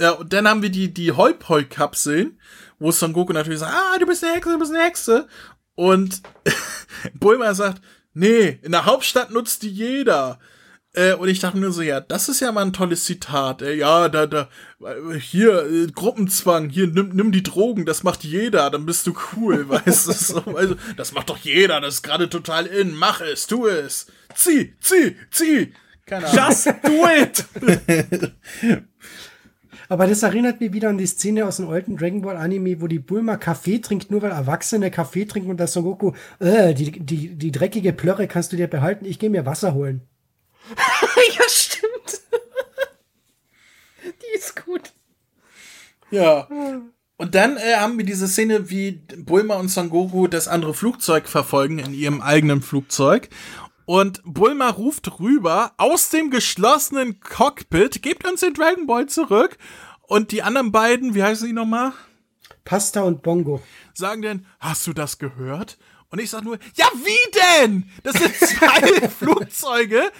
Ja, 0.00 0.12
und 0.12 0.32
dann 0.32 0.46
haben 0.46 0.62
wir 0.62 0.70
die, 0.70 0.94
die 0.94 1.12
Hoi-Poi-Kapseln, 1.12 2.38
wo 2.78 2.92
Son 2.92 3.12
Goku 3.12 3.32
natürlich 3.32 3.58
sagt, 3.58 3.74
ah, 3.74 3.98
du 3.98 4.06
bist 4.06 4.22
eine 4.22 4.34
Hexe, 4.34 4.52
du 4.52 4.58
bist 4.58 4.72
eine 4.72 4.84
Hexe. 4.84 5.26
Und 5.74 6.22
Bulma 7.14 7.52
sagt, 7.54 7.82
nee, 8.14 8.58
in 8.62 8.72
der 8.72 8.86
Hauptstadt 8.86 9.30
nutzt 9.30 9.62
die 9.62 9.70
jeder. 9.70 10.38
Äh, 10.94 11.14
und 11.14 11.28
ich 11.28 11.38
dachte 11.38 11.58
mir 11.58 11.70
so, 11.70 11.82
ja, 11.82 12.00
das 12.00 12.28
ist 12.28 12.40
ja 12.40 12.50
mal 12.50 12.64
ein 12.64 12.72
tolles 12.72 13.04
Zitat. 13.04 13.62
Äh, 13.62 13.74
ja, 13.74 14.08
da, 14.08 14.26
da, 14.26 14.48
hier, 15.20 15.64
äh, 15.66 15.86
Gruppenzwang, 15.86 16.70
hier, 16.70 16.86
nimm, 16.86 17.10
nimm 17.10 17.30
die 17.30 17.42
Drogen, 17.42 17.84
das 17.84 18.02
macht 18.02 18.24
jeder, 18.24 18.70
dann 18.70 18.86
bist 18.86 19.06
du 19.06 19.14
cool, 19.36 19.68
weißt 19.68 20.08
du? 20.08 20.12
So, 20.12 20.40
also, 20.56 20.76
das 20.96 21.12
macht 21.12 21.28
doch 21.28 21.38
jeder, 21.38 21.80
das 21.80 21.96
ist 21.96 22.02
gerade 22.02 22.28
total 22.30 22.66
in, 22.66 22.94
mach 22.94 23.20
es, 23.20 23.46
tu 23.46 23.66
es. 23.66 24.06
Zieh, 24.34 24.74
zieh, 24.80 25.16
zieh. 25.30 25.74
Keine 26.06 26.26
Ahnung. 26.26 26.46
Just 26.48 26.66
do 26.82 27.06
it! 27.06 27.44
Aber 29.88 30.06
das 30.06 30.22
erinnert 30.22 30.60
mich 30.60 30.72
wieder 30.72 30.90
an 30.90 30.98
die 30.98 31.06
Szene 31.06 31.46
aus 31.46 31.56
dem 31.56 31.68
alten 31.68 31.96
Dragon 31.96 32.20
Ball 32.22 32.36
Anime, 32.36 32.80
wo 32.80 32.86
die 32.86 32.98
Bulma 32.98 33.36
Kaffee 33.36 33.78
trinkt, 33.78 34.10
nur 34.10 34.22
weil 34.22 34.30
Erwachsene 34.30 34.90
Kaffee 34.90 35.24
trinken 35.24 35.50
und 35.50 35.58
der 35.58 35.66
Son 35.66 35.84
Goku, 35.84 36.12
äh, 36.40 36.74
die, 36.74 36.92
die, 36.92 37.34
die 37.34 37.52
dreckige 37.52 37.92
Plörre 37.92 38.28
kannst 38.28 38.52
du 38.52 38.56
dir 38.56 38.66
behalten, 38.66 39.06
ich 39.06 39.18
gehe 39.18 39.30
mir 39.30 39.46
Wasser 39.46 39.74
holen. 39.74 40.02
ja, 41.38 41.44
stimmt. 41.48 42.20
die 44.04 44.38
ist 44.38 44.62
gut. 44.64 44.92
Ja. 46.10 46.48
Und 47.16 47.34
dann 47.34 47.56
äh, 47.56 47.76
haben 47.76 47.98
wir 47.98 48.04
diese 48.04 48.28
Szene, 48.28 48.70
wie 48.70 48.92
Bulma 49.16 49.56
und 49.56 49.68
Son 49.68 49.90
Goku 49.90 50.28
das 50.28 50.48
andere 50.48 50.74
Flugzeug 50.74 51.28
verfolgen 51.28 51.78
in 51.78 51.94
ihrem 51.94 52.20
eigenen 52.20 52.62
Flugzeug. 52.62 53.28
Und 53.88 54.20
Bulma 54.22 54.68
ruft 54.68 55.18
rüber 55.18 55.72
aus 55.78 56.10
dem 56.10 56.30
geschlossenen 56.30 57.20
Cockpit, 57.20 58.02
gebt 58.02 58.28
uns 58.28 58.40
den 58.40 58.52
Dragon 58.52 58.86
Ball 58.86 59.06
zurück. 59.06 59.56
Und 60.02 60.30
die 60.30 60.42
anderen 60.42 60.72
beiden, 60.72 61.14
wie 61.14 61.22
heißen 61.22 61.46
die 61.46 61.54
nochmal? 61.54 61.94
Pasta 62.66 63.00
und 63.00 63.22
Bongo. 63.22 63.62
Sagen 63.94 64.20
denn, 64.20 64.44
hast 64.60 64.86
du 64.86 64.92
das 64.92 65.16
gehört? 65.16 65.78
Und 66.10 66.18
ich 66.18 66.28
sag 66.28 66.44
nur, 66.44 66.58
ja, 66.74 66.84
wie 67.02 67.62
denn? 67.62 67.90
Das 68.02 68.12
sind 68.16 68.36
zwei 68.36 69.08
Flugzeuge. 69.18 70.12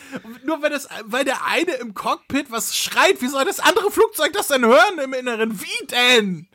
Nur 0.46 0.62
weil, 0.62 0.70
das, 0.70 0.88
weil 1.04 1.26
der 1.26 1.44
eine 1.44 1.72
im 1.72 1.92
Cockpit 1.92 2.50
was 2.50 2.74
schreit, 2.74 3.20
wie 3.20 3.28
soll 3.28 3.44
das 3.44 3.60
andere 3.60 3.90
Flugzeug 3.90 4.32
das 4.32 4.48
denn 4.48 4.64
hören 4.64 4.98
im 5.04 5.12
Inneren? 5.12 5.60
Wie 5.60 5.86
denn? 5.88 6.48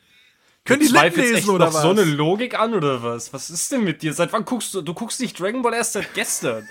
Können 0.66 0.82
die 0.82 0.88
Lippen 0.88 1.22
lesen 1.22 1.36
echt 1.36 1.48
oder 1.48 1.68
noch 1.68 1.76
was? 1.76 1.82
so 1.84 1.92
eine 1.92 2.06
Logik 2.06 2.58
an 2.58 2.74
oder 2.74 3.04
was? 3.04 3.32
Was 3.34 3.52
ist 3.52 3.72
denn 3.72 3.84
mit 3.84 4.02
dir? 4.02 4.16
Seit 4.16 4.34
wann 4.34 4.46
guckst 4.46 4.74
du? 4.74 4.82
Du 4.82 4.96
guckst 4.96 5.20
nicht 5.20 5.40
Dragon 5.40 5.62
Ball 5.62 5.76
erst 5.76 5.94
seit 5.94 6.16
gestern. 6.16 6.68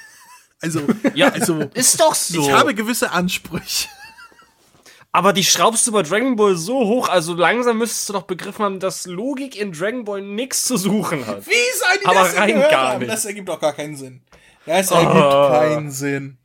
Also, 0.63 0.81
ja, 1.15 1.29
also. 1.29 1.61
Ist 1.75 2.01
doch 2.01 2.15
so. 2.15 2.41
Ich 2.41 2.53
habe 2.53 2.75
gewisse 2.75 3.11
Ansprüche. 3.11 3.89
Aber 5.15 5.35
die 5.35 5.45
schraubst 5.45 5.87
du 5.87 5.93
bei 5.93 6.03
Dragon 6.03 6.37
Ball 6.37 6.57
so 6.57 6.79
hoch, 6.87 7.09
also 7.11 7.35
langsam 7.35 7.77
müsstest 7.77 8.09
du 8.09 8.13
doch 8.15 8.23
begriffen 8.23 8.65
haben, 8.65 8.81
dass 8.81 9.05
Logik 9.05 9.61
in 9.61 9.73
Dragon 9.73 10.05
Ball 10.05 10.23
nichts 10.23 10.65
zu 10.65 10.79
suchen 10.79 11.27
hat. 11.27 11.47
Wie 11.47 11.51
soll 11.51 11.99
die 12.01 12.07
Aber 12.07 12.21
das 12.21 12.37
rein 12.37 12.61
gar 12.71 12.99
nicht. 12.99 13.11
Das 13.11 13.27
ergibt 13.27 13.49
doch 13.51 13.61
gar 13.61 13.75
keinen 13.75 13.95
Sinn. 13.95 14.23
Das 14.65 14.91
ergibt 14.91 15.13
oh. 15.15 15.51
keinen 15.51 15.91
Sinn. 15.91 16.39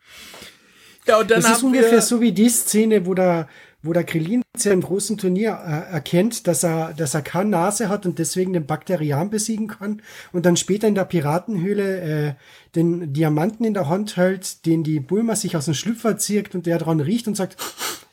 Ja, 1.06 1.20
und 1.20 1.32
dann 1.32 1.42
das 1.42 1.52
ist 1.58 1.64
ungefähr 1.64 2.02
so 2.02 2.20
wie 2.20 2.34
die 2.34 2.50
Szene, 2.50 3.06
wo 3.06 3.14
der, 3.14 3.48
wo 3.88 3.94
der 3.94 4.04
Krillin 4.04 4.44
ja 4.58 4.72
im 4.72 4.82
großen 4.82 5.18
Turnier 5.18 5.60
äh, 5.66 5.94
erkennt, 5.94 6.48
dass 6.48 6.64
er, 6.64 6.94
dass 6.94 7.14
er 7.14 7.22
keine 7.22 7.52
Nase 7.52 7.90
hat 7.90 8.06
und 8.06 8.20
deswegen 8.20 8.54
den 8.54 8.66
Bakterian 8.66 9.30
besiegen 9.30 9.68
kann 9.68 10.02
und 10.32 10.46
dann 10.46 10.58
später 10.58 10.88
in 10.88 10.96
der 10.96 11.06
Piratenhöhle 11.06 12.02
äh, 12.02 12.34
den 12.76 13.14
Diamanten 13.14 13.66
in 13.66 13.74
der 13.74 13.88
Hand 13.88 14.18
hält, 14.18 14.66
den 14.66 14.84
die 14.84 15.00
Bulma 15.00 15.36
sich 15.36 15.56
aus 15.56 15.66
dem 15.66 15.74
Schlüpfer 15.74 16.18
zirkt 16.18 16.56
und 16.56 16.66
der 16.66 16.78
dran 16.78 17.00
riecht 17.00 17.28
und 17.28 17.36
sagt, 17.36 17.58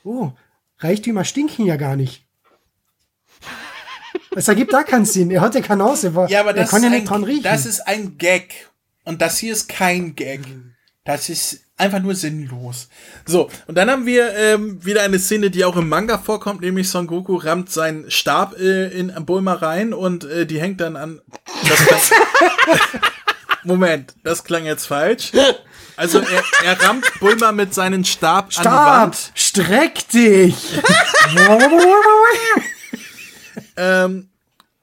oh, 0.04 0.32
Reichtümer 0.78 1.24
stinken 1.24 1.66
ja 1.66 1.76
gar 1.76 1.96
nicht. 1.96 2.24
Es 4.36 4.48
ergibt 4.48 4.72
da 4.72 4.82
keinen 4.82 5.04
Sinn. 5.04 5.30
Er 5.30 5.40
hat 5.40 5.54
ja 5.54 5.60
keine 5.60 5.84
Nase. 5.84 6.12
Ja, 6.28 6.40
aber 6.40 6.52
das, 6.52 6.70
kann 6.70 6.82
ja 6.82 6.90
nicht 6.90 7.02
ein, 7.02 7.06
dran 7.06 7.24
riechen. 7.24 7.42
das 7.42 7.66
ist 7.66 7.86
ein 7.86 8.18
Gag. 8.18 8.70
Und 9.04 9.22
das 9.22 9.38
hier 9.38 9.52
ist 9.52 9.68
kein 9.68 10.14
Gag. 10.14 10.40
Das 11.04 11.28
ist 11.28 11.63
einfach 11.76 12.00
nur 12.00 12.14
sinnlos. 12.14 12.88
So, 13.26 13.50
und 13.66 13.76
dann 13.76 13.90
haben 13.90 14.06
wir 14.06 14.34
ähm, 14.36 14.84
wieder 14.84 15.02
eine 15.02 15.18
Szene, 15.18 15.50
die 15.50 15.64
auch 15.64 15.76
im 15.76 15.88
Manga 15.88 16.18
vorkommt, 16.18 16.60
nämlich 16.60 16.88
Son 16.88 17.06
Goku 17.06 17.36
rammt 17.36 17.70
seinen 17.70 18.10
Stab 18.10 18.58
äh, 18.58 18.88
in 18.88 19.12
Bulma 19.26 19.54
rein 19.54 19.92
und 19.92 20.24
äh, 20.24 20.46
die 20.46 20.60
hängt 20.60 20.80
dann 20.80 20.96
an. 20.96 21.20
Das 21.68 22.10
Moment, 23.64 24.14
das 24.22 24.44
klang 24.44 24.66
jetzt 24.66 24.86
falsch. 24.86 25.32
Also 25.96 26.20
er, 26.20 26.42
er 26.64 26.82
rammt 26.82 27.06
Bulma 27.20 27.52
mit 27.52 27.72
seinem 27.72 28.04
Stab, 28.04 28.52
Stab 28.52 28.66
an 28.66 28.72
die 28.72 29.02
Wand. 29.02 29.32
Streck 29.34 30.08
dich! 30.08 30.54
ähm, 33.76 34.28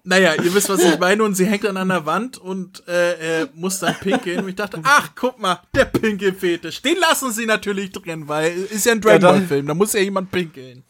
naja, 0.03 0.33
ihr 0.35 0.53
wisst, 0.53 0.69
was 0.69 0.83
ich 0.83 0.97
meine. 0.99 1.23
Und 1.23 1.35
sie 1.35 1.45
hängt 1.45 1.63
dann 1.63 1.77
an 1.77 1.89
der 1.89 2.05
Wand 2.05 2.37
und 2.37 2.87
äh, 2.87 3.41
äh, 3.41 3.47
muss 3.53 3.79
dann 3.79 3.95
pinkeln. 3.95 4.39
Und 4.39 4.49
ich 4.49 4.55
dachte, 4.55 4.79
ach, 4.83 5.11
guck 5.15 5.39
mal, 5.39 5.61
der 5.75 5.85
Pinkelfetisch. 5.85 6.81
Den 6.81 6.97
lassen 6.97 7.31
sie 7.31 7.45
natürlich 7.45 7.91
drin, 7.91 8.27
weil 8.27 8.51
ist 8.51 8.85
ja 8.85 8.93
ein 8.93 9.01
Dragon 9.01 9.21
Ball 9.21 9.41
Film. 9.41 9.67
Da 9.67 9.73
muss 9.73 9.93
ja 9.93 9.99
jemand 9.99 10.31
pinkeln. 10.31 10.83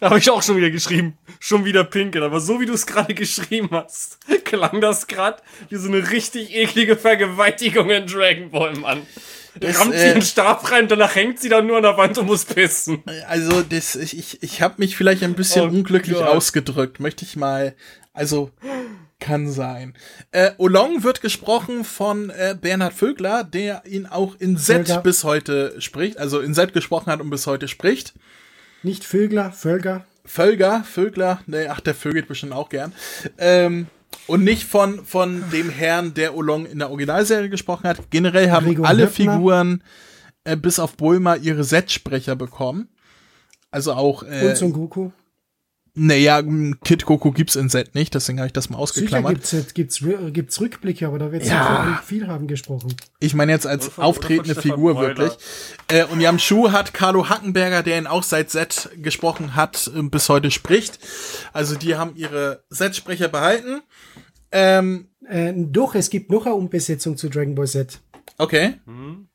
Da 0.00 0.10
habe 0.10 0.18
ich 0.18 0.28
auch 0.30 0.42
schon 0.42 0.56
wieder 0.56 0.70
geschrieben. 0.70 1.16
Schon 1.38 1.64
wieder 1.64 1.84
pinkeln. 1.84 2.24
Aber 2.24 2.40
so 2.40 2.60
wie 2.60 2.66
du 2.66 2.72
es 2.72 2.86
gerade 2.86 3.14
geschrieben 3.14 3.68
hast, 3.70 4.18
klang 4.44 4.80
das 4.80 5.06
gerade 5.06 5.40
wie 5.68 5.76
so 5.76 5.88
eine 5.88 6.10
richtig 6.10 6.54
eklige 6.54 6.96
Vergewaltigung 6.96 7.88
in 7.90 8.06
Dragon 8.06 8.50
Ball, 8.50 8.74
Mann. 8.74 9.02
Das, 9.54 9.78
rammt 9.78 9.92
sie 9.92 10.00
äh, 10.00 10.12
einen 10.12 10.22
Stab 10.22 10.70
rein, 10.70 10.88
danach 10.88 11.14
hängt 11.14 11.38
sie 11.38 11.50
dann 11.50 11.66
nur 11.66 11.76
an 11.76 11.82
der 11.82 11.96
Wand 11.98 12.16
und 12.16 12.26
muss 12.26 12.46
pissen. 12.46 13.02
Also, 13.28 13.62
das, 13.62 13.94
ich, 13.96 14.42
ich 14.42 14.62
habe 14.62 14.76
mich 14.78 14.96
vielleicht 14.96 15.22
ein 15.22 15.34
bisschen 15.34 15.70
oh 15.70 15.72
unglücklich 15.72 16.16
Gott. 16.16 16.26
ausgedrückt. 16.26 17.00
Möchte 17.00 17.24
ich 17.24 17.36
mal 17.36 17.76
also 18.12 18.50
kann 19.20 19.50
sein. 19.50 19.94
Äh, 20.32 20.50
Olong 20.58 21.04
wird 21.04 21.22
gesprochen 21.22 21.84
von 21.84 22.30
äh, 22.30 22.56
Bernhard 22.60 22.92
Vögler, 22.92 23.44
der 23.44 23.84
ihn 23.86 24.06
auch 24.06 24.34
in 24.38 24.56
Set 24.56 24.88
Völger. 24.88 25.00
bis 25.00 25.24
heute 25.24 25.80
spricht, 25.80 26.18
also 26.18 26.40
in 26.40 26.54
Set 26.54 26.72
gesprochen 26.72 27.06
hat 27.06 27.20
und 27.20 27.30
bis 27.30 27.46
heute 27.46 27.68
spricht. 27.68 28.14
Nicht 28.82 29.04
Vögler, 29.04 29.52
Völger. 29.52 30.04
Völger, 30.24 30.84
Vögler, 30.84 31.40
nee, 31.46 31.66
ach, 31.66 31.80
der 31.80 31.94
vögelt 31.94 32.28
bestimmt 32.28 32.52
auch 32.52 32.68
gern. 32.68 32.92
Ähm, 33.38 33.86
und 34.26 34.44
nicht 34.44 34.64
von, 34.64 35.04
von 35.04 35.44
dem 35.50 35.70
Herrn, 35.70 36.14
der 36.14 36.36
Olong 36.36 36.66
in 36.66 36.78
der 36.78 36.90
Originalserie 36.90 37.48
gesprochen 37.48 37.88
hat. 37.88 38.10
Generell 38.10 38.50
haben 38.50 38.66
Gregor 38.66 38.86
alle 38.86 39.04
Höppner. 39.04 39.34
Figuren 39.34 39.82
äh, 40.44 40.56
bis 40.56 40.78
auf 40.78 40.96
Bulma 40.96 41.36
ihre 41.36 41.64
Set-Sprecher 41.64 42.36
bekommen. 42.36 42.88
Also 43.70 43.94
auch. 43.94 44.22
Äh, 44.22 44.48
und 44.48 44.56
Son 44.56 44.72
Goku. 44.72 45.10
Naja, 45.94 46.42
Kid 46.84 47.04
Goku 47.04 47.32
gibt's 47.32 47.54
in 47.54 47.68
Set 47.68 47.94
nicht, 47.94 48.14
deswegen 48.14 48.38
habe 48.38 48.46
ich 48.46 48.54
das 48.54 48.70
mal 48.70 48.78
ausgeklammert. 48.78 49.44
Sicher 49.44 49.62
gibt's, 49.74 50.00
gibt's, 50.00 50.32
gibt's 50.32 50.60
Rückblicke, 50.60 51.06
aber 51.06 51.18
da 51.18 51.32
wird 51.32 51.44
ja 51.44 52.00
viel 52.02 52.28
haben 52.28 52.46
gesprochen. 52.46 52.94
Ich 53.20 53.34
meine 53.34 53.52
jetzt 53.52 53.66
als 53.66 53.88
von, 53.88 54.04
auftretende 54.04 54.54
Figur 54.54 54.98
wirklich. 54.98 55.32
Äh, 55.88 56.04
und 56.04 56.22
Yamshu 56.22 56.72
hat 56.72 56.94
Carlo 56.94 57.28
Hackenberger, 57.28 57.82
der 57.82 57.98
ihn 57.98 58.06
auch 58.06 58.22
seit 58.22 58.50
Set 58.50 58.88
gesprochen 58.96 59.54
hat, 59.54 59.90
äh, 59.94 60.02
bis 60.02 60.30
heute 60.30 60.50
spricht. 60.50 60.98
Also 61.52 61.76
die 61.76 61.94
haben 61.96 62.16
ihre 62.16 62.64
Set-Sprecher 62.70 63.28
behalten. 63.28 63.82
Ähm, 64.50 65.08
äh, 65.28 65.52
doch, 65.54 65.94
es 65.94 66.08
gibt 66.08 66.30
noch 66.30 66.46
eine 66.46 66.54
Umbesetzung 66.54 67.18
zu 67.18 67.28
Dragon 67.28 67.54
Ball 67.54 67.66
Z. 67.66 68.00
Okay. 68.38 68.74
Mhm. 68.86 69.28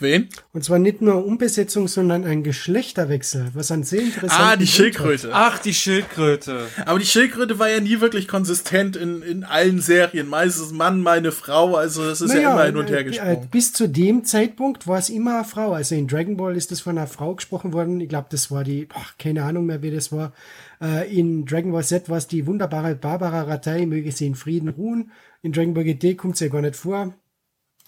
Wen? 0.00 0.28
Und 0.52 0.64
zwar 0.64 0.78
nicht 0.78 1.02
nur 1.02 1.24
Umbesetzung, 1.24 1.88
sondern 1.88 2.24
ein 2.24 2.42
Geschlechterwechsel, 2.42 3.50
was 3.54 3.70
ein 3.70 3.82
sehr 3.82 4.00
interessant 4.02 4.40
Ah, 4.40 4.56
die 4.56 4.66
Schildkröte. 4.66 5.30
Ach, 5.32 5.58
die 5.58 5.74
Schildkröte. 5.74 6.66
Aber 6.86 6.98
die 6.98 7.06
Schildkröte 7.06 7.58
war 7.58 7.68
ja 7.68 7.80
nie 7.80 8.00
wirklich 8.00 8.28
konsistent 8.28 8.96
in, 8.96 9.22
in 9.22 9.44
allen 9.44 9.80
Serien. 9.80 10.28
Meistens 10.28 10.72
Mann, 10.72 11.00
meine 11.00 11.32
Frau, 11.32 11.76
also 11.76 12.04
das 12.04 12.20
ist 12.20 12.28
naja, 12.28 12.42
ja 12.42 12.52
immer 12.52 12.64
hin 12.64 12.76
und 12.76 12.90
her 12.90 13.00
äh, 13.00 13.04
gesprochen. 13.04 13.48
Bis 13.50 13.72
zu 13.72 13.88
dem 13.88 14.24
Zeitpunkt 14.24 14.86
war 14.86 14.98
es 14.98 15.10
immer 15.10 15.36
eine 15.36 15.44
Frau. 15.44 15.72
Also 15.72 15.94
in 15.94 16.08
Dragon 16.08 16.36
Ball 16.36 16.56
ist 16.56 16.70
das 16.70 16.80
von 16.80 16.96
einer 16.96 17.06
Frau 17.06 17.34
gesprochen 17.34 17.72
worden. 17.72 18.00
Ich 18.00 18.08
glaube, 18.08 18.28
das 18.30 18.50
war 18.50 18.64
die, 18.64 18.88
ach, 18.94 19.16
keine 19.18 19.44
Ahnung 19.44 19.66
mehr, 19.66 19.82
wer 19.82 19.92
das 19.92 20.12
war. 20.12 20.32
Äh, 20.80 21.14
in 21.14 21.44
Dragon 21.44 21.72
Ball 21.72 21.84
Z 21.84 22.08
war 22.08 22.18
es 22.18 22.26
die 22.26 22.46
wunderbare 22.46 22.94
Barbara 22.94 23.42
Ratei, 23.42 23.86
möge 23.86 24.12
sie 24.12 24.26
in 24.26 24.34
Frieden 24.34 24.68
ruhen. 24.68 25.10
In 25.42 25.52
Dragon 25.52 25.74
Ball 25.74 25.84
GT 25.84 26.16
kommt 26.16 26.36
sie 26.36 26.46
ja 26.46 26.50
gar 26.50 26.62
nicht 26.62 26.76
vor. 26.76 27.14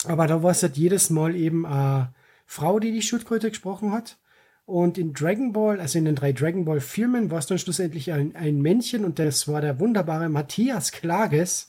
Aber 0.06 0.26
da 0.26 0.42
war 0.42 0.50
es 0.50 0.62
halt 0.62 0.76
jedes 0.76 1.10
Mal 1.10 1.36
eben 1.36 1.66
eine 1.66 2.14
Frau, 2.46 2.78
die 2.78 2.92
die 2.92 3.02
Schildkröte 3.02 3.50
gesprochen 3.50 3.92
hat. 3.92 4.18
Und 4.64 4.96
in 4.96 5.12
Dragon 5.12 5.52
Ball, 5.52 5.80
also 5.80 5.98
in 5.98 6.04
den 6.04 6.14
drei 6.14 6.32
Dragon 6.32 6.64
Ball 6.64 6.80
Filmen, 6.80 7.30
war 7.30 7.38
es 7.38 7.46
dann 7.46 7.58
schlussendlich 7.58 8.12
ein, 8.12 8.36
ein 8.36 8.60
Männchen 8.62 9.04
und 9.04 9.18
das 9.18 9.48
war 9.48 9.60
der 9.60 9.80
wunderbare 9.80 10.28
Matthias 10.28 10.92
Klages. 10.92 11.68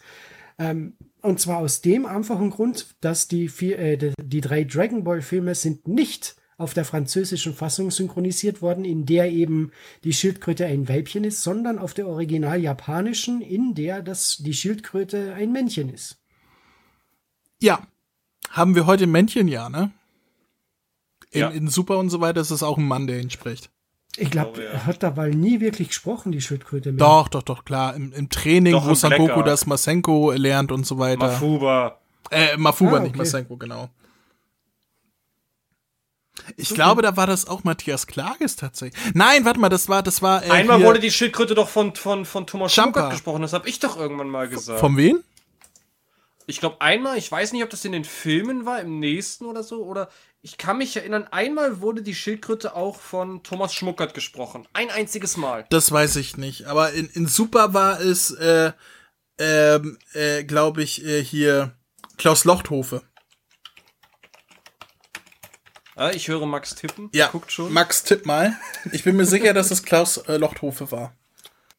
Ähm, 0.59 0.95
und 1.21 1.39
zwar 1.39 1.57
aus 1.57 1.81
dem 1.81 2.05
einfachen 2.05 2.49
Grund, 2.49 2.95
dass 3.01 3.27
die, 3.27 3.47
vier, 3.47 3.79
äh, 3.79 3.97
die, 3.97 4.13
die 4.21 4.41
drei 4.41 4.63
Dragon 4.63 5.03
Ball 5.03 5.21
Filme 5.21 5.55
sind 5.55 5.87
nicht 5.87 6.35
auf 6.57 6.73
der 6.73 6.85
französischen 6.85 7.53
Fassung 7.53 7.91
synchronisiert 7.91 8.61
worden, 8.61 8.85
in 8.85 9.05
der 9.05 9.31
eben 9.31 9.71
die 10.03 10.13
Schildkröte 10.13 10.65
ein 10.65 10.87
Weibchen 10.87 11.23
ist, 11.23 11.41
sondern 11.41 11.79
auf 11.79 11.93
der 11.93 12.07
original 12.07 12.61
japanischen, 12.61 13.41
in 13.41 13.73
der 13.73 14.01
das, 14.01 14.37
die 14.37 14.53
Schildkröte 14.53 15.33
ein 15.33 15.51
Männchen 15.51 15.89
ist. 15.89 16.21
Ja, 17.59 17.87
haben 18.53 18.75
wir 18.75 18.85
heute 18.85 19.03
ein 19.05 19.11
Männchen, 19.11 19.47
ja, 19.47 19.67
ne? 19.67 19.91
In, 21.31 21.41
ja. 21.41 21.49
in 21.49 21.67
Super 21.67 21.97
und 21.97 22.09
so 22.09 22.21
weiter 22.21 22.39
ist 22.39 22.51
es 22.51 22.63
auch 22.63 22.77
ein 22.77 22.87
Mann, 22.87 23.07
der 23.07 23.19
ihn 23.19 23.31
spricht. 23.31 23.71
Ich 24.15 24.29
glaube, 24.29 24.63
ja. 24.63 24.69
er 24.69 24.85
hat 24.85 25.01
dabei 25.01 25.29
nie 25.29 25.59
wirklich 25.59 25.87
gesprochen, 25.87 26.31
die 26.31 26.39
Schildkröte. 26.39 26.91
Mehr. 26.91 26.99
Doch, 26.99 27.27
doch, 27.29 27.41
doch, 27.41 27.65
klar. 27.65 27.95
Im, 27.95 28.13
im 28.13 28.29
Training, 28.29 28.73
doch, 28.73 28.87
wo 28.87 28.93
Sangoku 28.93 29.41
das 29.41 29.65
Masenko 29.65 30.31
lernt 30.33 30.71
und 30.71 30.85
so 30.85 30.99
weiter. 30.99 31.27
Mafuba. 31.27 31.99
Äh, 32.29 32.55
Mafuba, 32.57 32.91
ah, 32.91 32.95
okay. 32.95 33.03
nicht 33.03 33.15
Masenko, 33.15 33.57
genau. 33.57 33.89
Ich 36.57 36.67
okay. 36.67 36.75
glaube, 36.75 37.01
da 37.01 37.17
war 37.17 37.25
das 37.25 37.47
auch 37.47 37.63
Matthias 37.63 38.05
Klages 38.05 38.55
tatsächlich. 38.55 39.01
Nein, 39.15 39.45
warte 39.45 39.59
mal, 39.59 39.69
das 39.69 39.89
war, 39.89 40.03
das 40.03 40.21
war. 40.21 40.45
Äh, 40.45 40.51
Einmal 40.51 40.83
wurde 40.83 40.99
die 40.99 41.11
Schildkröte 41.11 41.55
doch 41.55 41.69
von, 41.69 41.95
von, 41.95 42.25
von 42.25 42.45
Thomas 42.45 42.71
Schmuckert 42.71 43.11
gesprochen, 43.11 43.41
das 43.41 43.53
habe 43.53 43.67
ich 43.67 43.79
doch 43.79 43.97
irgendwann 43.97 44.29
mal 44.29 44.47
gesagt. 44.47 44.79
Von 44.79 44.95
wem? 44.95 45.23
Ich 46.45 46.59
glaube 46.59 46.81
einmal, 46.81 47.17
ich 47.17 47.31
weiß 47.31 47.53
nicht, 47.53 47.63
ob 47.63 47.69
das 47.69 47.85
in 47.85 47.91
den 47.91 48.03
Filmen 48.03 48.65
war, 48.65 48.81
im 48.81 48.99
nächsten 48.99 49.45
oder 49.45 49.63
so, 49.63 49.83
oder 49.85 50.09
ich 50.41 50.57
kann 50.57 50.77
mich 50.77 50.95
erinnern, 50.97 51.27
einmal 51.31 51.79
wurde 51.79 52.01
die 52.01 52.15
Schildkröte 52.15 52.75
auch 52.75 52.97
von 52.97 53.43
Thomas 53.43 53.73
Schmuckert 53.73 54.13
gesprochen. 54.13 54.67
Ein 54.73 54.89
einziges 54.89 55.37
Mal. 55.37 55.65
Das 55.69 55.91
weiß 55.91 56.17
ich 56.17 56.35
nicht, 56.35 56.65
aber 56.65 56.91
in, 56.91 57.07
in 57.07 57.27
Super 57.27 57.73
war 57.73 58.01
es, 58.01 58.31
äh, 58.31 58.73
ähm, 59.39 59.97
äh, 60.13 60.43
glaube 60.43 60.83
ich, 60.83 61.05
äh, 61.05 61.23
hier 61.23 61.77
Klaus 62.17 62.43
Lochthofe. 62.43 63.03
Ah, 65.95 66.11
ich 66.11 66.27
höre 66.27 66.45
Max 66.45 66.75
tippen. 66.75 67.09
Ja, 67.13 67.27
Guckt 67.27 67.51
schon. 67.51 67.71
Max 67.71 68.03
tipp 68.03 68.25
mal. 68.25 68.57
Ich 68.91 69.03
bin 69.03 69.15
mir 69.15 69.25
sicher, 69.25 69.53
dass 69.53 69.71
es 69.71 69.83
Klaus 69.83 70.17
äh, 70.17 70.37
Lochthofe 70.37 70.91
war. 70.91 71.15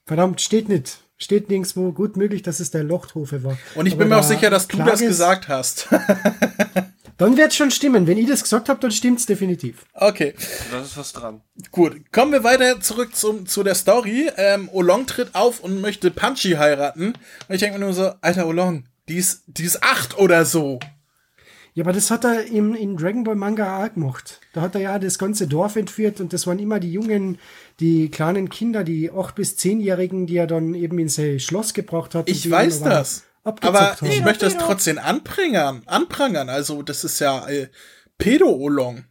Verdammt, 0.07 0.41
steht 0.41 0.69
nicht. 0.69 1.04
Steht 1.17 1.49
nirgendwo 1.49 1.93
gut 1.93 2.17
möglich, 2.17 2.43
dass 2.43 2.61
es 2.61 2.71
der 2.71 2.83
Lochthofe 2.83 3.45
war. 3.45 3.57
Und 3.77 3.87
ich 3.87 3.93
Aber 3.93 4.01
bin 4.01 4.09
mir 4.09 4.19
auch 4.19 4.25
sicher, 4.25 4.51
dass 4.51 4.67
du 4.67 4.79
das 4.79 5.01
gesagt 5.01 5.49
hast. 5.49 5.89
dann 7.17 7.37
wird 7.37 7.49
es 7.49 7.57
schon 7.57 7.71
stimmen. 7.71 8.07
Wenn 8.07 8.19
ich 8.19 8.29
das 8.29 8.43
gesagt 8.43 8.69
habe, 8.69 8.81
dann 8.81 8.91
stimmt 8.91 9.21
es 9.21 9.27
definitiv. 9.27 9.87
Okay. 9.95 10.35
Da 10.71 10.81
ist 10.81 10.97
was 10.97 11.12
dran. 11.12 11.43
Gut, 11.71 12.11
kommen 12.12 12.33
wir 12.33 12.45
weiter 12.45 12.81
zurück 12.81 13.15
zum, 13.15 13.47
zu 13.47 13.62
der 13.62 13.75
Story. 13.75 14.31
Ähm, 14.37 14.69
Olong 14.73 15.07
tritt 15.07 15.35
auf 15.35 15.61
und 15.61 15.81
möchte 15.81 16.11
Punchy 16.11 16.53
heiraten. 16.53 17.15
Und 17.49 17.55
ich 17.55 17.61
denke 17.61 17.79
mir 17.79 17.85
nur 17.85 17.95
so, 17.95 18.12
alter 18.21 18.47
Olong, 18.47 18.85
die 19.09 19.17
ist, 19.17 19.45
die 19.47 19.65
ist 19.65 19.83
acht 19.83 20.19
oder 20.19 20.45
so. 20.45 20.81
Ja, 21.75 21.83
aber 21.83 21.93
das 21.93 22.12
hat 22.12 22.25
er 22.25 22.47
im, 22.47 22.75
in 22.75 22.97
Dragon 22.97 23.25
Ball 23.25 23.35
Manga 23.35 23.85
auch 23.85 23.93
gemacht. 23.93 24.41
Da 24.53 24.61
hat 24.61 24.77
er 24.77 24.81
ja 24.81 24.99
das 25.01 25.18
ganze 25.18 25.49
Dorf 25.49 25.75
entführt 25.75 26.20
und 26.20 26.33
das 26.33 26.47
waren 26.47 26.61
immer 26.61 26.79
die 26.79 26.93
jungen, 26.93 27.39
die 27.81 28.11
kleinen 28.11 28.49
Kinder, 28.49 28.85
die 28.85 29.11
8- 29.11 29.35
bis 29.35 29.59
10-Jährigen, 29.59 30.27
die 30.27 30.37
er 30.37 30.47
dann 30.47 30.75
eben 30.75 30.99
ins 31.01 31.20
Schloss 31.43 31.75
gebracht 31.75 32.14
hat. 32.14 32.29
Ich 32.29 32.49
weiß 32.49 32.83
das. 32.83 33.25
Aber 33.43 33.97
ich 34.03 34.18
haben. 34.18 34.25
möchte 34.25 34.47
das 34.47 34.57
trotzdem 34.57 34.99
anprangern. 34.99 35.83
Anprangern. 35.87 36.49
Also, 36.49 36.83
das 36.83 37.05
ist 37.05 37.18
ja 37.18 37.47
äh, 37.49 37.68
Pedo-Olong. 38.18 39.05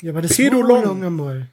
Ja, 0.00 0.12
aber 0.12 0.22
das 0.22 0.36
Pedolong. 0.36 1.04
einmal. 1.04 1.48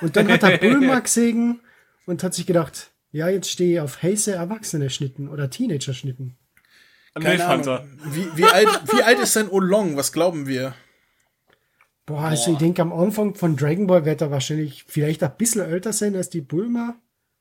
Und 0.00 0.16
dann 0.16 0.30
hat 0.30 0.42
er 0.42 0.58
Bulma 0.58 0.98
gesehen 0.98 1.60
und 2.06 2.22
hat 2.22 2.34
sich 2.34 2.46
gedacht, 2.46 2.90
ja, 3.12 3.28
jetzt 3.28 3.48
stehe 3.48 3.74
ich 3.74 3.80
auf 3.80 4.02
heiße 4.02 4.32
Erwachsene-Schnitten 4.32 5.28
oder 5.28 5.48
Teenager-Schnitten. 5.48 6.36
Keine 7.14 7.46
Ahnung. 7.46 7.80
Wie, 8.04 8.36
wie, 8.36 8.44
alt, 8.44 8.68
wie 8.92 9.02
alt 9.02 9.20
ist 9.20 9.36
denn 9.36 9.48
Olong? 9.48 9.96
Was 9.96 10.12
glauben 10.12 10.46
wir? 10.46 10.74
Boah, 12.06 12.22
also 12.22 12.46
Boah. 12.46 12.52
ich 12.52 12.58
denke, 12.58 12.82
am 12.82 12.92
Anfang 12.92 13.34
von 13.34 13.56
Dragon 13.56 13.86
Ball 13.86 14.04
wird 14.04 14.20
er 14.20 14.30
wahrscheinlich 14.30 14.84
vielleicht 14.86 15.22
ein 15.22 15.36
bisschen 15.36 15.62
älter 15.62 15.92
sein 15.92 16.16
als 16.16 16.28
die 16.28 16.40
Bulma. 16.40 16.96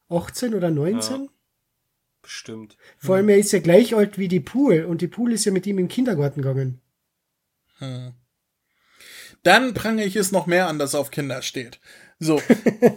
18 0.09 0.53
oder 0.53 0.69
19? 0.69 1.23
Ja, 1.23 1.29
bestimmt. 2.21 2.77
Vor 2.97 3.15
allem, 3.15 3.29
er 3.29 3.37
ist 3.37 3.51
ja 3.51 3.59
gleich 3.59 3.95
alt 3.95 4.17
wie 4.17 4.27
die 4.27 4.39
Pool 4.39 4.85
und 4.85 5.01
die 5.01 5.07
Pool 5.07 5.33
ist 5.33 5.45
ja 5.45 5.51
mit 5.51 5.65
ihm 5.65 5.79
im 5.79 5.87
Kindergarten 5.87 6.41
gegangen. 6.41 6.79
Hm. 7.79 8.13
Dann 9.41 9.73
prange 9.73 10.05
ich 10.05 10.15
es 10.15 10.31
noch 10.31 10.45
mehr 10.45 10.67
an, 10.67 10.79
dass 10.79 10.93
er 10.93 11.01
auf 11.01 11.11
Kinder 11.11 11.41
steht. 11.41 11.79
So, 12.23 12.41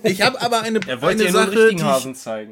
ich 0.02 0.22
habe 0.22 0.40
aber 0.40 0.62
eine, 0.62 0.80
eine 1.02 1.24
ja 1.24 1.32
Sache, 1.32 1.70
die 1.70 1.76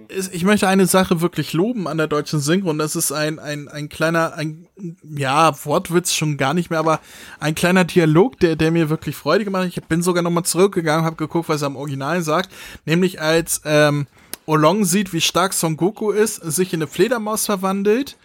ich, 0.09 0.33
ich, 0.33 0.45
möchte 0.45 0.67
eine 0.67 0.87
Sache 0.87 1.21
wirklich 1.21 1.53
loben 1.53 1.87
an 1.87 1.99
der 1.99 2.07
deutschen 2.07 2.41
Synchro 2.41 2.71
und 2.71 2.79
das 2.79 2.97
ist 2.97 3.13
ein, 3.13 3.39
ein, 3.39 3.69
ein 3.69 3.89
kleiner, 3.89 4.35
ein, 4.35 4.67
ja, 5.03 5.53
Wortwitz 5.65 6.13
schon 6.15 6.37
gar 6.37 6.55
nicht 6.55 6.71
mehr, 6.71 6.79
aber 6.79 7.01
ein 7.39 7.55
kleiner 7.55 7.85
Dialog, 7.85 8.39
der, 8.41 8.57
der 8.57 8.71
mir 8.71 8.91
wirklich 8.91 9.17
Freude 9.17 9.45
gemacht 9.45 9.63
hat. 9.63 9.77
Ich 9.77 9.85
bin 9.85 10.03
sogar 10.03 10.23
nochmal 10.23 10.45
zurückgegangen, 10.45 11.05
habe 11.05 11.17
geguckt, 11.17 11.49
was 11.49 11.63
er 11.63 11.69
im 11.69 11.77
Original 11.77 12.23
sagt, 12.23 12.51
nämlich 12.85 13.21
als 13.21 13.61
ähm, 13.65 14.07
Olong 14.47 14.85
sieht, 14.85 15.13
wie 15.13 15.21
stark 15.21 15.53
Son 15.55 15.77
Goku 15.77 16.11
ist, 16.11 16.37
sich 16.37 16.73
in 16.73 16.81
eine 16.81 16.87
Fledermaus 16.87 17.47
verwandelt, 17.47 18.17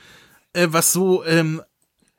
äh, 0.53 0.67
was 0.69 0.91
so 0.91 1.23
ähm, 1.25 1.61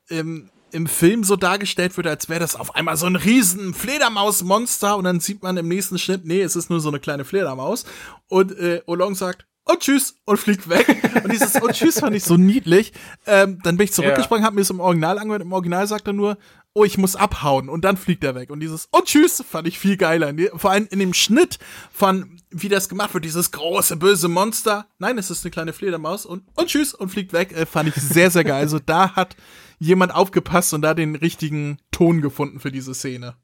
ähm, 0.09 0.49
im 0.71 0.87
Film 0.87 1.23
so 1.23 1.35
dargestellt 1.35 1.97
wird, 1.97 2.07
als 2.07 2.29
wäre 2.29 2.39
das 2.39 2.55
auf 2.55 2.75
einmal 2.75 2.97
so 2.97 3.05
ein 3.05 3.15
riesen 3.15 3.73
Fledermausmonster 3.73 4.97
und 4.97 5.03
dann 5.03 5.19
sieht 5.19 5.43
man 5.43 5.57
im 5.57 5.67
nächsten 5.67 5.99
Schnitt, 5.99 6.25
nee, 6.25 6.41
es 6.41 6.55
ist 6.55 6.69
nur 6.69 6.79
so 6.79 6.89
eine 6.89 6.99
kleine 6.99 7.25
Fledermaus 7.25 7.85
und 8.27 8.57
äh, 8.57 8.81
Olong 8.85 9.15
sagt, 9.15 9.45
und 9.63 9.79
tschüss 9.79 10.15
und 10.25 10.37
fliegt 10.37 10.69
weg. 10.69 10.87
Und 11.23 11.31
dieses 11.31 11.55
und 11.55 11.71
tschüss 11.73 11.99
fand 11.99 12.15
ich 12.15 12.23
so 12.23 12.35
niedlich. 12.35 12.93
Ähm, 13.27 13.59
dann 13.63 13.77
bin 13.77 13.85
ich 13.85 13.93
zurückgesprungen, 13.93 14.41
ja. 14.41 14.47
habe 14.47 14.55
mir 14.55 14.61
es 14.61 14.69
im 14.71 14.79
Original 14.79 15.19
angehört. 15.19 15.43
Im 15.43 15.53
Original 15.53 15.85
sagt 15.85 16.07
er 16.07 16.13
nur, 16.13 16.37
oh, 16.73 16.83
ich 16.83 16.97
muss 16.97 17.15
abhauen 17.15 17.69
und 17.69 17.83
dann 17.83 17.97
fliegt 17.97 18.23
er 18.23 18.35
weg. 18.35 18.49
Und 18.49 18.61
dieses 18.61 18.87
und 18.91 19.05
tschüss 19.05 19.43
fand 19.47 19.67
ich 19.67 19.77
viel 19.77 19.97
geiler. 19.97 20.33
Vor 20.55 20.71
allem 20.71 20.87
in 20.89 20.99
dem 20.99 21.13
Schnitt 21.13 21.59
von, 21.91 22.37
wie 22.49 22.69
das 22.69 22.89
gemacht 22.89 23.13
wird, 23.13 23.25
dieses 23.25 23.51
große, 23.51 23.97
böse 23.97 24.27
Monster. 24.27 24.87
Nein, 24.97 25.17
es 25.17 25.29
ist 25.29 25.43
eine 25.43 25.51
kleine 25.51 25.73
Fledermaus 25.73 26.25
und, 26.25 26.43
und 26.55 26.67
tschüss 26.67 26.93
und 26.93 27.09
fliegt 27.09 27.33
weg, 27.33 27.51
äh, 27.51 27.65
fand 27.65 27.89
ich 27.89 27.95
sehr, 27.95 28.31
sehr 28.31 28.43
geil. 28.43 28.61
Also 28.61 28.79
da 28.79 29.15
hat 29.15 29.35
jemand 29.79 30.13
aufgepasst 30.13 30.73
und 30.73 30.81
da 30.81 30.93
den 30.93 31.15
richtigen 31.15 31.77
Ton 31.91 32.21
gefunden 32.21 32.59
für 32.59 32.71
diese 32.71 32.93
Szene. 32.93 33.35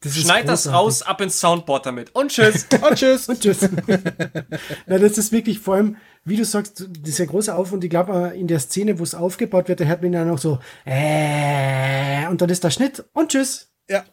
Das 0.00 0.16
Schneid 0.16 0.46
das 0.46 0.70
raus, 0.70 1.02
ab 1.02 1.20
ins 1.20 1.40
Soundboard 1.40 1.86
damit. 1.86 2.14
Und 2.14 2.30
tschüss. 2.30 2.66
und 2.88 2.94
tschüss. 2.94 3.28
und 3.28 3.40
tschüss. 3.40 3.68
Na, 4.86 4.98
das 4.98 5.18
ist 5.18 5.32
wirklich 5.32 5.58
vor 5.58 5.74
allem, 5.74 5.96
wie 6.28 6.36
du 6.36 6.44
sagst, 6.44 6.84
dieser 6.88 7.26
große 7.26 7.54
Aufwand. 7.54 7.84
Ich 7.84 7.90
glaube, 7.90 8.32
in 8.36 8.46
der 8.46 8.60
Szene, 8.60 8.98
wo 8.98 9.02
es 9.02 9.14
aufgebaut 9.14 9.68
wird, 9.68 9.80
da 9.80 9.84
hört 9.84 10.02
man 10.02 10.12
dann 10.12 10.30
auch 10.30 10.38
so, 10.38 10.58
äh, 10.84 12.26
und 12.28 12.40
dann 12.40 12.50
ist 12.50 12.64
der 12.64 12.70
Schnitt 12.70 13.04
und 13.12 13.30
tschüss. 13.30 13.70
Ja. 13.88 14.04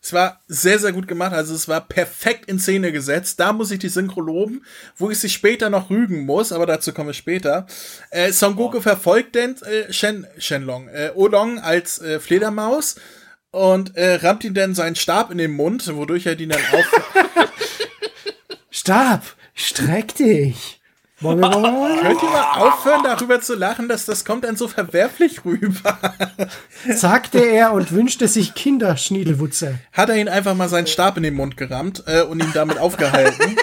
Es 0.00 0.12
war 0.12 0.42
sehr, 0.48 0.78
sehr 0.78 0.92
gut 0.92 1.08
gemacht. 1.08 1.32
Also 1.32 1.54
es 1.54 1.66
war 1.66 1.80
perfekt 1.80 2.46
in 2.50 2.58
Szene 2.58 2.92
gesetzt. 2.92 3.40
Da 3.40 3.54
muss 3.54 3.70
ich 3.70 3.78
die 3.78 3.88
Synchro 3.88 4.20
loben, 4.20 4.62
wo 4.98 5.10
ich 5.10 5.18
sie 5.18 5.30
später 5.30 5.70
noch 5.70 5.88
rügen 5.88 6.26
muss, 6.26 6.52
aber 6.52 6.66
dazu 6.66 6.92
komme 6.92 7.12
ich 7.12 7.16
später. 7.16 7.66
Äh, 8.10 8.30
Son 8.30 8.54
Goku 8.54 8.76
oh. 8.76 8.80
verfolgt 8.82 9.34
denn 9.34 9.56
äh, 9.62 9.90
Shen, 9.90 10.26
Shenlong, 10.36 10.88
äh, 10.88 11.10
Olong 11.14 11.58
als 11.58 12.02
äh, 12.02 12.20
Fledermaus 12.20 12.96
und 13.50 13.96
äh, 13.96 14.16
rammt 14.16 14.44
ihn 14.44 14.52
dann 14.52 14.74
seinen 14.74 14.94
Stab 14.94 15.30
in 15.30 15.38
den 15.38 15.52
Mund, 15.52 15.90
wodurch 15.96 16.26
er 16.26 16.38
ihn 16.38 16.50
dann 16.50 16.60
auf. 16.72 16.84
Stab, 18.70 19.22
streck 19.54 20.14
dich. 20.16 20.82
Könnt 21.24 22.22
ihr 22.22 22.30
mal 22.30 22.52
aufhören, 22.60 23.02
darüber 23.02 23.40
zu 23.40 23.54
lachen, 23.54 23.88
dass 23.88 24.04
das 24.04 24.24
kommt 24.24 24.44
dann 24.44 24.56
so 24.56 24.68
verwerflich 24.68 25.44
rüber? 25.44 25.98
Sagte 26.88 27.38
er 27.38 27.72
und 27.72 27.92
wünschte 27.92 28.28
sich 28.28 28.54
Kinderschniedelwutze. 28.54 29.78
Hat 29.92 30.08
er 30.08 30.16
ihn 30.16 30.28
einfach 30.28 30.54
mal 30.54 30.68
seinen 30.68 30.86
Stab 30.86 31.16
in 31.16 31.22
den 31.22 31.34
Mund 31.34 31.56
gerammt 31.56 32.04
äh, 32.06 32.22
und 32.22 32.42
ihn 32.42 32.52
damit 32.52 32.78
aufgehalten. 32.78 33.56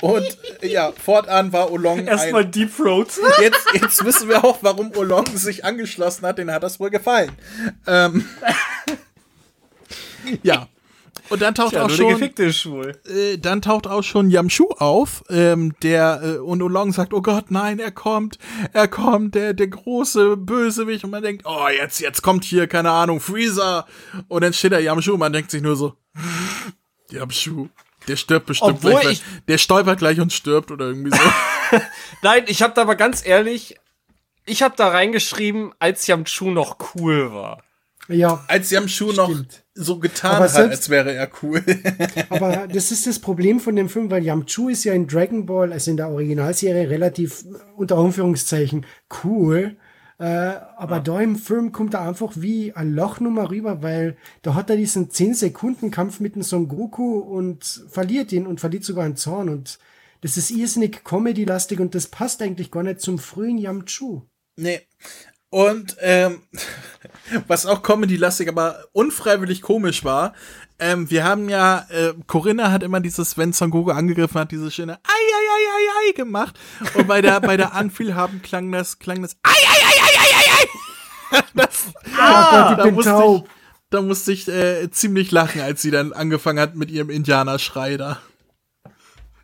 Und 0.00 0.38
ja, 0.62 0.92
fortan 0.92 1.52
war 1.52 1.70
Olong. 1.70 2.06
Erstmal 2.06 2.44
Deep 2.44 2.76
Throat. 2.76 3.08
Jetzt, 3.40 3.66
jetzt 3.74 4.04
wissen 4.04 4.28
wir 4.28 4.44
auch, 4.44 4.58
warum 4.62 4.92
Olong 4.96 5.26
sich 5.36 5.64
angeschlossen 5.64 6.26
hat. 6.26 6.38
Den 6.38 6.50
hat 6.52 6.62
das 6.62 6.80
wohl 6.80 6.90
gefallen. 6.90 7.32
Ähm, 7.86 8.24
ja. 10.42 10.68
Und 11.30 11.42
dann 11.42 11.54
taucht 11.54 11.70
Tja, 11.70 11.84
auch 11.84 11.90
schon, 11.90 12.22
äh, 13.06 13.38
dann 13.38 13.60
taucht 13.60 13.86
auch 13.86 14.02
schon 14.02 14.30
Yamshu 14.30 14.70
auf, 14.78 15.24
ähm, 15.28 15.74
der 15.82 16.20
äh, 16.22 16.38
und 16.38 16.62
Olong 16.62 16.92
sagt, 16.92 17.12
oh 17.12 17.20
Gott, 17.20 17.50
nein, 17.50 17.78
er 17.78 17.90
kommt, 17.90 18.38
er 18.72 18.88
kommt, 18.88 19.34
der 19.34 19.52
der 19.52 19.68
große 19.68 20.36
Bösewicht 20.36 21.04
und 21.04 21.10
man 21.10 21.22
denkt, 21.22 21.44
oh 21.46 21.68
jetzt 21.68 22.00
jetzt 22.00 22.22
kommt 22.22 22.44
hier 22.44 22.66
keine 22.66 22.90
Ahnung 22.90 23.20
Freezer 23.20 23.86
und 24.28 24.42
dann 24.42 24.52
steht 24.52 24.72
da 24.72 24.78
Yamshu 24.78 25.12
und 25.12 25.20
man 25.20 25.32
denkt 25.32 25.50
sich 25.50 25.62
nur 25.62 25.76
so, 25.76 25.96
Yamshu, 27.10 27.68
der 28.06 28.16
stirbt 28.16 28.46
bestimmt 28.46 28.78
Obwohl 28.78 29.00
gleich. 29.00 29.22
der 29.48 29.58
stolpert 29.58 29.98
gleich 29.98 30.20
und 30.20 30.32
stirbt 30.32 30.70
oder 30.70 30.86
irgendwie 30.86 31.10
so. 31.10 31.78
Nein, 32.22 32.44
ich 32.46 32.62
habe 32.62 32.72
da 32.74 32.82
aber 32.82 32.96
ganz 32.96 33.26
ehrlich, 33.26 33.76
ich 34.46 34.62
habe 34.62 34.74
da 34.76 34.88
reingeschrieben, 34.88 35.72
als 35.78 36.06
Yamchu 36.06 36.50
noch 36.50 36.78
cool 36.94 37.32
war. 37.32 37.62
Ja. 38.08 38.42
Als 38.48 38.70
Yamchu 38.70 39.12
noch 39.12 39.30
so 39.80 39.98
getan 40.00 40.36
aber 40.36 40.44
hat, 40.44 40.50
selbst, 40.50 40.78
als 40.78 40.90
wäre 40.90 41.14
er 41.14 41.30
cool. 41.42 41.62
aber 42.30 42.66
das 42.66 42.90
ist 42.90 43.06
das 43.06 43.18
Problem 43.18 43.60
von 43.60 43.76
dem 43.76 43.88
Film, 43.88 44.10
weil 44.10 44.24
Yamchu 44.24 44.68
ist 44.68 44.84
ja 44.84 44.92
in 44.92 45.06
Dragon 45.06 45.46
Ball, 45.46 45.72
also 45.72 45.90
in 45.90 45.96
der 45.96 46.08
Originalserie, 46.10 46.90
relativ 46.90 47.44
unter 47.76 47.96
Anführungszeichen 47.96 48.84
cool. 49.24 49.76
Äh, 50.18 50.24
aber 50.24 50.96
ja. 50.96 51.02
da 51.02 51.20
im 51.20 51.36
Film 51.36 51.70
kommt 51.70 51.94
er 51.94 52.02
einfach 52.02 52.32
wie 52.34 52.72
ein 52.72 52.92
Lochnummer 52.92 53.50
rüber, 53.50 53.82
weil 53.82 54.16
da 54.42 54.54
hat 54.54 54.68
er 54.68 54.76
diesen 54.76 55.10
10-Sekunden-Kampf 55.10 56.18
mit 56.18 56.34
dem 56.34 56.42
Son 56.42 56.66
Goku 56.66 57.20
und 57.20 57.84
verliert 57.88 58.32
ihn 58.32 58.46
und 58.48 58.58
verliert 58.58 58.82
sogar 58.82 59.04
einen 59.04 59.16
Zorn 59.16 59.48
und 59.48 59.78
das 60.20 60.36
ist 60.36 60.50
irrsinnig 60.50 61.04
Comedy-lastig 61.04 61.78
und 61.78 61.94
das 61.94 62.08
passt 62.08 62.42
eigentlich 62.42 62.72
gar 62.72 62.82
nicht 62.82 63.00
zum 63.00 63.20
frühen 63.20 63.58
Yamchu. 63.58 64.22
Nee. 64.56 64.80
Und 65.50 65.96
ähm, 66.00 66.42
was 67.46 67.66
auch 67.66 67.82
Comedy-lastig, 67.82 68.48
aber 68.48 68.84
unfreiwillig 68.92 69.62
komisch 69.62 70.04
war, 70.04 70.34
ähm, 70.80 71.10
wir 71.10 71.24
haben 71.24 71.48
ja, 71.48 71.86
äh, 71.90 72.14
Corinna 72.26 72.70
hat 72.70 72.82
immer 72.82 73.00
dieses, 73.00 73.36
wenn 73.36 73.52
Son 73.52 73.70
Goku 73.70 73.90
angegriffen 73.90 74.40
hat, 74.40 74.52
diese 74.52 74.70
schöne 74.70 74.94
Ei, 74.94 74.98
ei, 75.08 75.46
ei, 75.50 76.06
ei, 76.06 76.08
ei 76.08 76.12
gemacht. 76.12 76.58
Und 76.94 77.08
bei 77.08 77.20
der, 77.20 77.40
bei 77.40 77.56
der 77.56 77.74
Anvielhaben 77.74 78.42
klang 78.42 78.70
das, 78.70 78.98
klang 78.98 79.22
das 79.22 79.36
Ei, 79.42 79.50
ei, 79.50 79.82
ei, 79.86 80.00
ei, 80.04 80.18
ei, 80.20 80.34
ei, 80.38 80.62
ei. 80.62 81.42
Das, 81.54 81.86
ah, 82.16 82.74
da, 82.76 82.90
musste 82.90 83.10
taub. 83.10 83.44
ich, 83.44 83.50
da 83.90 84.02
musste 84.02 84.32
ich 84.32 84.48
äh, 84.48 84.90
ziemlich 84.90 85.30
lachen, 85.30 85.60
als 85.60 85.82
sie 85.82 85.90
dann 85.90 86.12
angefangen 86.12 86.60
hat 86.60 86.76
mit 86.76 86.90
ihrem 86.90 87.10
Indianerschrei 87.10 87.96
da. 87.96 88.20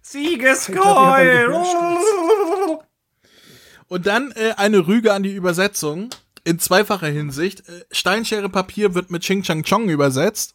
Siegesgeheul! 0.03 1.53
Und 3.89 4.07
dann 4.07 4.33
äh, 4.33 4.55
eine 4.57 4.87
Rüge 4.87 5.13
an 5.13 5.23
die 5.23 5.35
Übersetzung 5.35 6.11
in 6.45 6.59
zweifacher 6.59 7.09
Hinsicht. 7.09 7.61
Äh, 7.69 7.85
Steinschere 7.91 8.49
Papier 8.49 8.95
wird 8.95 9.11
mit 9.11 9.23
Ching 9.23 9.43
Chang 9.43 9.63
Chong 9.63 9.89
übersetzt. 9.89 10.55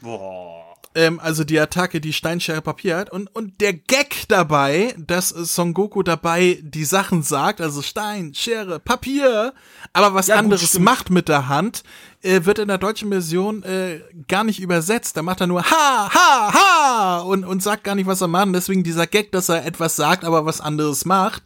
Boah. 0.00 0.62
Ähm, 0.94 1.20
also 1.20 1.42
die 1.42 1.58
Attacke, 1.58 2.00
die 2.02 2.12
Steinschere 2.12 2.60
Papier 2.60 2.96
hat. 2.98 3.10
Und, 3.10 3.34
und 3.34 3.60
der 3.62 3.72
Gag 3.72 4.24
dabei, 4.28 4.94
dass 4.98 5.30
Son 5.30 5.72
Goku 5.72 6.02
dabei 6.02 6.58
die 6.62 6.84
Sachen 6.84 7.22
sagt, 7.22 7.62
also 7.62 7.80
Stein, 7.80 8.34
Schere, 8.34 8.78
Papier, 8.78 9.54
aber 9.94 10.12
was 10.12 10.26
ja, 10.26 10.36
anderes 10.36 10.72
gut, 10.72 10.82
macht 10.82 11.08
mit 11.08 11.28
der 11.28 11.48
Hand, 11.48 11.82
äh, 12.20 12.44
wird 12.44 12.58
in 12.58 12.68
der 12.68 12.76
deutschen 12.76 13.08
Version 13.08 13.62
äh, 13.62 14.00
gar 14.28 14.44
nicht 14.44 14.60
übersetzt. 14.60 15.16
Da 15.16 15.22
macht 15.22 15.40
er 15.40 15.46
nur 15.46 15.62
Ha, 15.62 16.10
Ha, 16.12 16.52
Ha 16.52 17.20
und, 17.20 17.44
und 17.44 17.62
sagt 17.62 17.84
gar 17.84 17.94
nicht, 17.94 18.06
was 18.06 18.20
er 18.20 18.28
macht. 18.28 18.48
Und 18.48 18.52
deswegen 18.52 18.84
dieser 18.84 19.06
Gag, 19.06 19.32
dass 19.32 19.48
er 19.48 19.64
etwas 19.64 19.96
sagt, 19.96 20.24
aber 20.24 20.44
was 20.44 20.60
anderes 20.60 21.06
macht, 21.06 21.42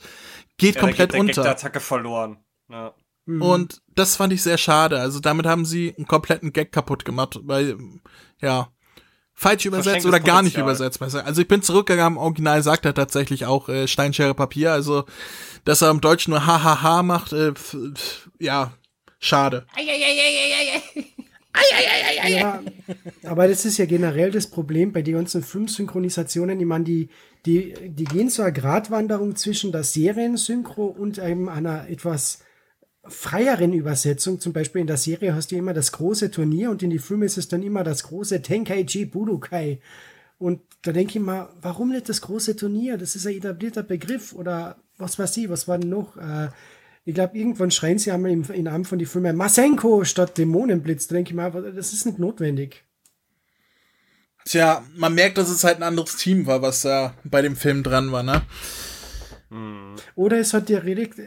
geht 0.59 0.77
ja, 0.77 0.81
komplett 0.81 1.13
der 1.13 1.21
unter. 1.21 1.43
Der 1.43 1.53
Attacke 1.53 1.81
verloren. 1.81 2.39
Ja. 2.69 2.95
Mhm. 3.27 3.43
Und 3.43 3.83
das 3.95 4.17
fand 4.17 4.33
ich 4.33 4.43
sehr 4.43 4.59
schade. 4.59 5.01
Also 5.01 5.21
damit 5.21 5.47
haben 5.47 5.65
sie 5.65 5.95
einen 5.97 6.07
kompletten 6.07 6.53
Gag 6.53 6.73
kaputt 6.73 7.05
gemacht, 7.05 7.39
weil, 7.43 7.77
ja, 8.41 8.69
falsch 9.35 9.67
übersetzt 9.67 10.07
oder 10.07 10.21
gar 10.21 10.43
nicht 10.43 10.57
übersetzt. 10.57 11.03
Also 11.03 11.43
ich 11.43 11.49
bin 11.49 11.63
zurückgegangen, 11.63 12.15
im 12.15 12.23
Original 12.23 12.63
sagt 12.63 12.87
er 12.87 12.95
tatsächlich 12.95 13.45
auch 13.45 13.69
äh, 13.69 13.87
Steinschere 13.87 14.35
Papier, 14.35 14.73
also 14.73 15.05
dass 15.65 15.83
er 15.83 15.91
im 15.91 16.01
Deutschen 16.01 16.31
nur 16.31 16.47
hahaha 16.47 17.03
macht, 17.03 17.33
äh, 17.33 17.53
ja, 18.39 18.73
schade. 19.19 19.67
Ja, 22.29 22.63
aber 23.25 23.49
das 23.49 23.65
ist 23.65 23.79
ja 23.79 23.87
generell 23.87 24.31
das 24.31 24.47
Problem 24.49 24.93
bei 24.93 25.03
den 25.03 25.15
ganzen 25.15 25.43
Filmsynchronisationen. 25.43 26.59
Ich 26.61 26.67
meine, 26.67 26.85
die, 26.85 27.09
die, 27.45 27.75
die 27.89 28.05
gehen 28.05 28.29
so 28.29 28.43
eine 28.43 28.53
Gratwanderung 28.53 29.37
zwischen 29.37 29.73
der 29.73 29.85
Seriensynchro 29.85 30.87
und 30.87 31.19
einem 31.19 31.49
einer 31.49 31.89
etwas 31.89 32.41
freieren 33.09 33.73
Übersetzung, 33.73 34.41
zum 34.41 34.53
Beispiel 34.53 34.81
in 34.81 34.87
der 34.87 34.97
Serie 34.97 35.35
hast 35.35 35.53
du 35.53 35.57
immer 35.57 35.75
das 35.75 35.93
große 35.93 36.31
Turnier 36.31 36.71
und 36.71 36.83
in 36.83 36.91
die 36.91 36.99
Filme 36.99 37.27
ist 37.27 37.39
es 37.39 37.49
dann 37.49 37.63
immer 37.63 37.85
das 37.85 38.03
große 38.05 38.43
Tenkaichi 38.43 39.07
Budokai. 39.07 39.81
Und 40.39 40.61
da 40.83 40.93
denke 40.93 41.19
ich 41.19 41.25
mal, 41.25 41.49
warum 41.63 41.91
nicht 41.91 42.09
das 42.09 42.21
große 42.21 42.57
Turnier? 42.57 42.99
Das 42.99 43.17
ist 43.17 43.27
ein 43.27 43.37
etablierter 43.37 43.83
Begriff 43.83 44.33
oder 44.33 44.77
was 44.99 45.19
weiß 45.19 45.37
ich, 45.39 45.49
was 45.49 45.69
war 45.69 45.79
denn 45.79 45.91
noch? 45.91 46.17
Äh, 46.17 46.49
ich 47.07 47.15
glaube, 47.15 47.39
irgendwann 47.39 47.71
schreien 47.71 48.01
sie 48.01 48.11
einmal 48.11 48.33
im, 48.33 48.43
in 48.51 48.67
einem 48.67 48.85
von 48.85 48.99
den 48.99 49.07
Filmen 49.07 49.37
Masenko 49.37 50.05
statt 50.05 50.37
Dämonenblitz. 50.37 51.07
Da 51.07 51.15
denke 51.15 51.31
ich 51.31 51.37
mal, 51.37 51.53
das 51.53 51.93
ist 51.93 52.05
nicht 52.05 52.19
notwendig. 52.19 52.85
Tja, 54.45 54.85
man 54.97 55.15
merkt, 55.15 55.39
dass 55.39 55.49
es 55.49 55.63
halt 55.63 55.77
ein 55.77 55.85
anderes 55.85 56.17
Team 56.17 56.47
war, 56.47 56.63
was 56.63 56.83
da 56.83 57.15
bei 57.23 57.43
dem 57.43 57.55
Film 57.55 57.85
dran 57.85 58.11
war, 58.11 58.25
ne? 58.25 58.43
Hm. 59.51 59.95
Oder, 60.17 60.39
es 60.39 60.53
hat 60.53 60.69
die 60.69 60.77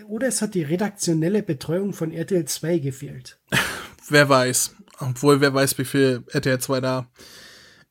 oder 0.05 0.27
es 0.27 0.41
hat 0.41 0.53
die 0.53 0.63
redaktionelle 0.63 1.43
Betreuung 1.43 1.93
von 1.93 2.11
RTL 2.11 2.43
2 2.43 2.79
gefehlt. 2.79 3.39
wer 4.09 4.27
weiß. 4.27 4.75
Obwohl, 4.99 5.39
wer 5.39 5.53
weiß, 5.53 5.77
wie 5.77 5.85
viel 5.85 6.25
RTL 6.27 6.59
2 6.59 6.81
da 6.81 7.09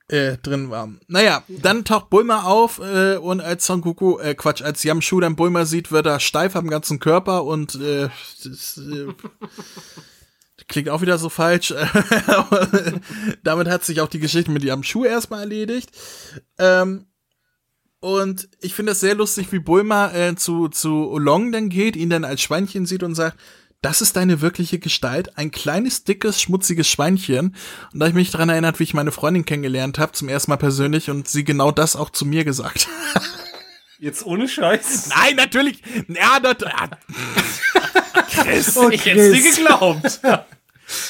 äh, 0.09 0.39
drin 0.39 0.71
war. 0.71 0.89
Naja, 1.07 1.45
dann 1.49 1.85
taucht 1.85 2.11
Bulma 2.11 2.43
auf 2.45 2.79
äh, 2.79 3.17
und 3.17 3.41
als 3.41 3.67
Son 3.67 3.81
Goku, 3.83 4.19
äh, 4.19 4.35
Quatsch, 4.35 4.63
als 4.63 4.83
Yamshu 4.83 5.21
dann 5.21 5.37
Bulma 5.37 5.65
sieht, 5.65 5.93
wird 5.93 6.07
er 6.07 6.21
steif 6.21 6.57
am 6.57 6.69
ganzen 6.69 6.99
Körper 6.99 7.45
und 7.45 7.75
äh, 7.77 8.09
das, 8.43 8.79
äh, 8.79 9.07
klingt 10.69 10.89
auch 10.89 11.03
wieder 11.03 11.19
so 11.19 11.29
falsch. 11.29 11.75
damit 13.43 13.69
hat 13.69 13.85
sich 13.85 14.01
auch 14.01 14.09
die 14.09 14.19
Geschichte 14.19 14.51
mit 14.51 14.65
Yamshu 14.65 15.05
erstmal 15.05 15.41
erledigt. 15.41 15.91
Ähm, 16.59 17.07
und 18.01 18.49
ich 18.61 18.75
finde 18.75 18.93
es 18.93 19.01
sehr 19.01 19.15
lustig, 19.15 19.51
wie 19.51 19.59
Bulma 19.59 20.13
äh, 20.13 20.37
zu, 20.37 20.69
zu 20.69 21.11
Olong 21.11 21.53
dann 21.53 21.69
geht, 21.69 21.97
ihn 21.97 22.11
dann 22.11 22.25
als 22.25 22.41
Schweinchen 22.41 22.87
sieht 22.87 23.03
und 23.03 23.15
sagt, 23.15 23.37
das 23.81 24.01
ist 24.01 24.17
deine 24.17 24.41
wirkliche 24.41 24.79
Gestalt, 24.79 25.39
ein 25.39 25.51
kleines, 25.51 26.03
dickes, 26.05 26.43
schmutziges 26.43 26.89
Schweinchen. 26.89 27.55
Und 27.93 28.01
da 28.01 28.09
ich 28.09 28.15
mich 28.15 28.31
daran 28.31 28.49
erinnert, 28.49 28.81
wie 28.81 28.85
ich 28.85 28.95
meine 28.95 29.13
Freundin 29.13 29.45
kennengelernt 29.45 29.99
habe, 29.99 30.13
zum 30.13 30.29
ersten 30.29 30.51
Mal 30.51 30.57
persönlich, 30.57 31.11
und 31.11 31.29
sie 31.29 31.45
genau 31.45 31.71
das 31.71 31.95
auch 31.95 32.11
zu 32.11 32.27
mir 32.27 32.45
gesagt. 32.45 32.89
Jetzt 34.01 34.25
ohne 34.27 34.49
Scheiß? 34.49 35.09
Nein, 35.09 35.37
natürlich. 35.37 35.83
Ja, 36.09 36.39
das, 36.41 36.57
ja. 36.61 36.91
Chris, 38.31 38.77
oh, 38.77 38.89
ich 38.91 39.05
hätte 39.05 39.33
dir 39.33 39.43
geglaubt. 39.43 40.21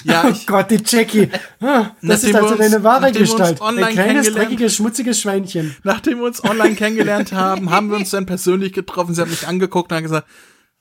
Ja, 0.05 0.25
oh 0.27 0.35
Gott, 0.47 0.71
die 0.71 0.83
Jackie. 0.85 1.29
Ah, 1.61 1.91
das 2.03 2.25
ist 2.25 2.35
also 2.35 2.55
deine 2.55 2.83
wahre 2.83 3.13
Gestalt. 3.13 3.61
Ein 3.61 3.77
kleines, 3.93 4.33
dreckiges, 4.33 4.75
schmutziges 4.75 5.21
Schweinchen. 5.21 5.77
Nachdem 5.85 6.19
wir 6.19 6.25
uns 6.25 6.43
online 6.43 6.75
kennengelernt 6.75 7.33
haben, 7.33 7.71
haben 7.71 7.91
wir 7.91 7.97
uns 7.97 8.11
dann 8.11 8.27
persönlich 8.27 8.73
getroffen. 8.73 9.15
Sie 9.15 9.21
hat 9.21 9.29
mich 9.29 9.47
angeguckt 9.47 9.93
und 9.93 9.97
hat 9.97 10.05
gesagt, 10.05 10.27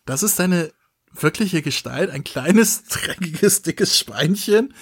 das 0.05 0.23
ist 0.23 0.39
deine 0.39 0.71
wirkliche 1.21 1.61
Gestalt? 1.61 2.09
Ein 2.09 2.23
kleines, 2.23 2.83
dreckiges, 2.89 3.61
dickes 3.61 3.97
Schweinchen? 3.97 4.73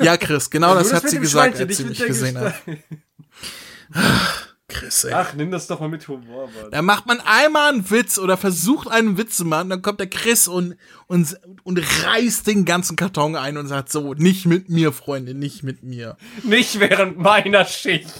Ja, 0.00 0.16
Chris, 0.16 0.50
genau 0.50 0.74
das, 0.74 0.92
hat 0.92 1.08
sie 1.08 1.18
gesagt, 1.18 1.60
als 1.60 1.76
sie 1.76 1.84
mich 1.84 1.98
gesehen 1.98 2.38
hat. 2.38 2.54
Chris, 4.68 5.04
ey. 5.04 5.12
Ach, 5.12 5.32
nimm 5.34 5.50
das 5.50 5.68
doch 5.68 5.78
mal 5.80 5.88
mit 5.88 6.06
Humor, 6.08 6.48
Mann. 6.48 6.70
Da 6.72 6.82
macht 6.82 7.06
man 7.06 7.20
einmal 7.20 7.72
einen 7.72 7.88
Witz 7.90 8.18
oder 8.18 8.36
versucht 8.36 8.88
einen 8.88 9.16
Witz 9.16 9.36
zu 9.36 9.44
machen, 9.44 9.70
dann 9.70 9.80
kommt 9.80 10.00
der 10.00 10.08
Chris 10.08 10.48
und, 10.48 10.76
und, 11.06 11.38
und 11.62 11.78
reißt 12.04 12.46
den 12.46 12.64
ganzen 12.64 12.96
Karton 12.96 13.36
ein 13.36 13.58
und 13.58 13.68
sagt 13.68 13.92
so, 13.92 14.14
nicht 14.14 14.44
mit 14.44 14.68
mir, 14.68 14.92
Freunde, 14.92 15.34
nicht 15.34 15.62
mit 15.62 15.84
mir. 15.84 16.16
Nicht 16.42 16.80
während 16.80 17.16
meiner 17.18 17.64
Schicht. 17.64 18.12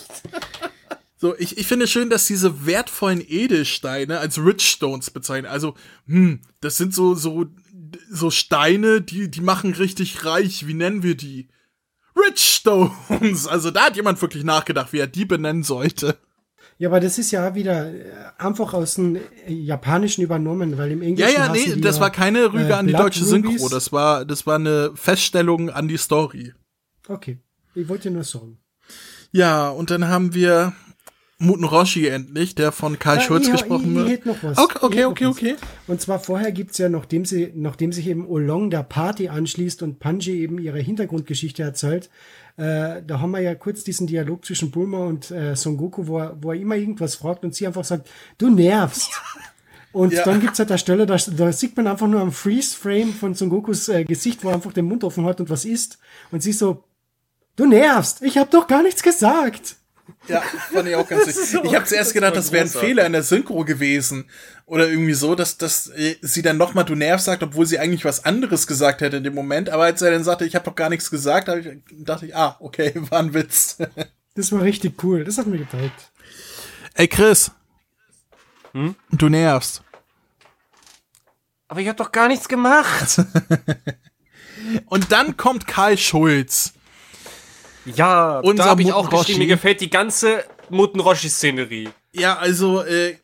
So, 1.19 1.35
ich, 1.39 1.57
ich 1.57 1.67
finde 1.67 1.87
schön, 1.87 2.11
dass 2.11 2.27
diese 2.27 2.67
wertvollen 2.67 3.23
Edelsteine 3.27 4.19
als 4.19 4.39
Rich 4.39 4.69
Stones 4.69 5.11
bezeichnen. 5.11 5.51
Also, 5.51 5.75
hm, 6.07 6.41
das 6.61 6.77
sind 6.77 6.95
so, 6.95 7.15
so, 7.15 7.47
so 8.11 8.31
Steine, 8.31 9.01
die, 9.01 9.31
die 9.31 9.41
machen 9.41 9.73
richtig 9.73 10.25
reich. 10.27 10.67
Wie 10.67 10.75
nennen 10.75 11.03
wir 11.03 11.17
die? 11.17 11.49
Rich 12.15 12.41
Stones. 12.41 13.47
Also, 13.49 13.71
da 13.71 13.87
hat 13.87 13.97
jemand 13.97 14.21
wirklich 14.21 14.45
nachgedacht, 14.45 14.93
wie 14.93 14.99
er 14.99 15.07
die 15.07 15.25
benennen 15.25 15.63
sollte. 15.63 16.19
Ja, 16.79 16.91
aber 16.91 17.01
das 17.01 17.17
ist 17.17 17.31
ja 17.31 17.55
wieder 17.55 17.95
äh, 17.95 18.13
einfach 18.37 18.75
aus 18.75 18.97
dem 18.97 19.19
Japanischen 19.49 20.23
übernommen, 20.23 20.77
weil 20.77 20.93
im 20.93 21.01
Englischen. 21.01 21.33
Ja, 21.33 21.47
ja, 21.47 21.53
nee, 21.53 21.77
das 21.77 21.97
ja, 21.97 22.03
war 22.03 22.11
keine 22.11 22.53
Rüge 22.53 22.69
äh, 22.69 22.73
an 22.73 22.87
die 22.87 22.93
deutsche 22.93 23.25
Synchro. 23.25 23.71
Das 23.71 23.93
war, 23.93 24.27
das 24.27 24.47
war 24.47 24.57
eine 24.57 24.93
Feststellung 24.95 25.71
an 25.71 25.89
die 25.89 25.97
Story. 25.97 26.53
Okay. 27.09 27.39
Ich 27.75 27.89
wollte 27.89 28.11
nur 28.11 28.25
sagen. 28.25 28.59
Ja, 29.33 29.71
und 29.71 29.91
dann 29.91 30.09
haben 30.09 30.35
wir 30.35 30.75
Muten 31.39 31.65
Roshi 31.65 32.07
endlich, 32.07 32.55
der 32.55 32.73
von 32.73 32.99
Karl 32.99 33.17
ja, 33.17 33.23
Schulz 33.23 33.47
ich, 33.47 33.53
gesprochen 33.53 33.95
wird. 33.95 34.09
Ich, 34.09 34.19
ich 34.21 34.25
noch 34.25 34.43
was. 34.43 34.57
Okay, 34.57 34.79
okay, 34.81 35.05
okay, 35.05 35.27
okay. 35.27 35.57
Und 35.87 36.01
zwar 36.01 36.19
vorher 36.19 36.51
gibt's 36.51 36.79
ja, 36.79 36.89
nachdem, 36.89 37.27
sie, 37.27 37.53
nachdem 37.55 37.93
sich 37.93 38.07
eben 38.09 38.27
Olong 38.27 38.71
der 38.71 38.83
Party 38.83 39.29
anschließt 39.29 39.83
und 39.83 39.99
Panji 39.99 40.41
eben 40.41 40.59
ihre 40.59 40.79
Hintergrundgeschichte 40.79 41.63
erzählt, 41.63 42.09
äh, 42.57 43.03
da 43.07 43.21
haben 43.21 43.33
wir 43.33 43.41
ja 43.41 43.55
kurz 43.55 43.85
diesen 43.85 44.07
Dialog 44.07 44.47
zwischen 44.47 44.71
Bulma 44.71 45.05
und 45.05 45.31
äh, 45.31 45.55
Son 45.57 45.77
Goku, 45.77 46.07
wo 46.07 46.19
er, 46.19 46.39
wo 46.41 46.53
er 46.53 46.59
immer 46.59 46.77
irgendwas 46.77 47.17
fragt 47.17 47.45
und 47.45 47.55
sie 47.55 47.67
einfach 47.67 47.85
sagt, 47.85 48.09
du 48.39 48.51
nervst. 48.51 49.11
Und 49.93 50.13
ja. 50.13 50.25
dann 50.25 50.43
gibt's 50.43 50.59
halt 50.59 50.69
der 50.69 50.77
Stelle, 50.77 51.07
da, 51.07 51.17
da 51.17 51.53
sieht 51.53 51.75
man 51.75 51.87
einfach 51.87 52.07
nur 52.07 52.21
am 52.21 52.31
Freeze-Frame 52.31 53.15
von 53.15 53.33
Son 53.33 53.49
Gokus 53.49 53.89
äh, 53.89 54.05
Gesicht, 54.05 54.45
wo 54.45 54.51
er 54.51 54.57
einfach 54.57 54.75
den 54.75 54.85
Mund 54.85 55.05
offen 55.05 55.25
hat 55.25 55.41
und 55.41 55.49
was 55.49 55.65
isst. 55.65 55.99
Und 56.31 56.43
sie 56.43 56.53
so, 56.53 56.85
du 57.57 57.65
nervst, 57.65 58.21
ich 58.21 58.37
hab 58.37 58.51
doch 58.51 58.67
gar 58.67 58.83
nichts 58.83 59.03
gesagt. 59.03 59.77
Ja, 60.29 60.41
fand 60.73 60.89
ich 60.89 60.97
auch 60.97 61.09
ganz 61.09 61.27
wichtig. 61.27 61.47
So, 61.47 61.65
ich 61.65 61.75
habe 61.75 61.85
zuerst 61.85 62.15
gedacht, 62.15 62.37
das 62.37 62.53
wäre 62.53 62.65
ein 62.65 62.71
Fehler 62.71 63.07
in 63.07 63.13
der 63.13 63.23
Synchro 63.23 63.65
gewesen. 63.65 64.29
Oder 64.65 64.89
irgendwie 64.89 65.15
so, 65.15 65.35
dass, 65.35 65.59
dass 65.59 65.89
äh, 65.89 66.17
sie 66.23 66.43
dann 66.43 66.57
nochmal 66.57 66.85
du 66.85 66.95
nervst 66.95 67.27
sagt, 67.27 67.43
obwohl 67.43 67.67
sie 67.67 67.79
eigentlich 67.79 68.05
was 68.05 68.25
anderes 68.25 68.67
gesagt 68.67 69.01
hätte 69.01 69.19
in 69.19 69.25
dem 69.25 69.35
Moment. 69.35 69.71
Aber 69.71 69.85
als 69.85 70.03
er 70.03 70.11
dann 70.11 70.25
sagte, 70.25 70.45
ich 70.45 70.55
habe 70.55 70.65
doch 70.65 70.75
gar 70.75 70.89
nichts 70.89 71.11
gesagt, 71.11 71.49
ich, 71.49 71.79
dachte 72.05 72.27
ich, 72.27 72.37
ah, 72.37 72.57
okay, 72.61 72.93
war 73.11 73.21
ein 73.21 73.35
Witz. 73.35 73.79
Das 74.35 74.53
war 74.53 74.63
richtig 74.63 75.03
cool. 75.05 75.25
Das 75.25 75.39
hat 75.39 75.47
mir 75.47 75.59
geteilt. 75.59 75.93
Ey, 76.95 77.09
Chris. 77.09 77.51
Hm? 78.73 78.95
Du 79.11 79.29
nervst. 79.29 79.83
Aber 81.69 81.81
ich 81.81 81.89
habe 81.89 81.97
doch 81.97 82.13
gar 82.13 82.29
nichts 82.29 82.49
gemacht. 82.49 83.21
Und 84.87 85.13
dann 85.13 85.37
kommt 85.37 85.67
Karl 85.67 85.99
Schulz. 85.99 86.73
Ja, 87.87 88.41
Unser 88.41 88.65
da 88.65 88.71
habe 88.71 88.83
ich 88.83 88.93
auch 88.93 89.09
geschrieben, 89.09 89.39
mir 89.41 89.47
gefällt 89.47 89.81
die 89.81 89.91
ganze 89.91 90.45
Muten-Roshi-Szenerie. 90.71 91.89
Ja, 92.13 92.37
also, 92.37 92.83
äh, 92.83 93.17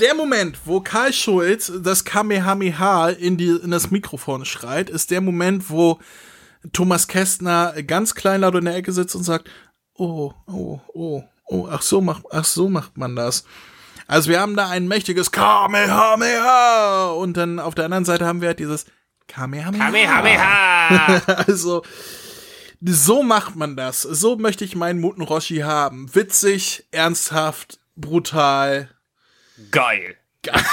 der 0.00 0.14
Moment, 0.14 0.58
wo 0.66 0.80
Karl 0.80 1.12
Schulz 1.12 1.72
das 1.82 2.04
Kamehameha 2.04 3.08
in, 3.08 3.36
die, 3.36 3.48
in 3.48 3.70
das 3.70 3.90
Mikrofon 3.90 4.44
schreit, 4.44 4.90
ist 4.90 5.10
der 5.10 5.20
Moment, 5.22 5.70
wo 5.70 5.98
Thomas 6.72 7.08
Kästner 7.08 7.82
ganz 7.82 8.14
kleinlaut 8.14 8.56
in 8.56 8.66
der 8.66 8.76
Ecke 8.76 8.92
sitzt 8.92 9.14
und 9.14 9.22
sagt, 9.22 9.48
oh, 9.94 10.32
oh, 10.46 10.80
oh, 10.92 11.22
oh, 11.46 11.68
ach 11.70 11.82
so 11.82 12.00
macht, 12.00 12.24
ach 12.30 12.44
so 12.44 12.68
macht 12.68 12.98
man 12.98 13.16
das. 13.16 13.44
Also 14.06 14.30
wir 14.30 14.40
haben 14.40 14.56
da 14.56 14.68
ein 14.68 14.86
mächtiges 14.86 15.32
Kamehameha 15.32 17.10
und 17.10 17.36
dann 17.36 17.58
auf 17.58 17.74
der 17.74 17.86
anderen 17.86 18.04
Seite 18.04 18.26
haben 18.26 18.40
wir 18.40 18.48
halt 18.48 18.58
dieses 18.58 18.86
Kamehameha. 19.26 19.84
Kamehameha! 19.84 21.22
also, 21.46 21.82
so 22.80 23.22
macht 23.22 23.54
man 23.56 23.76
das. 23.76 24.02
So 24.02 24.36
möchte 24.36 24.64
ich 24.64 24.76
meinen 24.76 25.00
Muten 25.00 25.22
Roshi 25.22 25.58
haben. 25.58 26.14
Witzig, 26.14 26.86
ernsthaft, 26.90 27.78
brutal. 27.96 28.90
Geil. 29.70 30.16
Geil. 30.42 30.62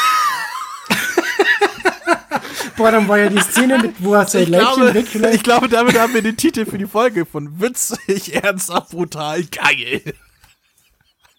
Boah, 2.75 2.91
dann 2.91 3.07
war 3.07 3.19
ja 3.19 3.29
die 3.29 3.39
Szene 3.39 3.77
mit, 3.79 4.03
wo 4.03 4.15
er 4.15 4.27
sein 4.27 4.47
Leibchen 4.47 4.93
weglässt. 4.93 5.35
Ich 5.35 5.43
glaube, 5.43 5.69
damit 5.69 5.97
haben 5.97 6.13
wir 6.13 6.21
den 6.21 6.35
Titel 6.37 6.65
für 6.65 6.77
die 6.77 6.87
Folge 6.87 7.25
von 7.25 7.61
Witzig, 7.61 8.33
ernsthaft, 8.33 8.91
brutal, 8.91 9.45
geil. 9.45 10.01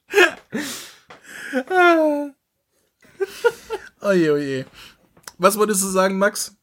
oje, 4.01 4.33
oje. 4.33 4.65
Was 5.39 5.59
wolltest 5.59 5.83
du 5.83 5.89
sagen, 5.89 6.19
Max? 6.19 6.54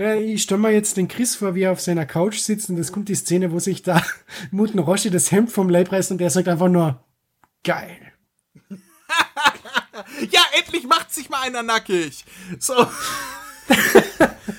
Ich 0.00 0.42
stelle 0.42 0.60
mir 0.60 0.70
jetzt 0.70 0.96
den 0.96 1.08
Chris 1.08 1.36
vor, 1.36 1.54
wie 1.54 1.62
er 1.62 1.72
auf 1.72 1.80
seiner 1.80 2.06
Couch 2.06 2.38
sitzt 2.38 2.70
und 2.70 2.78
es 2.78 2.92
kommt 2.92 3.08
die 3.08 3.14
Szene, 3.14 3.52
wo 3.52 3.58
sich 3.58 3.82
da 3.82 4.02
Muten 4.50 4.78
Roshi 4.78 5.10
das 5.10 5.30
Hemd 5.30 5.52
vom 5.52 5.68
Leib 5.68 5.92
reißt 5.92 6.10
und 6.10 6.20
er 6.20 6.30
sagt 6.30 6.48
einfach 6.48 6.68
nur, 6.68 7.04
geil. 7.64 7.98
ja, 10.30 10.40
endlich 10.58 10.86
macht 10.86 11.12
sich 11.12 11.28
mal 11.28 11.42
einer 11.42 11.62
nackig. 11.62 12.24
So. 12.58 12.74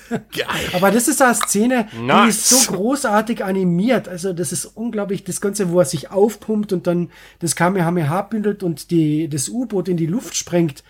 Geil. 0.08 0.70
Aber 0.74 0.90
das 0.90 1.08
ist 1.08 1.20
eine 1.22 1.34
Szene, 1.34 1.88
nice. 1.98 2.24
die 2.24 2.28
ist 2.30 2.48
so 2.48 2.72
großartig 2.72 3.44
animiert. 3.44 4.08
Also 4.08 4.32
das 4.32 4.52
ist 4.52 4.64
unglaublich, 4.66 5.24
das 5.24 5.40
Ganze, 5.40 5.70
wo 5.70 5.80
er 5.80 5.84
sich 5.84 6.10
aufpumpt 6.10 6.72
und 6.72 6.86
dann 6.86 7.10
das 7.38 7.56
Kamehameha 7.56 8.22
bündelt 8.22 8.62
und 8.62 8.90
die, 8.90 9.28
das 9.28 9.48
U-Boot 9.48 9.88
in 9.88 9.96
die 9.96 10.06
Luft 10.06 10.36
sprengt 10.36 10.82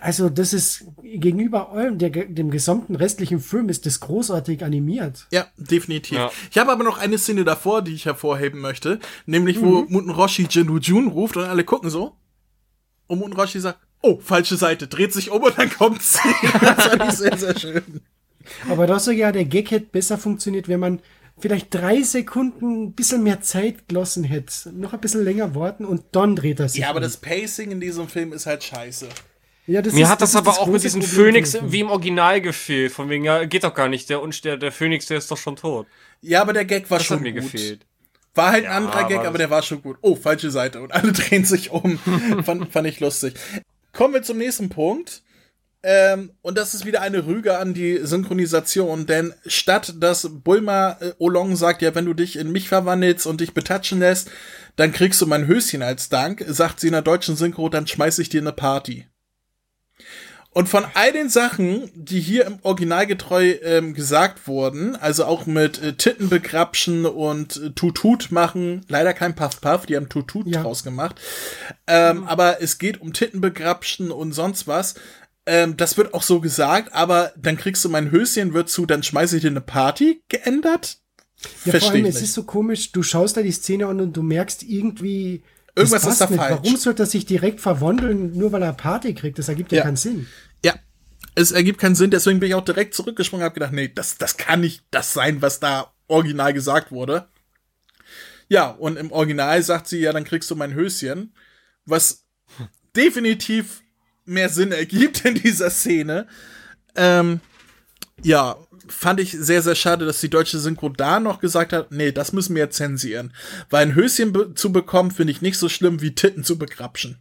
also 0.00 0.30
das 0.30 0.52
ist 0.52 0.84
gegenüber 1.02 1.72
allem, 1.72 1.98
der, 1.98 2.10
dem 2.10 2.50
gesamten 2.50 2.94
restlichen 2.94 3.40
Film 3.40 3.68
ist 3.68 3.84
das 3.84 4.00
großartig 4.00 4.64
animiert. 4.64 5.26
Ja, 5.30 5.46
definitiv. 5.56 6.16
Ja. 6.16 6.30
Ich 6.50 6.58
habe 6.58 6.72
aber 6.72 6.84
noch 6.84 6.98
eine 6.98 7.18
Szene 7.18 7.44
davor, 7.44 7.82
die 7.82 7.94
ich 7.94 8.06
hervorheben 8.06 8.60
möchte, 8.60 8.98
nämlich 9.26 9.60
wo 9.60 9.82
mhm. 9.82 9.86
Muten 9.90 10.10
Roshi 10.10 10.46
Jinwoo 10.48 10.78
Jun 10.78 11.08
ruft 11.08 11.36
und 11.36 11.44
alle 11.44 11.64
gucken 11.64 11.90
so. 11.90 12.16
Und 13.06 13.18
Muten 13.18 13.34
Roshi 13.34 13.60
sagt, 13.60 13.78
oh, 14.02 14.18
falsche 14.20 14.56
Seite, 14.56 14.86
dreht 14.86 15.12
sich 15.12 15.30
um 15.30 15.42
und 15.42 15.58
dann 15.58 15.70
kommt 15.70 16.02
sie. 16.02 16.18
das 16.60 16.86
fand 16.86 17.02
ich 17.04 17.12
sehr, 17.12 17.36
sehr 17.36 17.58
schön. 17.58 18.00
Aber 18.70 18.86
das 18.86 19.04
so 19.04 19.10
ja, 19.10 19.32
der 19.32 19.44
Gag 19.44 19.70
hätte 19.70 19.86
besser 19.86 20.16
funktioniert, 20.16 20.68
wenn 20.68 20.80
man 20.80 21.00
vielleicht 21.38 21.72
drei 21.74 22.02
Sekunden 22.02 22.84
ein 22.84 22.92
bisschen 22.92 23.22
mehr 23.22 23.42
Zeit 23.42 23.88
gelassen 23.88 24.24
hätte. 24.24 24.72
Noch 24.72 24.94
ein 24.94 25.00
bisschen 25.00 25.24
länger 25.24 25.54
warten 25.54 25.84
und 25.84 26.04
dann 26.12 26.36
dreht 26.36 26.58
er 26.58 26.68
sich. 26.68 26.80
Ja, 26.80 26.88
aber 26.88 26.98
um. 26.98 27.02
das 27.02 27.18
Pacing 27.18 27.70
in 27.70 27.80
diesem 27.80 28.08
Film 28.08 28.32
ist 28.32 28.46
halt 28.46 28.64
scheiße. 28.64 29.08
Ja, 29.68 29.82
Mir 29.82 29.88
ist, 29.88 30.08
hat 30.08 30.22
das, 30.22 30.32
das 30.32 30.40
aber 30.40 30.58
auch 30.58 30.66
mit 30.66 30.82
diesem 30.82 31.02
Phönix 31.02 31.58
wie 31.62 31.80
im 31.80 31.90
Original 31.90 32.40
gefehlt. 32.40 32.90
Von 32.90 33.10
wegen, 33.10 33.24
ja, 33.24 33.44
geht 33.44 33.64
doch 33.64 33.74
gar 33.74 33.90
nicht. 33.90 34.08
Der, 34.08 34.22
der, 34.26 34.56
der 34.56 34.72
Phönix, 34.72 35.04
der 35.06 35.18
ist 35.18 35.30
doch 35.30 35.36
schon 35.36 35.56
tot. 35.56 35.86
Ja, 36.22 36.40
aber 36.40 36.54
der 36.54 36.64
Gag 36.64 36.90
war 36.90 36.96
das 36.96 37.06
schon 37.06 37.18
hat 37.18 37.22
mir 37.22 37.34
gut. 37.34 37.52
gefehlt. 37.52 37.84
War 38.34 38.50
halt 38.50 38.64
ein 38.64 38.70
ja, 38.70 38.76
anderer 38.78 39.06
Gag, 39.06 39.18
aber 39.18 39.36
der 39.36 39.50
war 39.50 39.60
schon 39.60 39.82
gut. 39.82 39.98
Oh, 40.00 40.16
falsche 40.16 40.50
Seite. 40.50 40.80
Und 40.80 40.92
alle 40.92 41.12
drehen 41.12 41.44
sich 41.44 41.70
um. 41.70 41.98
fand, 42.44 42.72
fand 42.72 42.88
ich 42.88 42.98
lustig. 43.00 43.34
Kommen 43.92 44.14
wir 44.14 44.22
zum 44.22 44.38
nächsten 44.38 44.70
Punkt. 44.70 45.22
Ähm, 45.82 46.32
und 46.40 46.56
das 46.56 46.72
ist 46.72 46.86
wieder 46.86 47.02
eine 47.02 47.26
Rüge 47.26 47.58
an 47.58 47.74
die 47.74 47.98
Synchronisation, 47.98 49.06
denn 49.06 49.34
statt 49.46 49.94
dass 50.00 50.28
Bulma 50.42 50.96
äh, 51.00 51.12
Olong 51.18 51.56
sagt, 51.56 51.82
ja, 51.82 51.94
wenn 51.94 52.06
du 52.06 52.14
dich 52.14 52.36
in 52.36 52.50
mich 52.50 52.68
verwandelst 52.68 53.26
und 53.26 53.42
dich 53.42 53.54
betatschen 53.54 54.00
lässt, 54.00 54.30
dann 54.76 54.92
kriegst 54.92 55.20
du 55.20 55.26
mein 55.26 55.46
Höschen 55.46 55.82
als 55.82 56.08
Dank, 56.08 56.44
sagt 56.48 56.80
sie 56.80 56.88
in 56.88 56.94
der 56.94 57.02
deutschen 57.02 57.36
Synchro, 57.36 57.68
dann 57.68 57.86
schmeiß 57.86 58.18
ich 58.18 58.28
dir 58.28 58.40
eine 58.40 58.52
Party. 58.52 59.06
Und 60.58 60.68
von 60.68 60.84
all 60.94 61.12
den 61.12 61.28
Sachen, 61.28 61.88
die 61.94 62.18
hier 62.18 62.44
im 62.44 62.58
Originalgetreu 62.62 63.54
ähm, 63.62 63.94
gesagt 63.94 64.48
wurden, 64.48 64.96
also 64.96 65.24
auch 65.24 65.46
mit 65.46 65.80
äh, 65.80 65.92
Titten 65.92 66.28
begrapschen 66.28 67.06
und 67.06 67.58
äh, 67.58 67.70
Tutut 67.70 68.32
machen, 68.32 68.84
leider 68.88 69.14
kein 69.14 69.36
Puff 69.36 69.60
Puff, 69.60 69.86
die 69.86 69.94
haben 69.94 70.08
Tutut 70.08 70.48
ja. 70.48 70.60
draus 70.60 70.82
gemacht, 70.82 71.20
ähm, 71.86 72.16
mhm. 72.16 72.24
aber 72.24 72.60
es 72.60 72.78
geht 72.78 73.00
um 73.00 73.12
Titten 73.12 73.40
begrapschen 73.40 74.10
und 74.10 74.32
sonst 74.32 74.66
was. 74.66 74.96
Ähm, 75.46 75.76
das 75.76 75.96
wird 75.96 76.12
auch 76.12 76.24
so 76.24 76.40
gesagt, 76.40 76.92
aber 76.92 77.30
dann 77.36 77.56
kriegst 77.56 77.84
du 77.84 77.88
mein 77.88 78.10
Höschen, 78.10 78.52
wird 78.52 78.68
zu, 78.68 78.84
dann 78.84 79.04
schmeiße 79.04 79.36
ich 79.36 79.42
dir 79.42 79.50
eine 79.50 79.60
Party 79.60 80.24
geändert. 80.28 80.98
Ja, 81.66 81.70
Versteh 81.70 81.86
vor 81.86 81.94
allem, 81.94 82.06
es 82.06 82.20
ist 82.20 82.34
so 82.34 82.42
komisch, 82.42 82.90
du 82.90 83.04
schaust 83.04 83.36
da 83.36 83.42
die 83.42 83.52
Szene 83.52 83.86
an 83.86 84.00
und 84.00 84.16
du 84.16 84.24
merkst 84.24 84.64
irgendwie, 84.64 85.44
Irgendwas 85.78 86.06
ist 86.06 86.20
da 86.20 86.26
nicht. 86.26 86.36
falsch. 86.36 86.58
Warum 86.64 86.76
sollte 86.76 87.04
er 87.04 87.06
sich 87.06 87.24
direkt 87.24 87.60
verwandeln, 87.60 88.36
nur 88.36 88.50
weil 88.50 88.62
er 88.62 88.72
Party 88.72 89.14
kriegt? 89.14 89.38
Das 89.38 89.48
ergibt 89.48 89.70
ja, 89.70 89.78
ja 89.78 89.84
keinen 89.84 89.96
Sinn. 89.96 90.26
Es 91.38 91.52
ergibt 91.52 91.80
keinen 91.80 91.94
Sinn, 91.94 92.10
deswegen 92.10 92.40
bin 92.40 92.48
ich 92.48 92.56
auch 92.56 92.64
direkt 92.64 92.94
zurückgesprungen 92.94 93.42
und 93.42 93.44
habe 93.44 93.54
gedacht, 93.54 93.72
nee, 93.72 93.86
das, 93.86 94.18
das 94.18 94.36
kann 94.36 94.60
nicht 94.60 94.82
das 94.90 95.12
sein, 95.12 95.40
was 95.40 95.60
da 95.60 95.92
original 96.08 96.52
gesagt 96.52 96.90
wurde. 96.90 97.28
Ja, 98.48 98.70
und 98.70 98.96
im 98.96 99.12
Original 99.12 99.62
sagt 99.62 99.86
sie, 99.86 100.00
ja, 100.00 100.12
dann 100.12 100.24
kriegst 100.24 100.50
du 100.50 100.56
mein 100.56 100.74
Höschen, 100.74 101.32
was 101.84 102.24
definitiv 102.96 103.82
mehr 104.24 104.48
Sinn 104.48 104.72
ergibt 104.72 105.24
in 105.24 105.36
dieser 105.36 105.70
Szene. 105.70 106.26
Ähm, 106.96 107.40
ja, 108.20 108.56
fand 108.88 109.20
ich 109.20 109.30
sehr, 109.30 109.62
sehr 109.62 109.76
schade, 109.76 110.06
dass 110.06 110.20
die 110.20 110.30
deutsche 110.30 110.58
Synchro 110.58 110.88
da 110.88 111.20
noch 111.20 111.38
gesagt 111.38 111.72
hat, 111.72 111.92
nee, 111.92 112.10
das 112.10 112.32
müssen 112.32 112.56
wir 112.56 112.70
zensieren. 112.70 113.32
Weil 113.70 113.86
ein 113.86 113.94
Höschen 113.94 114.32
be 114.32 114.54
zu 114.54 114.72
bekommen, 114.72 115.12
finde 115.12 115.30
ich 115.30 115.40
nicht 115.40 115.58
so 115.58 115.68
schlimm 115.68 116.02
wie 116.02 116.16
Titten 116.16 116.42
zu 116.42 116.58
begrapschen. 116.58 117.20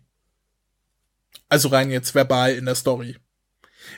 Also 1.49 1.68
rein 1.68 1.91
jetzt 1.91 2.15
verbal 2.15 2.55
in 2.55 2.65
der 2.65 2.74
Story. 2.74 3.18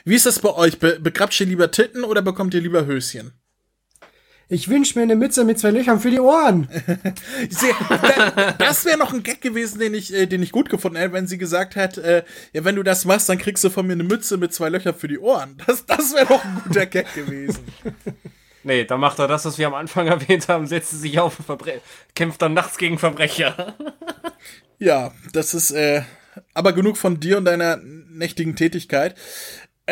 Wie 0.04 0.14
ist 0.14 0.26
das 0.26 0.38
bei 0.38 0.54
euch? 0.54 0.78
Be 0.78 0.98
begrapscht 1.00 1.40
ihr 1.40 1.46
lieber 1.46 1.70
Titten 1.70 2.04
oder 2.04 2.22
bekommt 2.22 2.54
ihr 2.54 2.60
lieber 2.60 2.86
Höschen? 2.86 3.32
Ich 4.52 4.68
wünsche 4.68 4.98
mir 4.98 5.04
eine 5.04 5.14
Mütze 5.14 5.44
mit 5.44 5.60
zwei 5.60 5.70
Löchern 5.70 6.00
für 6.00 6.10
die 6.10 6.18
Ohren. 6.18 6.68
das 8.58 8.84
wäre 8.84 8.98
noch 8.98 9.12
ein 9.12 9.22
Gag 9.22 9.40
gewesen, 9.40 9.78
den 9.78 9.94
ich, 9.94 10.12
äh, 10.12 10.26
den 10.26 10.42
ich 10.42 10.50
gut 10.50 10.68
gefunden 10.68 10.98
hätte, 10.98 11.12
wenn 11.12 11.28
sie 11.28 11.38
gesagt 11.38 11.76
hätte, 11.76 12.02
äh, 12.02 12.22
ja, 12.52 12.64
wenn 12.64 12.74
du 12.74 12.82
das 12.82 13.04
machst, 13.04 13.28
dann 13.28 13.38
kriegst 13.38 13.62
du 13.62 13.70
von 13.70 13.86
mir 13.86 13.92
eine 13.92 14.02
Mütze 14.02 14.38
mit 14.38 14.52
zwei 14.52 14.68
Löchern 14.68 14.96
für 14.96 15.06
die 15.06 15.20
Ohren. 15.20 15.62
Das, 15.66 15.86
das 15.86 16.14
wäre 16.14 16.26
doch 16.26 16.44
ein 16.44 16.62
guter 16.66 16.86
Gag 16.86 17.14
gewesen. 17.14 17.64
Nee, 18.62 18.84
dann 18.84 19.00
macht 19.00 19.18
er 19.18 19.26
das, 19.26 19.46
was 19.46 19.56
wir 19.56 19.66
am 19.66 19.74
Anfang 19.74 20.06
erwähnt 20.06 20.48
haben, 20.48 20.66
setzt 20.66 20.90
sich 20.90 21.18
auf 21.18 21.38
und 21.38 21.46
Verbre 21.46 21.80
kämpft 22.14 22.42
dann 22.42 22.52
nachts 22.52 22.76
gegen 22.76 22.98
Verbrecher. 22.98 23.74
ja, 24.78 25.12
das 25.32 25.54
ist, 25.54 25.70
äh, 25.70 26.02
aber 26.52 26.74
genug 26.74 26.98
von 26.98 27.20
dir 27.20 27.38
und 27.38 27.46
deiner 27.46 27.78
nächtigen 27.78 28.56
Tätigkeit. 28.56 29.14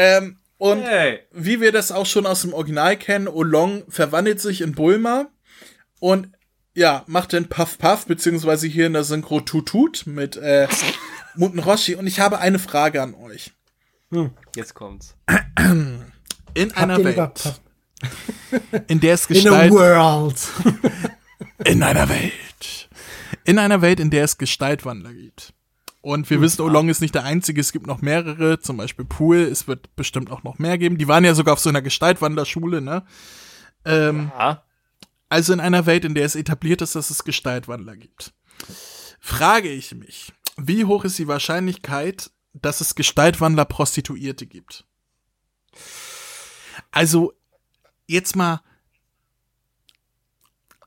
Ähm, 0.00 0.36
und 0.58 0.82
hey. 0.82 1.20
wie 1.32 1.60
wir 1.60 1.72
das 1.72 1.90
auch 1.90 2.06
schon 2.06 2.24
aus 2.24 2.42
dem 2.42 2.54
Original 2.54 2.96
kennen, 2.96 3.26
Olong 3.26 3.82
verwandelt 3.88 4.40
sich 4.40 4.60
in 4.60 4.72
Bulma 4.72 5.26
und 5.98 6.30
ja, 6.72 7.02
macht 7.08 7.32
den 7.32 7.48
Puff 7.48 7.78
Puff, 7.78 8.06
beziehungsweise 8.06 8.68
hier 8.68 8.86
in 8.86 8.92
der 8.92 9.02
Synchro 9.02 9.40
Tutut 9.40 10.06
mit 10.06 10.36
äh, 10.36 10.68
Muten 11.34 11.58
Roshi. 11.58 11.96
Und 11.96 12.06
ich 12.06 12.20
habe 12.20 12.38
eine 12.38 12.60
Frage 12.60 13.02
an 13.02 13.14
euch. 13.14 13.50
Hm. 14.12 14.30
Jetzt 14.54 14.74
kommt's. 14.74 15.16
In 16.54 16.70
Habt 16.70 16.78
einer 16.78 17.02
Welt, 17.02 17.60
in 18.86 19.00
der 19.00 19.14
es 19.14 19.26
Gestalt... 19.26 19.72
In 19.72 19.76
a 19.76 19.80
world. 19.80 20.48
in 21.64 21.82
einer 21.82 22.08
Welt. 22.08 22.88
In 23.44 23.58
einer 23.58 23.82
Welt, 23.82 23.98
in 23.98 24.10
der 24.10 24.22
es 24.22 24.38
Gestaltwandler 24.38 25.12
gibt. 25.12 25.52
Und 26.08 26.30
wir 26.30 26.38
hm, 26.38 26.42
wissen, 26.42 26.62
Olong 26.62 26.88
ist 26.88 27.02
nicht 27.02 27.14
der 27.14 27.24
einzige, 27.24 27.60
es 27.60 27.70
gibt 27.70 27.86
noch 27.86 28.00
mehrere, 28.00 28.58
zum 28.60 28.78
Beispiel 28.78 29.04
Pool, 29.04 29.40
es 29.40 29.68
wird 29.68 29.94
bestimmt 29.94 30.30
auch 30.30 30.42
noch 30.42 30.58
mehr 30.58 30.78
geben. 30.78 30.96
Die 30.96 31.06
waren 31.06 31.22
ja 31.22 31.34
sogar 31.34 31.52
auf 31.52 31.60
so 31.60 31.68
einer 31.68 31.82
Gestaltwanderschule, 31.82 32.80
ne? 32.80 33.04
Ähm, 33.84 34.32
ja. 34.38 34.64
Also 35.28 35.52
in 35.52 35.60
einer 35.60 35.84
Welt, 35.84 36.06
in 36.06 36.14
der 36.14 36.24
es 36.24 36.34
etabliert 36.34 36.80
ist, 36.80 36.94
dass 36.94 37.10
es 37.10 37.24
Gestaltwandler 37.24 37.94
gibt. 37.94 38.32
Frage 39.20 39.68
ich 39.68 39.94
mich, 39.94 40.32
wie 40.56 40.86
hoch 40.86 41.04
ist 41.04 41.18
die 41.18 41.28
Wahrscheinlichkeit, 41.28 42.30
dass 42.54 42.80
es 42.80 42.94
Gestaltwandler 42.94 43.66
Prostituierte 43.66 44.46
gibt? 44.46 44.86
Also, 46.90 47.34
jetzt 48.06 48.34
mal 48.34 48.62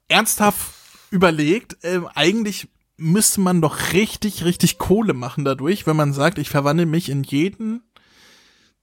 ernsthaft 0.08 0.74
überlegt, 1.12 1.84
äh, 1.84 2.02
eigentlich 2.16 2.70
müsste 3.02 3.42
man 3.42 3.62
doch 3.62 3.94
richtig, 3.94 4.46
richtig 4.46 4.78
Kohle 4.78 5.14
machen 5.14 5.44
dadurch, 5.44 5.88
wenn 5.88 5.96
man 5.96 6.14
sagt, 6.14 6.38
ich 6.38 6.50
verwandle 6.50 6.86
mich 6.86 7.10
in 7.10 7.24
jeden, 7.24 7.82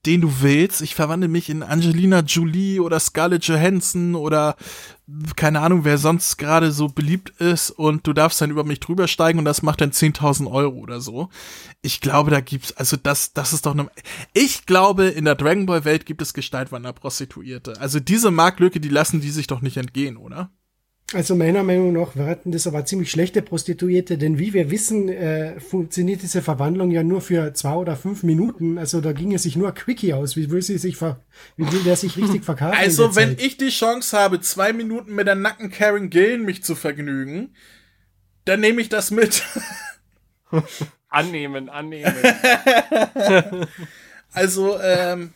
den 0.07 0.21
du 0.21 0.41
willst. 0.41 0.81
Ich 0.81 0.95
verwandle 0.95 1.29
mich 1.29 1.51
in 1.51 1.63
Angelina 1.63 2.21
Jolie 2.21 2.81
oder 2.81 3.01
Scarlett 3.01 3.45
Johansson 3.45 4.15
oder 4.15 4.57
keine 5.37 5.61
Ahnung, 5.61 5.85
wer 5.85 5.99
sonst 5.99 6.37
gerade 6.37 6.71
so 6.71 6.89
beliebt 6.89 7.31
ist 7.41 7.71
und 7.71 8.07
du 8.07 8.13
darfst 8.13 8.41
dann 8.41 8.51
über 8.51 8.65
mich 8.65 8.81
drüber 8.81 9.09
steigen 9.09 9.39
und 9.39 9.45
das 9.45 9.63
macht 9.63 9.81
dann 9.81 9.91
10.000 9.91 10.51
Euro 10.51 10.77
oder 10.77 11.01
so. 11.01 11.31
Ich 11.81 12.01
glaube, 12.01 12.31
da 12.31 12.41
gibt's, 12.41 12.73
also 12.77 12.97
das, 12.97 13.33
das 13.33 13.53
ist 13.53 13.67
doch 13.67 13.73
eine, 13.73 13.91
ich 14.35 14.67
glaube, 14.67 15.07
in 15.07 15.25
der 15.25 15.35
Dragon 15.35 15.67
Ball 15.67 15.85
Welt 15.85 16.05
gibt 16.05 16.21
es 16.21 16.35
Gestaltwander-Prostituierte. 16.35 17.81
Also 17.81 18.01
diese 18.01 18.31
Marktlücke, 18.31 18.81
die 18.81 18.91
lassen 18.91 19.21
die 19.21 19.31
sich 19.31 19.47
doch 19.47 19.63
nicht 19.63 19.79
entgehen, 19.79 20.17
oder? 20.19 20.51
Also 21.15 21.35
meiner 21.35 21.63
Meinung 21.63 21.95
nach 21.95 22.17
werden 22.17 22.53
das 22.53 22.67
aber 22.67 22.85
ziemlich 22.85 23.11
schlechte 23.11 23.41
Prostituierte, 23.41 24.19
denn 24.19 24.39
wie 24.39 24.53
wir 24.53 24.71
wissen, 24.71 25.09
äh, 25.09 25.59
funktioniert 25.59 26.21
diese 26.21 26.43
Verwandlung 26.43 26.91
ja 26.91 27.03
nur 27.03 27.23
für 27.23 27.55
zwei 27.55 27.73
oder 27.77 27.97
fünf 27.97 28.25
Minuten. 28.25 28.77
Also 28.77 29.01
da 29.01 29.13
ging 29.13 29.33
es 29.33 29.45
sich 29.45 29.57
nur 29.57 29.73
Quickie 29.73 30.13
aus. 30.13 30.37
Wie 30.37 30.51
will 30.51 30.61
sie 30.61 30.77
sich 30.77 30.99
ver 30.99 31.25
wie 31.57 31.71
will 31.73 31.83
der 31.83 31.97
sich 31.97 32.19
richtig 32.19 32.45
verkaufen? 32.45 32.77
Also 32.77 33.17
wenn 33.17 33.39
ich 33.39 33.57
die 33.57 33.71
Chance 33.71 34.19
habe, 34.19 34.41
zwei 34.41 34.75
Minuten 34.75 35.15
mit 35.15 35.27
der 35.27 35.35
nacken 35.35 35.71
Karen 35.71 36.11
Gillen 36.11 36.45
mich 36.45 36.63
zu 36.63 36.75
vergnügen, 36.75 37.55
dann 38.45 38.61
nehme 38.61 38.83
ich 38.83 38.91
das 38.91 39.11
mit. 39.11 39.43
annehmen, 41.09 41.71
annehmen. 41.71 42.15
also, 44.33 44.79
ähm. 44.79 45.33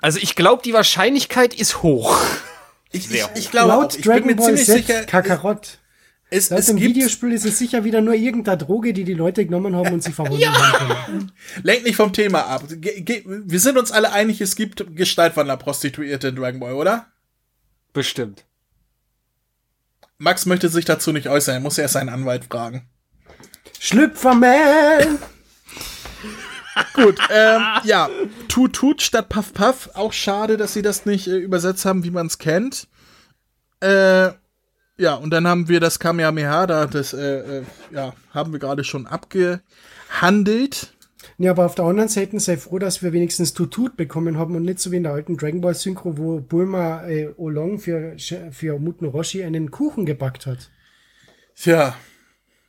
Also 0.00 0.20
ich 0.20 0.36
glaube, 0.36 0.62
die 0.64 0.74
Wahrscheinlichkeit 0.74 1.54
ist 1.54 1.82
hoch. 1.82 2.20
Ich, 2.90 3.10
ich, 3.10 3.24
ich 3.34 3.50
glaube 3.50 3.68
Laut 3.68 3.92
auch, 3.92 3.98
ich 3.98 4.04
Dragon 4.04 4.26
bin 4.26 4.36
mir 4.36 4.36
Ball 4.36 4.46
ziemlich 4.46 4.66
Z 4.66 4.76
sicher. 4.86 5.04
Kakarott. 5.04 5.78
Es, 6.30 6.50
Laut 6.50 6.60
es 6.60 6.66
dem 6.66 6.78
Videospiel 6.78 7.32
ist 7.32 7.46
es 7.46 7.58
sicher 7.58 7.84
wieder 7.84 8.00
nur 8.00 8.14
irgendeine 8.14 8.58
Droge, 8.58 8.92
die 8.92 9.04
die 9.04 9.14
Leute 9.14 9.44
genommen 9.44 9.74
haben 9.74 9.94
und 9.94 10.02
sie 10.02 10.12
verwundert 10.12 10.40
ja. 10.40 10.80
haben 10.80 11.32
Lenk 11.62 11.84
nicht 11.84 11.96
vom 11.96 12.12
Thema 12.12 12.46
ab. 12.46 12.64
Ge 12.68 13.00
ge 13.00 13.22
wir 13.26 13.60
sind 13.60 13.78
uns 13.78 13.92
alle 13.92 14.12
einig, 14.12 14.40
es 14.40 14.56
gibt 14.56 14.84
Gestaltwandler-Prostituierte 14.94 16.28
in 16.28 16.36
Dragon 16.36 16.60
Ball, 16.60 16.74
oder? 16.74 17.06
Bestimmt. 17.92 18.44
Max 20.18 20.46
möchte 20.46 20.68
sich 20.68 20.84
dazu 20.84 21.12
nicht 21.12 21.28
äußern, 21.28 21.54
er 21.54 21.60
muss 21.60 21.78
erst 21.78 21.94
seinen 21.94 22.08
Anwalt 22.08 22.46
fragen. 22.46 22.88
Schlüpferman! 23.78 25.18
Gut, 26.94 27.18
ähm, 27.30 27.62
ja, 27.84 28.08
Tut 28.48 28.74
Tut 28.74 29.02
statt 29.02 29.28
Puff 29.28 29.52
Puff. 29.52 29.90
Auch 29.94 30.12
schade, 30.12 30.56
dass 30.56 30.74
sie 30.74 30.82
das 30.82 31.06
nicht 31.06 31.28
äh, 31.28 31.36
übersetzt 31.36 31.84
haben, 31.84 32.04
wie 32.04 32.10
man 32.10 32.26
es 32.26 32.38
kennt. 32.38 32.88
Äh, 33.80 34.30
ja, 35.00 35.14
und 35.14 35.30
dann 35.30 35.46
haben 35.46 35.68
wir 35.68 35.78
das 35.78 36.00
Kamehameha, 36.00 36.66
da, 36.66 36.86
das, 36.86 37.12
äh, 37.12 37.58
äh, 37.58 37.62
ja, 37.92 38.14
haben 38.34 38.52
wir 38.52 38.58
gerade 38.58 38.82
schon 38.82 39.06
abgehandelt. 39.06 40.92
Ja, 41.36 41.52
aber 41.52 41.66
auf 41.66 41.76
der 41.76 41.84
anderen 41.84 42.08
Seite 42.08 42.38
sei 42.40 42.56
froh, 42.56 42.80
dass 42.80 43.02
wir 43.02 43.12
wenigstens 43.12 43.54
Tutut 43.54 43.96
bekommen 43.96 44.38
haben 44.38 44.56
und 44.56 44.64
nicht 44.64 44.80
so 44.80 44.90
wie 44.90 44.96
in 44.96 45.04
der 45.04 45.12
alten 45.12 45.36
Dragon 45.36 45.60
Ball 45.60 45.74
Synchro, 45.74 46.18
wo 46.18 46.40
Bulma 46.40 47.06
äh, 47.06 47.32
Olong 47.36 47.78
für, 47.78 48.16
für 48.50 48.78
Muten 48.80 49.06
Roshi 49.06 49.44
einen 49.44 49.70
Kuchen 49.70 50.04
gebackt 50.04 50.46
hat. 50.46 50.70
Tja, 51.54 51.94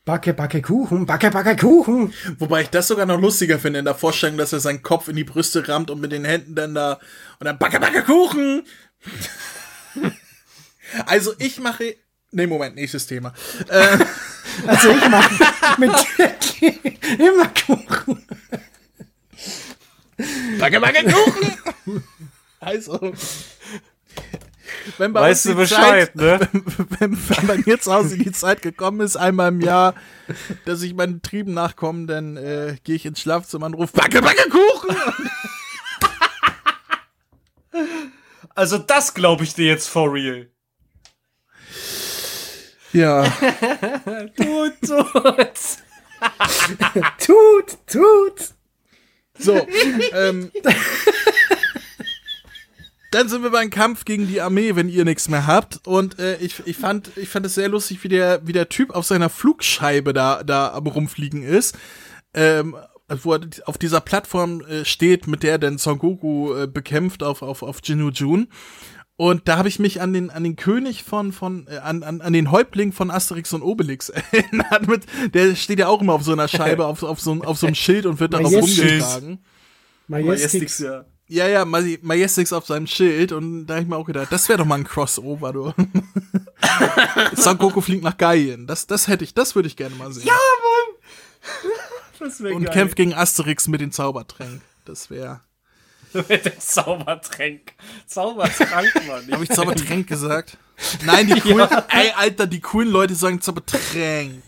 Backe, 0.10 0.34
backe 0.34 0.60
Kuchen, 0.64 1.06
backe, 1.06 1.30
backe 1.30 1.56
Kuchen. 1.56 2.12
Wobei 2.40 2.64
ich 2.64 2.70
das 2.72 2.88
sogar 2.88 3.06
noch 3.06 3.22
lustiger 3.22 3.60
finde 3.60 3.78
in 3.78 3.86
der 3.86 3.94
Vorstellung, 3.94 4.40
dass 4.40 4.52
er 4.52 4.60
seinen 4.60 4.82
Kopf 4.82 5.08
in 5.08 5.16
die 5.16 5.24
Brüste 5.24 5.68
rammt 5.68 5.92
und 5.92 6.02
mit 6.02 6.12
den 6.12 6.26
Händen 6.26 6.56
dann 6.56 6.74
da 6.74 6.94
und 7.40 7.46
dann 7.46 7.60
backe, 7.60 7.80
backe 7.80 8.02
Kuchen. 8.02 8.64
also 11.06 11.36
ich 11.38 11.60
mache, 11.60 11.96
nee, 12.32 12.48
Moment, 12.48 12.74
nächstes 12.74 13.06
Thema. 13.06 13.36
Äh, 13.68 14.00
also 14.66 14.90
ich 14.90 15.10
mache 15.10 15.78
mit 15.78 15.92
immer 17.20 17.48
Kuchen. 17.50 18.26
Backe, 20.58 20.82
backe 20.82 21.04
Kuchen. 21.04 22.04
Also, 22.60 23.14
wenn 24.98 25.14
bei 25.14 25.22
weißt 25.22 25.46
du 25.46 25.56
Bescheid, 25.56 26.12
Zeit, 26.14 26.16
ne? 26.16 26.40
Wenn, 27.00 27.18
wenn 27.18 27.48
bei 27.48 27.58
mir 27.58 27.80
zu 27.80 27.94
Hause 27.94 28.18
die 28.18 28.32
Zeit 28.32 28.62
gekommen 28.62 29.02
ist, 29.02 29.16
einmal 29.16 29.50
im 29.50 29.62
Jahr, 29.62 29.96
dass 30.66 30.82
ich 30.82 30.94
meinen 30.94 31.22
Trieben 31.22 31.54
nachkomme, 31.54 32.08
dann 32.08 32.38
äh, 32.38 32.78
gehe 32.84 32.96
ich 32.96 33.06
ins 33.06 33.20
Schlafzimmer 33.22 33.68
und 33.68 33.74
rufe 33.76 33.94
Backe, 33.94 34.22
Backe, 34.22 34.50
Kuchen! 34.50 34.98
also 38.56 38.78
das 38.78 39.14
glaube 39.14 39.44
ich 39.44 39.54
dir 39.54 39.68
jetzt 39.68 39.88
for 39.88 40.12
real. 40.12 40.48
Ja. 42.92 43.24
tut, 44.36 44.74
tut. 44.82 45.60
tut, 47.20 47.78
tut. 47.88 48.54
So, 49.38 49.68
ähm 50.14 50.52
dann 53.12 53.28
sind 53.28 53.44
wir 53.44 53.50
beim 53.50 53.70
Kampf 53.70 54.06
gegen 54.06 54.28
die 54.28 54.42
Armee, 54.42 54.76
wenn 54.76 54.90
ihr 54.90 55.06
nichts 55.06 55.30
mehr 55.30 55.48
habt. 55.48 55.86
Und 55.88 56.20
äh, 56.20 56.38
ich, 56.38 56.62
ich 56.66 56.78
fand 56.78 57.12
ich 57.18 57.30
fand 57.30 57.46
es 57.46 57.56
sehr 57.56 57.70
lustig, 57.70 58.04
wie 58.04 58.10
der 58.10 58.46
wie 58.46 58.54
der 58.54 58.70
Typ 58.70 58.92
auf 58.92 59.06
seiner 59.06 59.30
Flugscheibe 59.30 60.14
da 60.14 60.44
da 60.44 60.74
am 60.74 60.88
rumfliegen 60.88 61.44
ist. 61.44 61.78
Ähm, 62.34 62.76
wo 63.24 63.34
er 63.34 63.42
auf 63.66 63.80
dieser 63.80 64.02
Plattform 64.02 64.62
äh, 64.62 64.86
steht, 64.86 65.26
mit 65.26 65.42
der 65.42 65.54
er 65.54 65.60
dann 65.60 65.80
Son 65.80 65.98
Goku 65.98 66.54
äh, 66.54 66.68
bekämpft 66.68 67.24
auf 67.24 67.42
auf 67.42 67.64
auf 67.64 67.80
Jinnu 67.84 68.10
Jun. 68.10 68.48
Und 69.16 69.48
da 69.50 69.58
habe 69.58 69.68
ich 69.68 69.80
mich 69.80 70.00
an 70.00 70.14
den 70.14 70.30
an 70.30 70.44
den 70.44 70.56
König 70.56 71.04
von 71.04 71.34
von 71.34 71.68
äh, 71.68 71.78
an, 71.78 72.04
an 72.04 72.22
an 72.22 72.32
den 72.32 72.52
Häuptling 72.52 72.94
von 72.94 73.10
Asterix 73.10 73.52
und 73.54 73.64
Obelix 73.64 74.10
erinnert. 74.32 74.88
Mit, 74.88 75.06
der 75.34 75.56
steht 75.56 75.80
ja 75.80 75.88
auch 75.88 76.02
immer 76.02 76.14
auf 76.14 76.24
so 76.24 76.32
einer 76.32 76.48
Scheibe 76.48 76.86
auf 76.88 77.02
auf 77.02 77.20
so 77.20 77.34
auf 77.44 77.58
so 77.58 77.66
einem 77.66 77.76
Schild 77.76 78.06
und 78.06 78.20
wird 78.20 78.34
darauf 78.34 78.54
rumgetragen. 78.54 79.40
Majestix, 80.08 80.80
ja. 80.80 81.06
Ja, 81.32 81.48
ja, 81.48 81.64
Majestix 81.64 82.52
auf 82.54 82.66
seinem 82.66 82.88
Schild 82.88 83.32
und 83.32 83.68
da 83.68 83.76
habe 83.76 83.84
ich 83.84 83.90
mir 83.90 83.98
auch 83.98 84.06
gedacht, 84.06 84.32
das 84.32 84.50
wäre 84.50 84.58
doch 84.58 84.66
mal 84.66 84.80
ein 84.80 84.84
Crossover, 84.84 85.54
du. 85.54 85.74
Son 87.36 87.60
Goku 87.60 87.82
fliegt 87.82 88.04
nach 88.04 88.18
Gaien. 88.18 88.66
Das, 88.66 88.88
das 88.88 89.08
hätte 89.08 89.24
ich, 89.24 89.36
das 89.36 89.54
würde 89.54 89.68
ich 89.68 89.76
gerne 89.76 89.96
mal 89.96 90.12
sehen. 90.12 90.26
Ja, 90.26 90.34
Mann! 90.34 90.96
Das 92.20 92.42
und 92.42 92.66
geil. 92.66 92.74
kämpft 92.74 92.98
gegen 92.98 93.14
Asterix 93.14 93.70
mit 93.70 93.80
den 93.80 93.94
Zaubertränken. 93.94 94.60
Das 94.84 95.10
wäre. 95.10 95.40
Mit 96.14 96.44
dem 96.44 96.60
Zaubertränk. 96.60 97.74
Zaubertrank, 98.08 98.92
Mann. 99.08 99.32
Habe 99.32 99.44
ich 99.46 99.50
Zaubertränk 99.52 100.08
gesagt? 100.08 100.58
Nein, 101.06 101.28
die 101.28 101.40
coolen, 101.40 101.60
ja. 101.60 101.86
ey, 101.88 102.12
Alter, 102.14 102.46
die 102.46 102.60
coolen 102.60 102.90
Leute 102.90 103.16
sagen 103.16 103.40
Zaubertränk. 103.40 104.44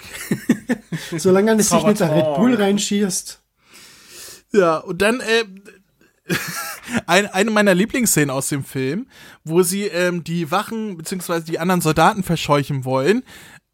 Solange 1.15 1.55
du 1.55 1.63
sich 1.63 1.83
mit 1.83 1.99
der 2.01 2.13
Red 2.13 2.35
Bull 2.35 2.55
reinschießt. 2.55 3.39
Ja, 4.51 4.77
und 4.79 5.01
dann, 5.01 5.21
äh, 5.21 5.45
ein, 7.07 7.27
eine 7.27 7.51
meiner 7.51 7.73
Lieblingsszenen 7.73 8.29
aus 8.29 8.49
dem 8.49 8.63
Film, 8.63 9.07
wo 9.43 9.63
sie 9.63 9.83
ähm, 9.85 10.23
die 10.23 10.51
Wachen 10.51 10.97
beziehungsweise 10.97 11.45
die 11.45 11.59
anderen 11.59 11.81
Soldaten 11.81 12.23
verscheuchen 12.23 12.85
wollen, 12.85 13.23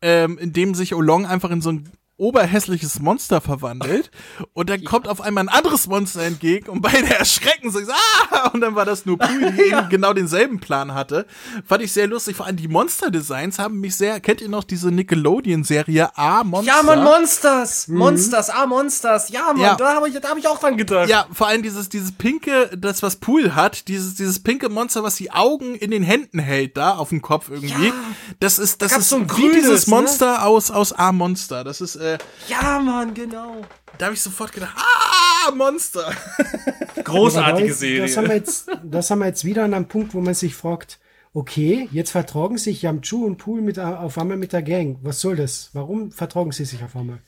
ähm, 0.01 0.37
indem 0.37 0.75
sich 0.75 0.93
Olong 0.93 1.25
einfach 1.25 1.51
in 1.51 1.61
so 1.61 1.71
ein 1.71 1.89
oberhässliches 2.17 2.99
Monster 2.99 3.41
verwandelt 3.41 4.09
und 4.53 4.69
dann 4.69 4.83
kommt 4.83 5.07
auf 5.07 5.21
einmal 5.21 5.45
ein 5.45 5.49
anderes 5.49 5.87
Monster 5.87 6.23
entgegen 6.23 6.69
und 6.69 6.81
beide 6.81 7.15
erschrecken 7.17 7.71
sich, 7.71 7.87
ah! 7.89 8.49
und 8.53 8.61
dann 8.61 8.75
war 8.75 8.85
das 8.85 9.05
nur 9.05 9.19
Pui, 9.19 9.51
die 9.51 9.69
ja. 9.69 9.81
genau 9.81 10.13
denselben 10.13 10.59
Plan 10.59 10.93
hatte. 10.95 11.27
Fand 11.65 11.83
ich 11.83 11.91
sehr 11.91 12.07
lustig, 12.07 12.35
vor 12.35 12.47
allem 12.47 12.57
die 12.57 12.67
Monster-Designs 12.67 13.59
haben 13.59 13.79
mich 13.79 13.95
sehr, 13.95 14.19
kennt 14.19 14.41
ihr 14.41 14.49
noch 14.49 14.63
diese 14.63 14.91
Nickelodeon-Serie 14.91 16.17
A 16.17 16.43
Monster? 16.43 16.73
Ja, 16.75 16.83
man, 16.83 17.03
Monsters! 17.03 17.87
Mhm. 17.87 17.97
Monsters, 17.97 18.49
A 18.49 18.65
Monsters, 18.65 19.29
ja, 19.29 19.53
man, 19.53 19.61
ja. 19.61 19.75
da 19.75 19.93
habe 19.93 20.09
ich, 20.09 20.15
hab 20.15 20.37
ich 20.37 20.47
auch 20.47 20.59
dran 20.59 20.75
gedacht. 20.75 21.09
Ja, 21.09 21.27
vor 21.31 21.47
allem 21.47 21.61
dieses, 21.61 21.87
dieses 21.89 22.11
pinke, 22.11 22.71
das 22.75 23.03
was 23.03 23.17
Pool 23.17 23.53
hat, 23.53 23.87
dieses, 23.87 24.15
dieses 24.15 24.41
pinke 24.41 24.69
Monster, 24.69 25.03
was 25.03 25.15
die 25.15 25.31
Augen 25.31 25.75
in 25.75 25.91
den 25.91 26.01
Händen 26.01 26.39
hält, 26.39 26.77
da 26.77 26.95
auf 26.95 27.09
dem 27.09 27.21
Kopf 27.21 27.49
irgendwie. 27.49 27.87
Ja. 27.87 27.93
Das 28.39 28.57
ist, 28.57 28.81
das 28.81 28.97
ist 28.97 29.09
so 29.09 29.17
ein 29.17 29.23
wie 29.23 29.27
grünes, 29.27 29.55
dieses 29.61 29.87
ne? 29.87 29.95
Monster 29.95 30.31
ne? 30.31 30.43
aus, 30.43 30.71
aus 30.71 30.93
A 30.93 31.11
Monster. 31.11 31.63
Das 31.63 31.79
ist, 31.79 31.95
äh, 31.95 32.06
ja, 32.47 32.79
Mann, 32.79 33.13
genau. 33.13 33.61
Da 33.97 34.05
habe 34.05 34.15
ich 34.15 34.21
sofort 34.21 34.51
gedacht, 34.51 34.75
ah, 34.77 35.51
Monster. 35.51 36.13
Großartige 37.03 37.73
Serie. 37.73 38.01
Das 38.01 38.17
haben, 38.17 38.27
wir 38.27 38.35
jetzt, 38.35 38.69
das 38.83 39.09
haben 39.09 39.19
wir 39.19 39.27
jetzt 39.27 39.45
wieder 39.45 39.63
an 39.63 39.73
einem 39.73 39.87
Punkt, 39.87 40.13
wo 40.13 40.21
man 40.21 40.33
sich 40.33 40.55
fragt, 40.55 40.99
okay, 41.33 41.87
jetzt 41.91 42.11
vertragen 42.11 42.57
sich 42.57 42.81
Yamchu 42.81 43.25
und 43.25 43.37
Pool 43.37 43.61
mit, 43.61 43.79
auf 43.79 44.17
einmal 44.17 44.37
mit 44.37 44.53
der 44.53 44.63
Gang. 44.63 44.97
Was 45.01 45.21
soll 45.21 45.35
das? 45.35 45.69
Warum 45.73 46.11
vertragen 46.11 46.51
sie 46.51 46.65
sich 46.65 46.83
auf 46.83 46.95
einmal? 46.95 47.19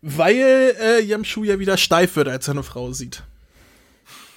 Weil 0.00 0.76
äh, 0.80 1.02
Yamchu 1.02 1.44
ja 1.44 1.58
wieder 1.58 1.76
steif 1.76 2.16
wird, 2.16 2.28
als 2.28 2.48
er 2.48 2.52
eine 2.52 2.62
Frau 2.62 2.92
sieht. 2.92 3.22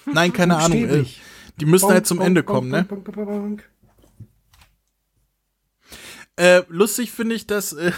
Nein, 0.06 0.34
keine 0.34 0.58
Ahnung. 0.58 0.90
Äh, 0.90 1.06
die 1.58 1.66
müssen 1.66 1.84
bonk, 1.84 1.94
halt 1.94 2.08
zum 2.08 2.18
bonk, 2.18 2.28
Ende 2.28 2.44
bonk, 2.44 2.56
kommen, 2.56 2.70
ne? 2.70 3.58
Äh, 6.38 6.64
lustig 6.70 7.12
finde 7.12 7.36
ich, 7.36 7.46
dass 7.46 7.74
äh, 7.74 7.92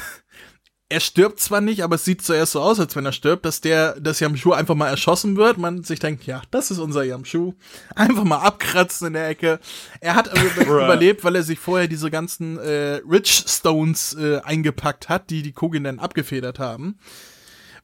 er 0.94 1.00
stirbt 1.00 1.40
zwar 1.40 1.60
nicht, 1.60 1.84
aber 1.84 1.96
es 1.96 2.06
sieht 2.06 2.22
zuerst 2.22 2.52
so 2.52 2.62
aus, 2.62 2.80
als 2.80 2.96
wenn 2.96 3.04
er 3.04 3.14
stirbt, 3.14 3.46
dass 3.46 3.62
der, 3.62 4.00
dass 4.00 4.20
Yamshu 4.20 4.52
einfach 4.52 4.76
mal 4.76 4.90
erschossen 4.90 5.36
wird. 5.38 5.58
Man 5.58 5.84
sich 5.84 5.98
denkt, 5.98 6.28
ja, 6.28 6.44
das 6.52 6.70
ist 6.70 6.78
unser 6.78 7.04
Yamshu. 7.04 7.56
Einfach 7.96 8.24
mal 8.24 8.38
abkratzen 8.38 9.08
in 9.08 9.14
der 9.14 9.28
Ecke. 9.28 9.60
Er 10.02 10.14
hat 10.14 10.30
überlebt, 10.56 11.24
weil 11.24 11.36
er 11.36 11.42
sich 11.42 11.58
vorher 11.58 11.88
diese 11.88 12.12
ganzen 12.12 12.60
äh, 12.60 13.02
Rich 13.10 13.46
Stones 13.48 14.14
äh, 14.14 14.42
eingepackt 14.42 15.10
hat, 15.10 15.32
die 15.32 15.42
die 15.42 15.52
Kogin 15.52 15.84
dann 15.84 15.98
abgefedert 15.98 16.60
haben. 16.60 17.00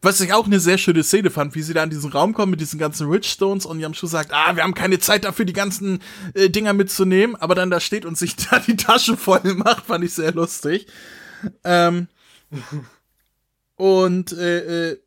Was 0.03 0.22
ich 0.22 0.32
auch 0.32 0.45
eine 0.45 0.60
sehr 0.60 0.78
schöne 0.78 1.03
Szene 1.03 1.32
fand, 1.32 1.55
wie 1.55 1.64
sie 1.64 1.74
da 1.74 1.84
in 1.84 1.89
diesen 1.89 2.12
Raum 2.12 2.34
kommen 2.36 2.51
mit 2.51 2.62
diesen 2.62 2.78
ganzen 2.78 3.10
Rich 3.10 3.28
Stones 3.28 3.66
und 3.66 3.80
Yamshu 3.80 4.05
sagt, 4.05 4.32
ah, 4.34 4.55
wir 4.55 4.62
haben 4.62 4.76
keine 4.76 4.99
Zeit 4.99 5.24
dafür, 5.24 5.45
die 5.45 5.53
ganzen 5.53 5.99
äh, 6.36 6.51
Dinger 6.51 6.74
mitzunehmen, 6.74 7.36
aber 7.36 7.55
dann 7.55 7.72
da 7.72 7.80
steht 7.80 8.05
und 8.05 8.20
sich 8.20 8.36
da 8.51 8.60
die 8.60 8.78
Tasche 8.78 9.18
voll 9.18 9.55
macht, 9.55 9.88
fand 9.88 10.05
ich 10.05 10.14
sehr 10.14 10.32
lustig. 10.32 10.86
Ähm, 11.64 12.07
und 13.80 14.34
äh, 14.34 14.89
äh, 14.91 14.99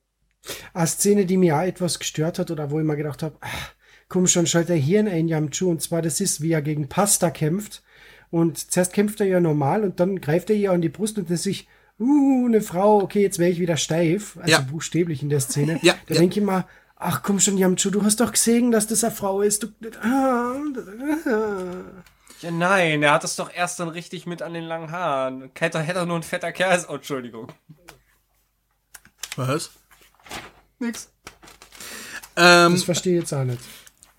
eine 0.72 0.86
Szene, 0.86 1.26
die 1.26 1.36
mir 1.36 1.56
auch 1.56 1.62
etwas 1.62 1.98
gestört 1.98 2.38
hat 2.38 2.50
oder 2.50 2.70
wo 2.70 2.80
ich 2.80 2.86
mir 2.86 2.96
gedacht 2.96 3.22
habe, 3.22 3.36
ach, 3.42 3.74
komm 4.08 4.26
schon, 4.26 4.46
schalt 4.46 4.70
er 4.70 4.76
hier 4.76 5.06
in 5.06 5.28
Yamchu 5.28 5.70
und 5.70 5.82
zwar 5.82 6.00
das 6.00 6.20
ist, 6.20 6.40
wie 6.40 6.52
er 6.52 6.62
gegen 6.62 6.88
Pasta 6.88 7.30
kämpft 7.30 7.82
und 8.30 8.56
zuerst 8.58 8.94
kämpft 8.94 9.20
er 9.20 9.26
ja 9.26 9.40
normal 9.40 9.84
und 9.84 10.00
dann 10.00 10.22
greift 10.22 10.48
er 10.48 10.56
ihr 10.56 10.72
an 10.72 10.80
die 10.80 10.88
Brust 10.88 11.18
und 11.18 11.28
das 11.28 11.42
sich, 11.42 11.68
uh, 12.00 12.46
eine 12.46 12.62
Frau, 12.62 13.02
okay, 13.02 13.20
jetzt 13.20 13.38
wäre 13.38 13.50
ich 13.50 13.60
wieder 13.60 13.76
steif, 13.76 14.38
also 14.38 14.50
ja. 14.50 14.60
buchstäblich 14.60 15.22
in 15.22 15.28
der 15.28 15.40
Szene. 15.40 15.78
Ja, 15.82 15.94
da 16.06 16.14
ja. 16.14 16.20
denke 16.20 16.40
ich 16.40 16.46
mal, 16.46 16.64
ach 16.96 17.22
komm 17.22 17.40
schon, 17.40 17.58
Yamchu, 17.58 17.90
du 17.90 18.02
hast 18.02 18.20
doch 18.20 18.32
gesehen, 18.32 18.72
dass 18.72 18.86
das 18.86 19.04
eine 19.04 19.12
Frau 19.12 19.42
ist. 19.42 19.64
Du, 19.64 19.68
ja, 22.40 22.50
nein, 22.50 23.02
er 23.02 23.12
hat 23.12 23.24
es 23.24 23.36
doch 23.36 23.52
erst 23.54 23.80
dann 23.80 23.90
richtig 23.90 24.24
mit 24.24 24.40
an 24.40 24.54
den 24.54 24.64
langen 24.64 24.90
Haaren. 24.90 25.50
Hätte, 25.58 25.80
hätte 25.80 26.06
nur 26.06 26.16
ein 26.16 26.22
fetter 26.22 26.52
Kerl. 26.52 26.86
Oh, 26.88 26.94
Entschuldigung. 26.94 27.48
Was? 29.36 29.70
Nix. 30.78 31.10
Ähm, 32.36 32.72
das 32.72 32.84
verstehe 32.84 33.14
ich 33.14 33.20
jetzt 33.20 33.32
auch 33.32 33.44
nicht. 33.44 33.60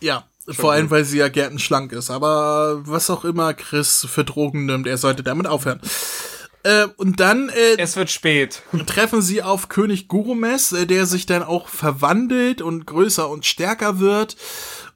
Ja, 0.01 0.27
vor 0.49 0.73
allem, 0.73 0.89
weil 0.89 1.05
sie 1.05 1.19
ja 1.19 1.29
gärtenschlank 1.29 1.91
ist. 1.91 2.09
Aber 2.09 2.81
was 2.85 3.09
auch 3.09 3.23
immer 3.23 3.53
Chris 3.53 4.05
für 4.09 4.23
Drogen 4.23 4.65
nimmt, 4.65 4.87
er 4.87 4.97
sollte 4.97 5.23
damit 5.23 5.47
aufhören. 5.47 5.79
Äh, 6.63 6.87
und 6.97 7.19
dann 7.19 7.49
äh, 7.49 7.77
es 7.77 7.95
wird 7.95 8.09
spät. 8.09 8.63
treffen 8.85 9.21
sie 9.21 9.43
auf 9.43 9.69
König 9.69 10.07
Gurumes, 10.07 10.71
äh, 10.71 10.85
der 10.85 11.05
sich 11.05 11.25
dann 11.25 11.43
auch 11.43 11.67
verwandelt 11.67 12.61
und 12.61 12.85
größer 12.85 13.29
und 13.29 13.45
stärker 13.45 13.99
wird. 13.99 14.37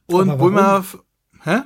Und 0.06 0.38
Bulma. 0.38 0.86
Hä? 1.44 1.62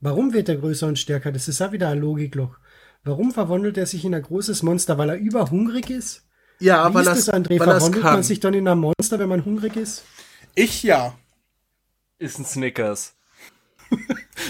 Warum 0.00 0.32
wird 0.32 0.48
er 0.48 0.56
größer 0.56 0.88
und 0.88 0.98
stärker? 0.98 1.32
Das 1.32 1.48
ist 1.48 1.60
ja 1.60 1.72
wieder 1.72 1.88
ein 1.88 2.00
Logikloch. 2.00 2.58
Warum 3.04 3.32
verwandelt 3.32 3.78
er 3.78 3.86
sich 3.86 4.04
in 4.04 4.14
ein 4.14 4.22
großes 4.22 4.62
Monster? 4.62 4.98
Weil 4.98 5.10
er 5.10 5.18
überhungrig 5.18 5.90
ist? 5.90 6.24
Ja, 6.60 6.88
Wie 6.90 6.94
weil 6.94 7.06
ist 7.06 7.28
das, 7.28 7.34
André? 7.34 7.58
Weil 7.58 7.66
Verwandelt 7.66 8.04
man 8.04 8.22
sich 8.22 8.40
dann 8.40 8.54
in 8.54 8.66
ein 8.68 8.78
Monster, 8.78 9.18
wenn 9.18 9.28
man 9.28 9.44
hungrig 9.44 9.76
ist? 9.76 10.04
Ich 10.54 10.82
ja. 10.82 11.14
Ist 12.18 12.38
ein 12.38 12.44
Snickers. 12.44 13.14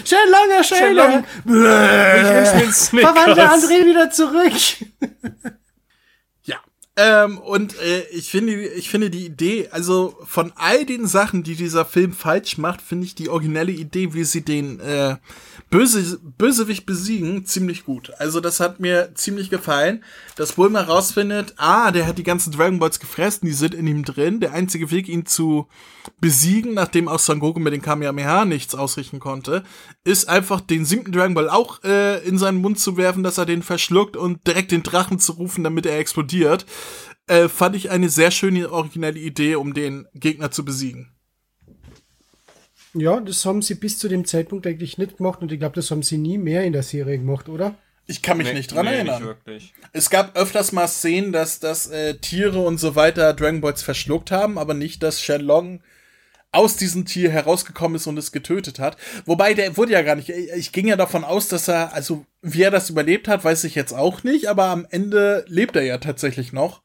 Schön 0.05 0.29
langer 0.29 0.63
Schäler. 0.63 1.23
Ich 1.45 1.51
wünsche 1.51 2.55
mir 2.55 2.71
Snickers. 2.71 3.11
Verwandle 3.11 3.51
André 3.51 3.85
wieder 3.85 4.09
zurück. 4.09 4.53
Ähm, 6.97 7.39
und 7.39 7.77
äh, 7.81 8.03
ich 8.11 8.29
finde, 8.29 8.67
ich 8.67 8.89
finde 8.89 9.09
die 9.09 9.25
Idee, 9.25 9.67
also 9.69 10.17
von 10.25 10.53
all 10.55 10.85
den 10.85 11.07
Sachen, 11.07 11.43
die 11.43 11.55
dieser 11.55 11.83
Film 11.83 12.13
falsch 12.13 12.57
macht, 12.57 12.81
finde 12.81 13.05
ich 13.05 13.15
die 13.15 13.27
originelle 13.27 13.73
Idee, 13.73 14.13
wie 14.13 14.23
sie 14.23 14.45
den 14.45 14.79
äh, 14.79 15.17
Böse, 15.69 16.19
Bösewicht 16.37 16.85
besiegen, 16.85 17.45
ziemlich 17.45 17.83
gut. 17.83 18.13
Also 18.17 18.39
das 18.39 18.61
hat 18.61 18.79
mir 18.79 19.13
ziemlich 19.13 19.49
gefallen, 19.49 20.05
dass 20.37 20.53
Bulma 20.53 20.81
rausfindet, 20.81 21.53
ah, 21.57 21.91
der 21.91 22.07
hat 22.07 22.17
die 22.17 22.23
ganzen 22.23 22.53
Dragon 22.53 22.79
Balls 22.79 23.01
gefressen, 23.01 23.45
die 23.45 23.53
sind 23.53 23.73
in 23.73 23.87
ihm 23.87 24.05
drin. 24.05 24.39
Der 24.39 24.53
einzige 24.53 24.89
Weg, 24.89 25.09
ihn 25.09 25.25
zu 25.25 25.67
besiegen, 26.21 26.75
nachdem 26.75 27.09
auch 27.09 27.19
Son 27.19 27.39
Goku 27.39 27.59
mit 27.59 27.73
den 27.73 27.81
Kamehameha 27.81 28.45
nichts 28.45 28.75
ausrichten 28.75 29.19
konnte, 29.19 29.63
ist 30.03 30.29
einfach 30.29 30.61
den 30.61 30.85
siebten 30.85 31.11
Dragon 31.11 31.33
Ball 31.33 31.49
auch 31.49 31.83
äh, 31.83 32.25
in 32.25 32.37
seinen 32.37 32.61
Mund 32.61 32.79
zu 32.79 32.95
werfen, 32.95 33.23
dass 33.23 33.37
er 33.37 33.45
den 33.45 33.63
verschluckt 33.63 34.15
und 34.15 34.45
direkt 34.47 34.71
den 34.71 34.83
Drachen 34.83 35.19
zu 35.19 35.33
rufen, 35.33 35.63
damit 35.63 35.85
er 35.85 35.97
explodiert. 35.97 36.65
Äh, 37.27 37.49
fand 37.49 37.75
ich 37.75 37.89
eine 37.89 38.09
sehr 38.09 38.31
schöne 38.31 38.71
originelle 38.71 39.19
Idee, 39.19 39.55
um 39.55 39.73
den 39.73 40.07
Gegner 40.13 40.51
zu 40.51 40.63
besiegen. 40.63 41.11
Ja, 42.93 43.19
das 43.19 43.45
haben 43.45 43.61
sie 43.61 43.75
bis 43.75 43.97
zu 43.97 44.07
dem 44.07 44.25
Zeitpunkt 44.25 44.65
eigentlich 44.67 44.97
nicht 44.97 45.17
gemacht 45.17 45.41
und 45.41 45.51
ich 45.51 45.59
glaube, 45.59 45.75
das 45.75 45.91
haben 45.91 46.03
sie 46.03 46.17
nie 46.17 46.37
mehr 46.37 46.63
in 46.63 46.71
der 46.71 46.83
Serie 46.83 47.17
gemacht, 47.17 47.49
oder? 47.49 47.75
Ich 48.07 48.21
kann 48.21 48.37
mich 48.37 48.47
nee, 48.47 48.53
nicht 48.53 48.71
dran 48.71 48.85
nee, 48.85 48.93
erinnern. 48.93 49.35
Nicht 49.45 49.73
es 49.91 50.09
gab 50.09 50.37
öfters 50.37 50.71
mal 50.71 50.87
Szenen, 50.87 51.31
dass, 51.31 51.59
dass 51.59 51.87
äh, 51.87 52.15
Tiere 52.17 52.59
und 52.59 52.79
so 52.79 52.95
weiter 52.95 53.33
Dragon 53.33 53.61
Balls 53.61 53.81
verschluckt 53.81 54.31
haben, 54.31 54.57
aber 54.57 54.75
nicht, 54.75 55.01
dass 55.01 55.21
Shenlong 55.21 55.81
aus 56.51 56.77
diesem 56.77 57.05
Tier 57.05 57.31
herausgekommen 57.31 57.95
ist 57.95 58.07
und 58.07 58.17
es 58.17 58.31
getötet 58.31 58.79
hat. 58.79 58.95
Wobei 59.25 59.53
der 59.53 59.75
wurde 59.75 59.91
ja 59.91 60.03
gar 60.03 60.15
nicht. 60.15 60.29
Ich 60.29 60.71
ging 60.71 60.87
ja 60.87 60.95
davon 60.95 61.23
aus, 61.23 61.47
dass 61.47 61.67
er, 61.67 61.93
also 61.93 62.25
wie 62.41 62.61
er 62.61 62.71
das 62.71 62.89
überlebt 62.89 63.27
hat, 63.27 63.43
weiß 63.43 63.65
ich 63.65 63.75
jetzt 63.75 63.91
auch 63.91 64.23
nicht, 64.23 64.47
aber 64.47 64.65
am 64.67 64.87
Ende 64.89 65.43
lebt 65.47 65.75
er 65.75 65.83
ja 65.83 65.97
tatsächlich 65.97 66.53
noch. 66.53 66.81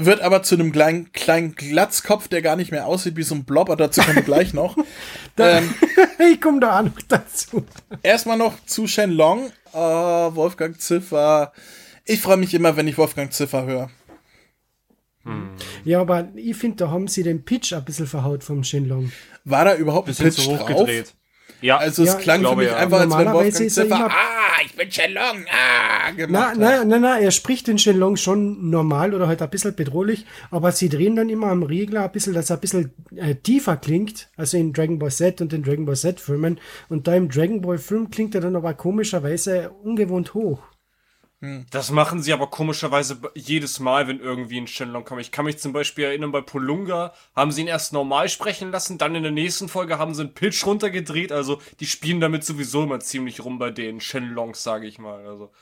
Wird 0.00 0.20
aber 0.20 0.44
zu 0.44 0.54
einem 0.54 0.70
kleinen, 0.70 1.12
kleinen 1.12 1.56
Glatzkopf, 1.56 2.28
der 2.28 2.40
gar 2.40 2.54
nicht 2.54 2.70
mehr 2.70 2.86
aussieht 2.86 3.16
wie 3.16 3.24
so 3.24 3.34
ein 3.34 3.44
Blob, 3.44 3.68
aber 3.68 3.76
dazu 3.76 4.00
kommen 4.00 4.16
wir 4.16 4.22
gleich 4.22 4.54
noch. 4.54 4.76
ähm, 5.38 5.74
ich 6.32 6.40
komme 6.40 6.60
da 6.60 6.78
auch 6.78 6.84
noch 6.84 7.02
dazu. 7.08 7.64
Erstmal 8.02 8.38
noch 8.38 8.54
zu 8.64 8.86
Shenlong. 8.86 9.50
Uh, 9.72 10.34
Wolfgang 10.34 10.80
Ziffer. 10.80 11.52
Ich 12.04 12.20
freue 12.20 12.36
mich 12.36 12.54
immer, 12.54 12.76
wenn 12.76 12.86
ich 12.86 12.96
Wolfgang 12.96 13.32
Ziffer 13.32 13.66
höre. 13.66 13.90
Hm. 15.24 15.50
Ja, 15.84 16.00
aber 16.00 16.28
ich 16.36 16.56
finde, 16.56 16.76
da 16.76 16.90
haben 16.90 17.08
sie 17.08 17.24
den 17.24 17.44
Pitch 17.44 17.72
ein 17.72 17.84
bisschen 17.84 18.06
verhaut 18.06 18.44
vom 18.44 18.62
Shenlong. 18.62 19.10
War 19.44 19.64
da 19.64 19.74
überhaupt 19.74 20.08
ein 20.08 20.14
Pitch 20.14 20.46
drauf? 20.46 21.14
Ja, 21.60 21.78
also 21.78 22.04
es 22.04 22.10
ja, 22.10 22.14
klang 22.16 22.44
für 22.44 22.56
mich 22.56 22.68
ja. 22.68 22.76
einfach, 22.76 23.00
als 23.00 23.18
wenn 23.18 23.32
Wolfgang 23.32 23.70
Ziffer, 23.70 24.10
ah, 24.10 24.62
ich 24.64 24.74
bin 24.76 24.90
Shenlong, 24.90 25.44
ah, 25.50 26.10
gemacht 26.12 26.56
na, 26.56 26.78
na, 26.78 26.84
na, 26.84 26.98
na, 26.98 27.18
er 27.18 27.30
spricht 27.32 27.66
den 27.66 27.78
Shenlong 27.78 28.16
schon 28.16 28.70
normal 28.70 29.12
oder 29.12 29.26
halt 29.26 29.42
ein 29.42 29.50
bisschen 29.50 29.74
bedrohlich, 29.74 30.24
aber 30.50 30.70
sie 30.70 30.88
drehen 30.88 31.16
dann 31.16 31.28
immer 31.28 31.48
am 31.48 31.64
Regler 31.64 32.04
ein 32.04 32.12
bisschen, 32.12 32.34
dass 32.34 32.50
er 32.50 32.56
ein 32.56 32.60
bisschen 32.60 32.92
äh, 33.16 33.34
tiefer 33.34 33.76
klingt, 33.76 34.28
also 34.36 34.56
in 34.56 34.72
Dragon 34.72 34.98
Ball 34.98 35.10
Z 35.10 35.40
und 35.40 35.50
den 35.50 35.64
Dragon 35.64 35.84
Ball 35.84 35.96
Z 35.96 36.20
Filmen 36.20 36.60
und 36.88 37.08
da 37.08 37.14
im 37.14 37.28
Dragon 37.28 37.60
Ball 37.60 37.78
Film 37.78 38.10
klingt 38.10 38.34
er 38.36 38.40
dann 38.40 38.54
aber 38.54 38.74
komischerweise 38.74 39.70
ungewohnt 39.82 40.34
hoch. 40.34 40.60
Hm. 41.40 41.66
Das 41.70 41.92
machen 41.92 42.20
sie 42.20 42.32
aber 42.32 42.48
komischerweise 42.48 43.20
jedes 43.34 43.78
Mal, 43.78 44.08
wenn 44.08 44.18
irgendwie 44.18 44.60
ein 44.60 44.66
Shenlong 44.66 45.04
kommt. 45.04 45.20
Ich 45.20 45.30
kann 45.30 45.44
mich 45.44 45.58
zum 45.58 45.72
Beispiel 45.72 46.04
erinnern, 46.04 46.32
bei 46.32 46.40
Polunga 46.40 47.14
haben 47.36 47.52
sie 47.52 47.60
ihn 47.60 47.68
erst 47.68 47.92
normal 47.92 48.28
sprechen 48.28 48.72
lassen, 48.72 48.98
dann 48.98 49.14
in 49.14 49.22
der 49.22 49.30
nächsten 49.30 49.68
Folge 49.68 49.98
haben 49.98 50.14
sie 50.14 50.22
einen 50.22 50.34
Pitch 50.34 50.66
runtergedreht. 50.66 51.30
Also 51.30 51.62
die 51.78 51.86
spielen 51.86 52.20
damit 52.20 52.44
sowieso 52.44 52.82
immer 52.82 52.98
ziemlich 52.98 53.44
rum 53.44 53.58
bei 53.58 53.70
den 53.70 54.00
Shenlongs, 54.00 54.64
sage 54.64 54.88
ich 54.88 54.98
mal. 54.98 55.24
Also. 55.26 55.52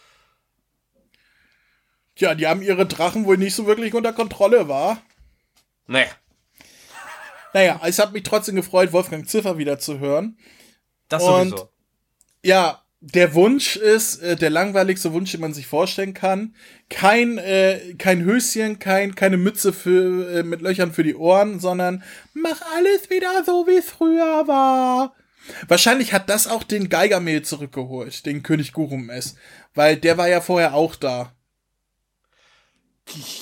Tja, 2.15 2.35
die 2.35 2.47
haben 2.47 2.63
ihre 2.63 2.87
Drachen 2.87 3.27
wohl 3.27 3.37
nicht 3.37 3.55
so 3.55 3.67
wirklich 3.67 3.93
unter 3.93 4.15
Kontrolle, 4.15 4.69
war? 4.69 5.03
Nee. 5.87 6.07
Naja, 7.53 7.79
es 7.85 7.99
hat 7.99 8.15
mich 8.15 8.23
trotzdem 8.23 8.57
gefreut, 8.57 8.93
Wolfgang 8.93 9.29
Ziffer 9.29 9.59
wieder 9.59 9.79
zu 9.79 9.99
hören. 9.99 10.39
Das 11.09 11.23
Und, 11.23 11.51
sowieso. 11.51 11.71
Ja, 12.43 12.86
der 13.15 13.35
Wunsch 13.35 13.77
ist, 13.77 14.21
äh, 14.23 14.35
der 14.35 14.51
langweiligste 14.51 15.13
Wunsch, 15.13 15.31
den 15.31 15.41
man 15.41 15.55
sich 15.55 15.67
vorstellen 15.67 16.13
kann. 16.13 16.55
Kein, 16.89 17.39
äh, 17.39 17.95
kein 17.99 18.25
Höschen, 18.25 18.81
kein, 18.81 19.15
keine 19.15 19.37
Mütze 19.37 19.73
für, 19.73 20.29
äh, 20.29 20.43
mit 20.43 20.61
Löchern 20.61 20.93
für 20.93 21.05
die 21.05 21.15
Ohren, 21.15 21.61
sondern 21.61 22.03
mach 22.35 22.61
alles 22.75 23.09
wieder 23.09 23.45
so, 23.45 23.67
wie 23.67 23.77
es 23.77 23.89
früher 23.89 24.49
war. 24.49 25.15
Wahrscheinlich 25.69 26.13
hat 26.13 26.29
das 26.29 26.49
auch 26.49 26.65
den 26.65 26.89
Geigermehl 26.89 27.43
zurückgeholt, 27.43 28.27
den 28.27 28.43
König 28.43 28.73
Gurumes, 28.73 29.37
weil 29.75 29.97
der 29.97 30.19
war 30.19 30.29
ja 30.29 30.41
vorher 30.41 30.75
auch 30.75 30.97
da. 30.97 31.33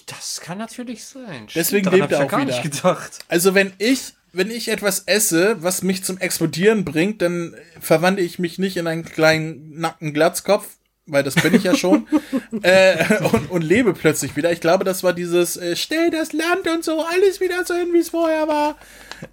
Das 0.05 0.43
kann 0.43 0.59
natürlich 0.59 1.07
sein. 1.07 1.49
Deswegen 1.55 1.91
lebt 1.91 2.13
er 2.13 2.27
auch 2.27 2.39
wieder. 2.39 3.01
Also 3.29 3.55
wenn 3.55 3.73
ich 3.79 4.13
wenn 4.35 4.51
ich 4.51 4.69
etwas 4.69 5.05
esse, 5.07 5.57
was 5.63 5.83
mich 5.83 6.05
zum 6.05 6.19
Explodieren 6.19 6.85
bringt, 6.85 7.23
dann 7.23 7.55
verwandle 7.81 8.23
ich 8.23 8.39
mich 8.39 8.59
nicht 8.59 8.77
in 8.77 8.87
einen 8.87 9.05
kleinen 9.05 9.79
nackten 9.79 10.13
Glatzkopf, 10.13 10.67
weil 11.07 11.23
das 11.23 11.35
bin 11.35 11.55
ich 11.55 11.65
ja 11.65 11.77
schon, 11.77 12.07
äh, 12.63 13.23
und, 13.33 13.51
und 13.51 13.63
lebe 13.63 13.95
plötzlich 13.95 14.37
wieder. 14.37 14.53
Ich 14.53 14.61
glaube, 14.61 14.85
das 14.85 15.03
war 15.03 15.13
dieses 15.13 15.57
äh, 15.57 15.77
Stell 15.77 16.11
das 16.11 16.33
Land 16.33 16.67
und 16.67 16.85
so, 16.85 17.05
alles 17.05 17.41
wieder 17.41 17.65
so 17.65 17.75
hin, 17.75 17.93
wie 17.93 17.99
es 17.99 18.11
vorher 18.11 18.49
war. 18.49 18.77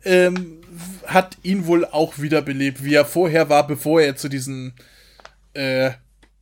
Ähm, 0.06 0.62
hat 1.06 1.38
ihn 1.44 1.66
wohl 1.66 1.86
auch 1.86 2.20
wiederbelebt, 2.20 2.84
wie 2.84 2.94
er 2.94 3.06
vorher 3.06 3.50
war, 3.50 3.66
bevor 3.68 4.02
er 4.02 4.16
zu 4.16 4.30
diesem 4.30 4.74
äh, 5.54 5.92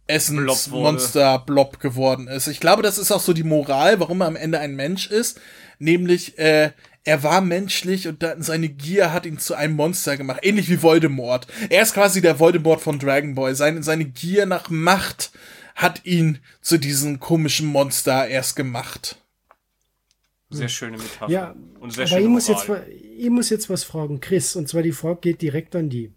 Essensmonster-Blob 0.07 1.79
geworden 1.79 2.27
ist. 2.27 2.47
Ich 2.47 2.59
glaube, 2.59 2.81
das 2.81 2.97
ist 2.97 3.11
auch 3.11 3.21
so 3.21 3.33
die 3.33 3.43
Moral, 3.43 3.99
warum 3.99 4.21
er 4.21 4.27
am 4.27 4.35
Ende 4.35 4.59
ein 4.59 4.75
Mensch 4.75 5.09
ist. 5.09 5.39
Nämlich, 5.77 6.37
äh, 6.39 6.71
er 7.03 7.23
war 7.23 7.41
menschlich 7.41 8.07
und 8.07 8.21
dann 8.23 8.41
seine 8.41 8.69
Gier 8.69 9.13
hat 9.13 9.25
ihn 9.25 9.39
zu 9.39 9.55
einem 9.55 9.75
Monster 9.75 10.17
gemacht. 10.17 10.41
Ähnlich 10.43 10.69
wie 10.69 10.81
Voldemort. 10.81 11.47
Er 11.69 11.81
ist 11.81 11.93
quasi 11.93 12.21
der 12.21 12.39
Voldemort 12.39 12.81
von 12.81 12.99
Dragon 12.99 13.35
Ball. 13.35 13.55
Seine, 13.55 13.83
seine 13.83 14.05
Gier 14.05 14.45
nach 14.45 14.69
Macht 14.69 15.31
hat 15.75 16.05
ihn 16.05 16.39
zu 16.61 16.77
diesem 16.77 17.19
komischen 17.19 17.67
Monster 17.67 18.27
erst 18.27 18.55
gemacht. 18.55 19.17
Sehr 20.49 20.67
schöne 20.67 20.97
Metapher. 20.97 21.31
Ja, 21.31 21.55
und 21.79 21.93
sehr 21.93 22.07
aber 22.07 22.19
ich 22.19 22.27
muss, 22.27 22.47
jetzt, 22.47 22.69
ich 23.17 23.29
muss 23.29 23.49
jetzt 23.49 23.69
was 23.69 23.83
fragen, 23.83 24.19
Chris. 24.19 24.55
Und 24.55 24.67
zwar 24.67 24.81
die 24.81 24.91
Frage 24.91 25.19
geht 25.21 25.41
direkt 25.41 25.75
an 25.75 25.89
die. 25.89 26.11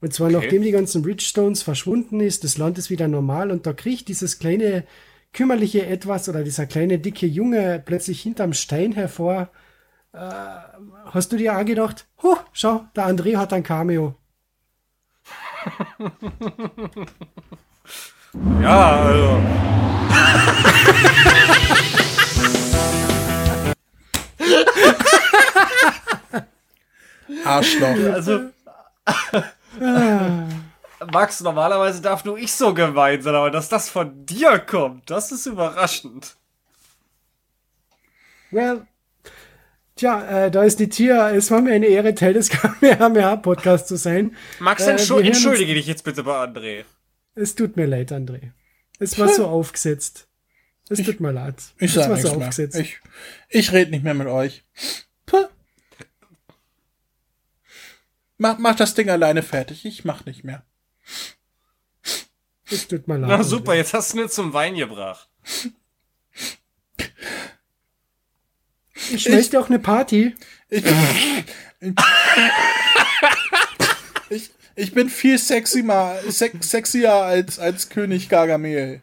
Und 0.00 0.12
zwar, 0.12 0.28
okay. 0.28 0.36
nachdem 0.36 0.62
die 0.62 0.72
ganzen 0.72 1.04
Ridgestones 1.04 1.62
verschwunden 1.62 2.20
ist, 2.20 2.44
das 2.44 2.58
Land 2.58 2.76
ist 2.76 2.90
wieder 2.90 3.08
normal 3.08 3.50
und 3.50 3.66
da 3.66 3.72
kriegt 3.72 4.08
dieses 4.08 4.38
kleine 4.38 4.84
kümmerliche 5.32 5.86
Etwas 5.86 6.28
oder 6.28 6.44
dieser 6.44 6.66
kleine 6.66 6.98
dicke 6.98 7.26
Junge 7.26 7.82
plötzlich 7.84 8.20
hinterm 8.20 8.52
Stein 8.52 8.92
hervor 8.92 9.50
äh, 10.12 10.60
hast 11.12 11.32
du 11.32 11.36
dir 11.36 11.58
auch 11.58 11.64
gedacht, 11.64 12.06
huh, 12.22 12.36
schau, 12.52 12.84
der 12.94 13.06
André 13.06 13.36
hat 13.36 13.52
ein 13.52 13.62
Cameo. 13.62 14.16
ja, 18.60 19.02
also. 19.02 19.40
Arschloch. 27.44 28.12
Also. 28.12 28.50
Max, 31.10 31.40
normalerweise 31.40 32.00
darf 32.00 32.24
nur 32.24 32.38
ich 32.38 32.52
so 32.52 32.74
gemein 32.74 33.22
sein, 33.22 33.34
aber 33.34 33.50
dass 33.50 33.68
das 33.68 33.88
von 33.88 34.24
dir 34.26 34.58
kommt, 34.60 35.10
das 35.10 35.32
ist 35.32 35.46
überraschend. 35.46 36.36
Well, 38.50 38.86
Tja, 40.02 40.46
äh, 40.46 40.50
da 40.50 40.64
ist 40.64 40.80
die 40.80 40.88
Tier. 40.88 41.30
Es 41.32 41.52
war 41.52 41.60
mir 41.60 41.74
eine 41.74 41.86
Ehre, 41.86 42.12
Teil 42.16 42.32
des 42.32 42.48
Kamehameha-Podcasts 42.50 43.86
zu 43.86 43.94
sein. 43.94 44.36
Max, 44.58 44.84
äh, 44.84 44.90
entschuldige 44.90 45.74
dich 45.74 45.86
jetzt 45.86 46.02
bitte 46.02 46.24
bei 46.24 46.42
André. 46.42 46.84
Es 47.36 47.54
tut 47.54 47.76
mir 47.76 47.86
leid, 47.86 48.10
André. 48.10 48.50
Es 48.98 49.16
war 49.20 49.28
so 49.28 49.46
aufgesetzt. 49.46 50.26
Es 50.88 50.98
ich, 50.98 51.06
tut 51.06 51.20
mir 51.20 51.30
leid. 51.30 51.54
Ich 51.78 51.92
sag 51.92 52.10
war 52.10 52.16
so 52.16 52.30
aufgesetzt. 52.30 52.80
Ich, 52.80 52.98
ich 53.48 53.70
rede 53.70 53.92
nicht 53.92 54.02
mehr 54.02 54.14
mit 54.14 54.26
euch. 54.26 54.64
Puh. 55.24 55.46
Mach, 58.38 58.58
mach 58.58 58.74
das 58.74 58.94
Ding 58.94 59.08
alleine 59.08 59.44
fertig. 59.44 59.84
Ich 59.84 60.04
mach 60.04 60.24
nicht 60.24 60.42
mehr. 60.42 60.64
Es 62.68 62.88
tut 62.88 63.06
mir 63.06 63.18
leid. 63.18 63.30
Na 63.30 63.44
super, 63.44 63.76
jetzt 63.76 63.94
hast 63.94 64.14
du 64.14 64.16
mir 64.16 64.28
zum 64.28 64.52
Wein 64.52 64.74
gebracht. 64.74 65.28
Ich, 69.10 69.28
möchte 69.28 69.58
auch 69.58 69.68
eine 69.68 69.78
Party. 69.78 70.34
Ich, 70.70 70.84
ich, 74.30 74.50
ich 74.76 74.92
bin 74.92 75.08
viel 75.08 75.38
sexy 75.38 75.82
mal, 75.82 76.18
sex, 76.30 76.70
sexier 76.70 77.12
als, 77.12 77.58
als 77.58 77.88
König 77.88 78.28
Gargamel. 78.28 79.02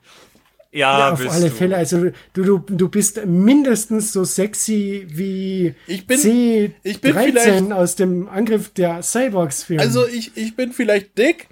Ja, 0.71 0.99
ja, 0.99 1.11
auf 1.13 1.27
alle 1.27 1.49
du. 1.49 1.55
Fälle. 1.55 1.75
Also 1.75 2.11
du, 2.33 2.43
du, 2.43 2.59
du 2.59 2.89
bist 2.89 3.25
mindestens 3.25 4.13
so 4.13 4.23
sexy 4.23 5.05
wie 5.09 5.73
ich 5.87 6.05
bin, 6.05 6.19
C13 6.19 6.71
ich 6.83 7.01
bin 7.01 7.13
vielleicht, 7.15 7.71
aus 7.71 7.95
dem 7.95 8.29
Angriff 8.29 8.69
der 8.73 9.01
Cyborgs-Film. 9.01 9.79
Also 9.79 10.07
ich, 10.07 10.37
ich 10.37 10.55
bin 10.55 10.71
vielleicht 10.71 11.17
dick 11.17 11.47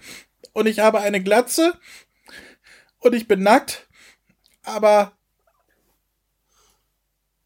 und 0.54 0.68
ich 0.68 0.80
habe 0.80 1.00
eine 1.00 1.22
Glatze 1.22 1.74
und 3.00 3.16
ich 3.16 3.28
bin 3.28 3.42
nackt, 3.42 3.88
aber 4.64 5.17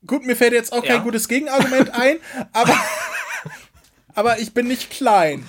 Gut, 0.05 0.25
mir 0.25 0.35
fällt 0.35 0.53
jetzt 0.53 0.73
auch 0.73 0.83
ja. 0.83 0.95
kein 0.95 1.03
gutes 1.03 1.27
Gegenargument 1.27 1.89
ein, 1.93 2.17
aber, 2.53 2.75
aber 4.13 4.39
ich 4.39 4.53
bin 4.53 4.67
nicht 4.67 4.89
klein. 4.89 5.47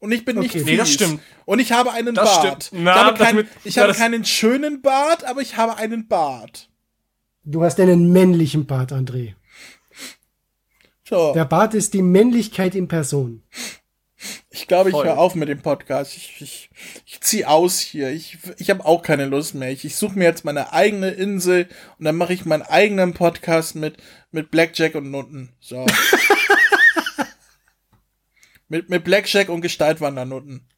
Und 0.00 0.12
ich 0.12 0.24
bin 0.24 0.38
okay. 0.38 0.44
nicht 0.44 0.52
fies. 0.52 0.64
Nee, 0.64 0.76
das 0.76 0.92
stimmt. 0.92 1.20
Und 1.44 1.58
ich 1.58 1.72
habe 1.72 1.92
einen 1.92 2.14
das 2.14 2.42
Bart. 2.42 2.64
Stimmt. 2.64 2.84
Na, 2.84 2.92
ich 2.92 2.98
habe, 2.98 3.18
kein, 3.18 3.36
mit, 3.36 3.48
ich 3.64 3.78
habe 3.78 3.92
keinen 3.94 4.24
schönen 4.24 4.80
Bart, 4.80 5.24
aber 5.24 5.40
ich 5.40 5.56
habe 5.56 5.76
einen 5.76 6.06
Bart. 6.06 6.68
Du 7.44 7.64
hast 7.64 7.80
einen 7.80 8.12
männlichen 8.12 8.66
Bart, 8.66 8.92
André. 8.92 9.34
So. 11.08 11.32
Der 11.32 11.46
Bart 11.46 11.74
ist 11.74 11.94
die 11.94 12.02
Männlichkeit 12.02 12.74
in 12.74 12.86
Person. 12.86 13.42
Ich 14.50 14.66
glaube, 14.66 14.90
ich 14.90 14.96
höre 14.96 15.18
auf 15.18 15.36
mit 15.36 15.48
dem 15.48 15.62
Podcast. 15.62 16.16
Ich, 16.16 16.40
ich, 16.40 16.70
ich 17.06 17.20
ziehe 17.20 17.48
aus 17.48 17.78
hier. 17.78 18.10
Ich, 18.10 18.38
ich 18.58 18.70
habe 18.70 18.84
auch 18.84 19.02
keine 19.02 19.26
Lust 19.26 19.54
mehr. 19.54 19.70
Ich, 19.70 19.84
ich 19.84 19.96
suche 19.96 20.18
mir 20.18 20.24
jetzt 20.24 20.44
meine 20.44 20.72
eigene 20.72 21.10
Insel 21.10 21.68
und 21.98 22.04
dann 22.04 22.16
mache 22.16 22.32
ich 22.32 22.44
meinen 22.44 22.62
eigenen 22.62 23.14
Podcast 23.14 23.76
mit, 23.76 23.98
mit 24.32 24.50
Blackjack 24.50 24.96
und 24.96 25.10
Nutten. 25.10 25.52
So. 25.60 25.86
mit, 28.68 28.88
mit 28.88 29.04
Blackjack 29.04 29.48
und 29.48 29.60
Gestaltwandernutten. 29.60 30.68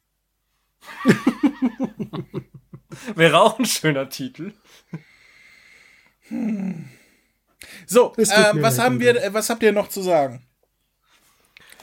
Wäre 3.15 3.41
auch 3.41 3.57
ein 3.57 3.65
schöner 3.65 4.09
Titel. 4.09 4.53
Hm. 6.27 6.89
So, 7.85 8.13
äh, 8.17 8.61
was 8.61 8.79
haben 8.79 8.99
wir, 8.99 9.33
was 9.33 9.49
habt 9.49 9.63
ihr 9.63 9.71
noch 9.71 9.89
zu 9.89 10.01
sagen? 10.01 10.45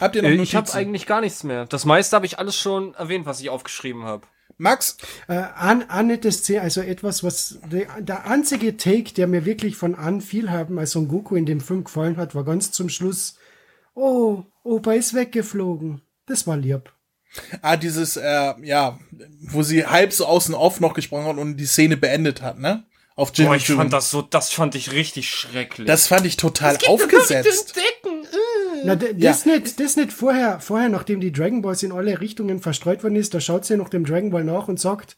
Habt 0.00 0.16
ihr 0.16 0.22
noch 0.22 0.28
Notizen? 0.28 0.42
Ich 0.42 0.54
habe 0.54 0.72
eigentlich 0.74 1.06
gar 1.06 1.20
nichts 1.20 1.44
mehr. 1.44 1.66
Das 1.66 1.84
meiste 1.84 2.16
habe 2.16 2.26
ich 2.26 2.38
alles 2.38 2.56
schon 2.56 2.94
erwähnt, 2.94 3.26
was 3.26 3.40
ich 3.40 3.50
aufgeschrieben 3.50 4.04
habe. 4.04 4.26
Max? 4.56 4.96
Äh, 5.28 5.34
an, 5.34 5.84
Annette 5.88 6.32
Szene, 6.32 6.62
also 6.62 6.80
etwas, 6.80 7.22
was 7.22 7.58
der, 7.70 8.00
der 8.00 8.26
einzige 8.26 8.76
Take, 8.76 9.14
der 9.14 9.26
mir 9.26 9.44
wirklich 9.44 9.76
von 9.76 9.94
an 9.94 10.20
viel 10.20 10.50
haben, 10.50 10.78
als 10.78 10.92
Son 10.92 11.08
Goku 11.08 11.36
in 11.36 11.46
dem 11.46 11.60
Film 11.60 11.84
gefallen 11.84 12.16
hat, 12.16 12.34
war 12.34 12.44
ganz 12.44 12.72
zum 12.72 12.88
Schluss, 12.88 13.36
oh, 13.94 14.44
Opa 14.64 14.92
ist 14.92 15.14
weggeflogen. 15.14 16.02
Das 16.26 16.46
war 16.46 16.56
lieb. 16.56 16.92
Ah, 17.62 17.76
dieses, 17.76 18.16
äh, 18.16 18.54
ja, 18.62 18.98
wo 19.40 19.62
sie 19.62 19.86
halb 19.86 20.12
so 20.12 20.26
außen 20.26 20.54
auf 20.54 20.80
noch 20.80 20.94
gesprochen 20.94 21.26
hat 21.26 21.36
und 21.36 21.56
die 21.56 21.66
Szene 21.66 21.96
beendet 21.96 22.42
hat, 22.42 22.58
ne? 22.58 22.84
Auf 23.14 23.32
Jimmy 23.34 23.48
Boah, 23.48 23.56
ich 23.56 23.66
June. 23.66 23.78
fand 23.78 23.92
das 23.92 24.10
so, 24.10 24.22
das 24.22 24.50
fand 24.50 24.74
ich 24.76 24.92
richtig 24.92 25.28
schrecklich. 25.28 25.86
Das 25.86 26.06
fand 26.06 26.24
ich 26.24 26.36
total 26.36 26.78
aufgesetzt. 26.86 27.74
Na, 28.84 28.96
das, 28.96 29.44
ja. 29.44 29.52
nicht, 29.52 29.80
das 29.80 29.96
nicht 29.96 30.12
vorher, 30.12 30.60
vorher, 30.60 30.88
nachdem 30.88 31.20
die 31.20 31.32
Dragon 31.32 31.62
Balls 31.62 31.82
in 31.82 31.92
alle 31.92 32.20
Richtungen 32.20 32.60
verstreut 32.60 33.02
worden 33.02 33.16
ist, 33.16 33.34
da 33.34 33.40
schaut 33.40 33.64
sie 33.64 33.76
noch 33.76 33.88
dem 33.88 34.04
Dragon 34.04 34.30
Ball 34.30 34.44
nach 34.44 34.68
und 34.68 34.80
sagt, 34.80 35.16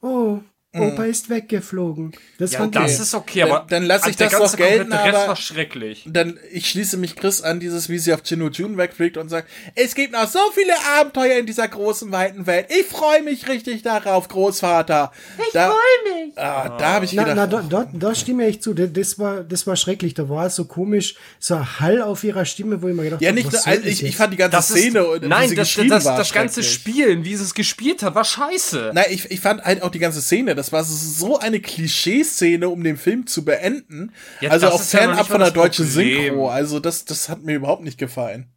oh, 0.00 0.40
Opa 0.76 1.04
mhm. 1.04 1.10
ist 1.10 1.30
weggeflogen. 1.30 2.12
Das, 2.38 2.52
ja, 2.52 2.66
das 2.66 2.92
okay. 2.92 3.02
ist 3.02 3.14
okay, 3.14 3.42
aber 3.42 3.60
dann, 3.60 3.68
dann 3.68 3.82
lasse 3.84 4.10
ich 4.10 4.16
das 4.16 4.32
doch 4.32 4.54
gelten, 4.54 4.92
aber 4.92 5.12
Rest 5.12 5.28
war 5.28 5.36
schrecklich. 5.36 6.04
Dann 6.06 6.38
ich 6.52 6.68
schließe 6.68 6.98
mich 6.98 7.16
Chris 7.16 7.40
an 7.40 7.58
dieses, 7.58 7.88
wie 7.88 7.98
sie 7.98 8.12
auf 8.12 8.22
Chino 8.22 8.48
June 8.50 8.76
wegfliegt 8.76 9.16
und 9.16 9.30
sagt, 9.30 9.48
es 9.74 9.94
gibt 9.94 10.12
noch 10.12 10.28
so 10.28 10.38
viele 10.52 10.74
Abenteuer 10.98 11.38
in 11.38 11.46
dieser 11.46 11.66
großen 11.66 12.12
weiten 12.12 12.46
Welt. 12.46 12.66
Ich 12.68 12.84
freue 12.84 13.22
mich 13.22 13.48
richtig 13.48 13.82
darauf, 13.82 14.28
Großvater. 14.28 15.10
Ich 15.38 15.52
freue 15.52 15.72
mich. 15.72 16.36
Ah, 16.36 16.76
da 16.78 16.92
habe 16.92 17.06
ich 17.06 17.14
na, 17.14 17.24
gedacht, 17.24 17.48
na, 17.50 17.62
da, 17.62 17.84
da, 17.84 17.90
da 17.90 18.14
stimme 18.14 18.46
ich 18.46 18.60
zu. 18.60 18.74
Das 18.74 19.18
war, 19.18 19.44
das 19.44 19.66
war 19.66 19.74
schrecklich. 19.74 20.12
Da 20.12 20.28
war 20.28 20.50
so 20.50 20.66
komisch, 20.66 21.14
so 21.38 21.54
ein 21.54 21.80
Hall 21.80 22.02
auf 22.02 22.22
ihrer 22.24 22.44
Stimme, 22.44 22.82
wo 22.82 22.88
ich 22.88 22.94
mir 22.94 23.04
gedacht 23.04 23.20
habe, 23.20 23.24
ja, 23.24 23.32
nicht, 23.32 23.54
also 23.54 23.84
ich, 23.84 24.04
ich 24.04 24.16
fand 24.16 24.34
die 24.34 24.36
ganze 24.36 24.58
das 24.58 24.68
Szene, 24.68 25.00
ist, 25.00 25.22
nein, 25.22 25.54
das, 25.56 25.74
das, 25.74 25.88
das, 25.88 26.04
das 26.04 26.32
ganze 26.34 26.62
Spielen, 26.62 27.24
wie 27.24 27.34
sie 27.34 27.44
es 27.44 27.54
gespielt 27.54 28.02
hat, 28.02 28.14
war 28.14 28.24
scheiße. 28.24 28.90
Nein, 28.92 29.06
ich, 29.08 29.30
ich 29.30 29.40
fand 29.40 29.64
halt 29.64 29.82
auch 29.82 29.90
die 29.90 29.98
ganze 29.98 30.20
Szene, 30.20 30.54
das 30.54 30.67
war 30.72 30.84
so 30.84 31.38
eine 31.38 31.60
Klischeeszene, 31.60 32.68
um 32.68 32.82
den 32.82 32.96
Film 32.96 33.26
zu 33.26 33.44
beenden. 33.44 34.12
Ja, 34.40 34.50
also 34.50 34.68
auch 34.68 34.82
fernab 34.82 35.18
ja 35.18 35.24
von 35.24 35.40
der 35.40 35.50
deutschen 35.50 35.86
Synchro. 35.86 36.48
Also 36.48 36.80
das, 36.80 37.04
das 37.04 37.28
hat 37.28 37.42
mir 37.42 37.56
überhaupt 37.56 37.82
nicht 37.82 37.98
gefallen. 37.98 38.52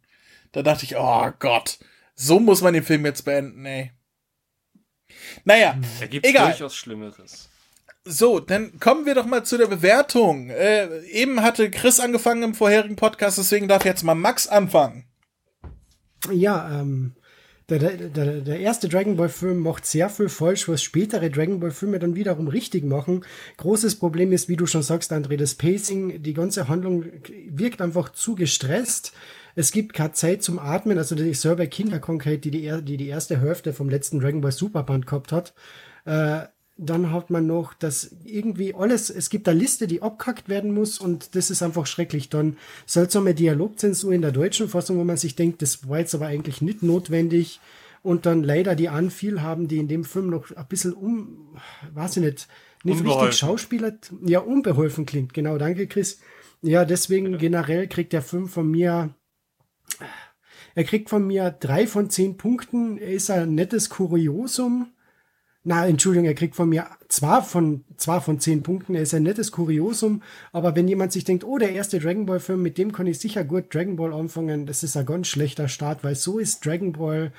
Da 0.52 0.62
dachte 0.62 0.84
ich, 0.84 0.96
oh 0.96 1.30
Gott, 1.38 1.78
so 2.14 2.40
muss 2.40 2.60
man 2.60 2.74
den 2.74 2.84
Film 2.84 3.04
jetzt 3.06 3.24
beenden, 3.24 3.64
ey. 3.64 3.92
Naja, 5.44 5.78
da 6.00 6.06
gibt's 6.06 6.28
egal. 6.28 6.50
durchaus 6.50 6.74
Schlimmeres. 6.74 7.48
So, 8.04 8.40
dann 8.40 8.80
kommen 8.80 9.06
wir 9.06 9.14
doch 9.14 9.26
mal 9.26 9.44
zu 9.44 9.56
der 9.56 9.68
Bewertung. 9.68 10.50
Äh, 10.50 11.04
eben 11.06 11.42
hatte 11.42 11.70
Chris 11.70 12.00
angefangen 12.00 12.42
im 12.42 12.54
vorherigen 12.54 12.96
Podcast, 12.96 13.38
deswegen 13.38 13.68
darf 13.68 13.84
jetzt 13.84 14.02
mal 14.02 14.14
Max 14.14 14.48
anfangen. 14.48 15.04
Ja, 16.30 16.80
ähm, 16.80 17.14
der, 17.68 17.78
der, 17.78 18.40
der 18.40 18.60
erste 18.60 18.88
Dragon 18.88 19.16
Ball 19.16 19.28
Film 19.28 19.60
macht 19.60 19.86
sehr 19.86 20.08
viel 20.08 20.28
falsch, 20.28 20.68
was 20.68 20.82
spätere 20.82 21.30
Dragon 21.30 21.60
Ball 21.60 21.70
Filme 21.70 21.98
dann 21.98 22.16
wiederum 22.16 22.48
richtig 22.48 22.84
machen. 22.84 23.24
Großes 23.56 23.96
Problem 23.96 24.32
ist, 24.32 24.48
wie 24.48 24.56
du 24.56 24.66
schon 24.66 24.82
sagst, 24.82 25.12
André, 25.12 25.36
das 25.36 25.54
Pacing, 25.54 26.22
die 26.22 26.34
ganze 26.34 26.68
Handlung 26.68 27.04
wirkt 27.48 27.80
einfach 27.80 28.10
zu 28.12 28.34
gestresst. 28.34 29.12
Es 29.54 29.70
gibt 29.70 29.92
keine 29.92 30.12
Zeit 30.12 30.42
zum 30.42 30.58
Atmen, 30.58 30.98
also 30.98 31.14
die 31.14 31.34
Server 31.34 31.66
Kinderkrankheit, 31.66 32.44
die 32.44 32.50
die, 32.50 32.82
die 32.82 32.96
die 32.96 33.08
erste 33.08 33.40
Hälfte 33.40 33.72
vom 33.72 33.88
letzten 33.88 34.20
Dragon 34.20 34.40
Ball 34.40 34.52
Superband 34.52 35.06
gehabt 35.06 35.32
hat. 35.32 35.54
Äh, 36.04 36.46
dann 36.76 37.12
hat 37.12 37.30
man 37.30 37.46
noch 37.46 37.74
das 37.74 38.16
irgendwie 38.24 38.74
alles, 38.74 39.10
es 39.10 39.30
gibt 39.30 39.48
eine 39.48 39.58
Liste, 39.58 39.86
die 39.86 40.02
abkackt 40.02 40.48
werden 40.48 40.72
muss 40.72 40.98
und 40.98 41.34
das 41.36 41.50
ist 41.50 41.62
einfach 41.62 41.86
schrecklich. 41.86 42.28
Dann 42.28 42.56
seltsame 42.86 43.34
Dialogzensur 43.34 44.12
in 44.12 44.22
der 44.22 44.32
deutschen 44.32 44.68
Fassung, 44.68 44.98
wo 44.98 45.04
man 45.04 45.16
sich 45.16 45.36
denkt, 45.36 45.62
das 45.62 45.88
war 45.88 45.98
jetzt 45.98 46.14
aber 46.14 46.26
eigentlich 46.26 46.62
nicht 46.62 46.82
notwendig. 46.82 47.60
Und 48.02 48.26
dann 48.26 48.42
leider 48.42 48.74
die 48.74 48.88
Anfiel 48.88 49.42
haben, 49.42 49.68
die 49.68 49.78
in 49.78 49.86
dem 49.86 50.04
Film 50.04 50.28
noch 50.28 50.50
ein 50.50 50.66
bisschen 50.66 50.92
um, 50.92 51.56
weiß 51.94 52.16
ich 52.16 52.24
nicht, 52.24 52.48
nicht 52.82 52.98
unbeholfen. 52.98 53.26
richtig 53.26 53.38
Schauspieler, 53.38 53.92
ja, 54.24 54.40
unbeholfen 54.40 55.06
klingt. 55.06 55.34
Genau, 55.34 55.56
danke 55.56 55.86
Chris. 55.86 56.18
Ja, 56.62 56.84
deswegen 56.84 57.38
generell 57.38 57.86
kriegt 57.86 58.12
der 58.12 58.22
Film 58.22 58.48
von 58.48 58.68
mir, 58.68 59.14
er 60.74 60.84
kriegt 60.84 61.10
von 61.10 61.26
mir 61.26 61.50
drei 61.50 61.86
von 61.86 62.10
zehn 62.10 62.36
Punkten. 62.36 62.98
Er 62.98 63.12
ist 63.12 63.30
ein 63.30 63.54
nettes 63.54 63.88
Kuriosum 63.88 64.88
na, 65.64 65.86
Entschuldigung, 65.86 66.26
er 66.26 66.34
kriegt 66.34 66.56
von 66.56 66.68
mir 66.68 66.88
zwar 67.08 67.44
von, 67.44 67.84
zwar 67.96 68.20
von 68.20 68.40
zehn 68.40 68.62
Punkten, 68.62 68.94
er 68.94 69.02
ist 69.02 69.14
ein 69.14 69.22
nettes 69.22 69.52
Kuriosum, 69.52 70.22
aber 70.50 70.74
wenn 70.74 70.88
jemand 70.88 71.12
sich 71.12 71.24
denkt, 71.24 71.44
oh, 71.44 71.58
der 71.58 71.72
erste 71.72 72.00
Dragon 72.00 72.26
Ball 72.26 72.40
Film, 72.40 72.62
mit 72.62 72.78
dem 72.78 72.92
kann 72.92 73.06
ich 73.06 73.20
sicher 73.20 73.44
gut 73.44 73.72
Dragon 73.72 73.96
Ball 73.96 74.12
anfangen, 74.12 74.66
das 74.66 74.82
ist 74.82 74.96
ein 74.96 75.06
ganz 75.06 75.28
schlechter 75.28 75.68
Start, 75.68 76.02
weil 76.02 76.16
so 76.16 76.38
ist 76.40 76.66
Dragon 76.66 76.92
Ball, 76.92 77.32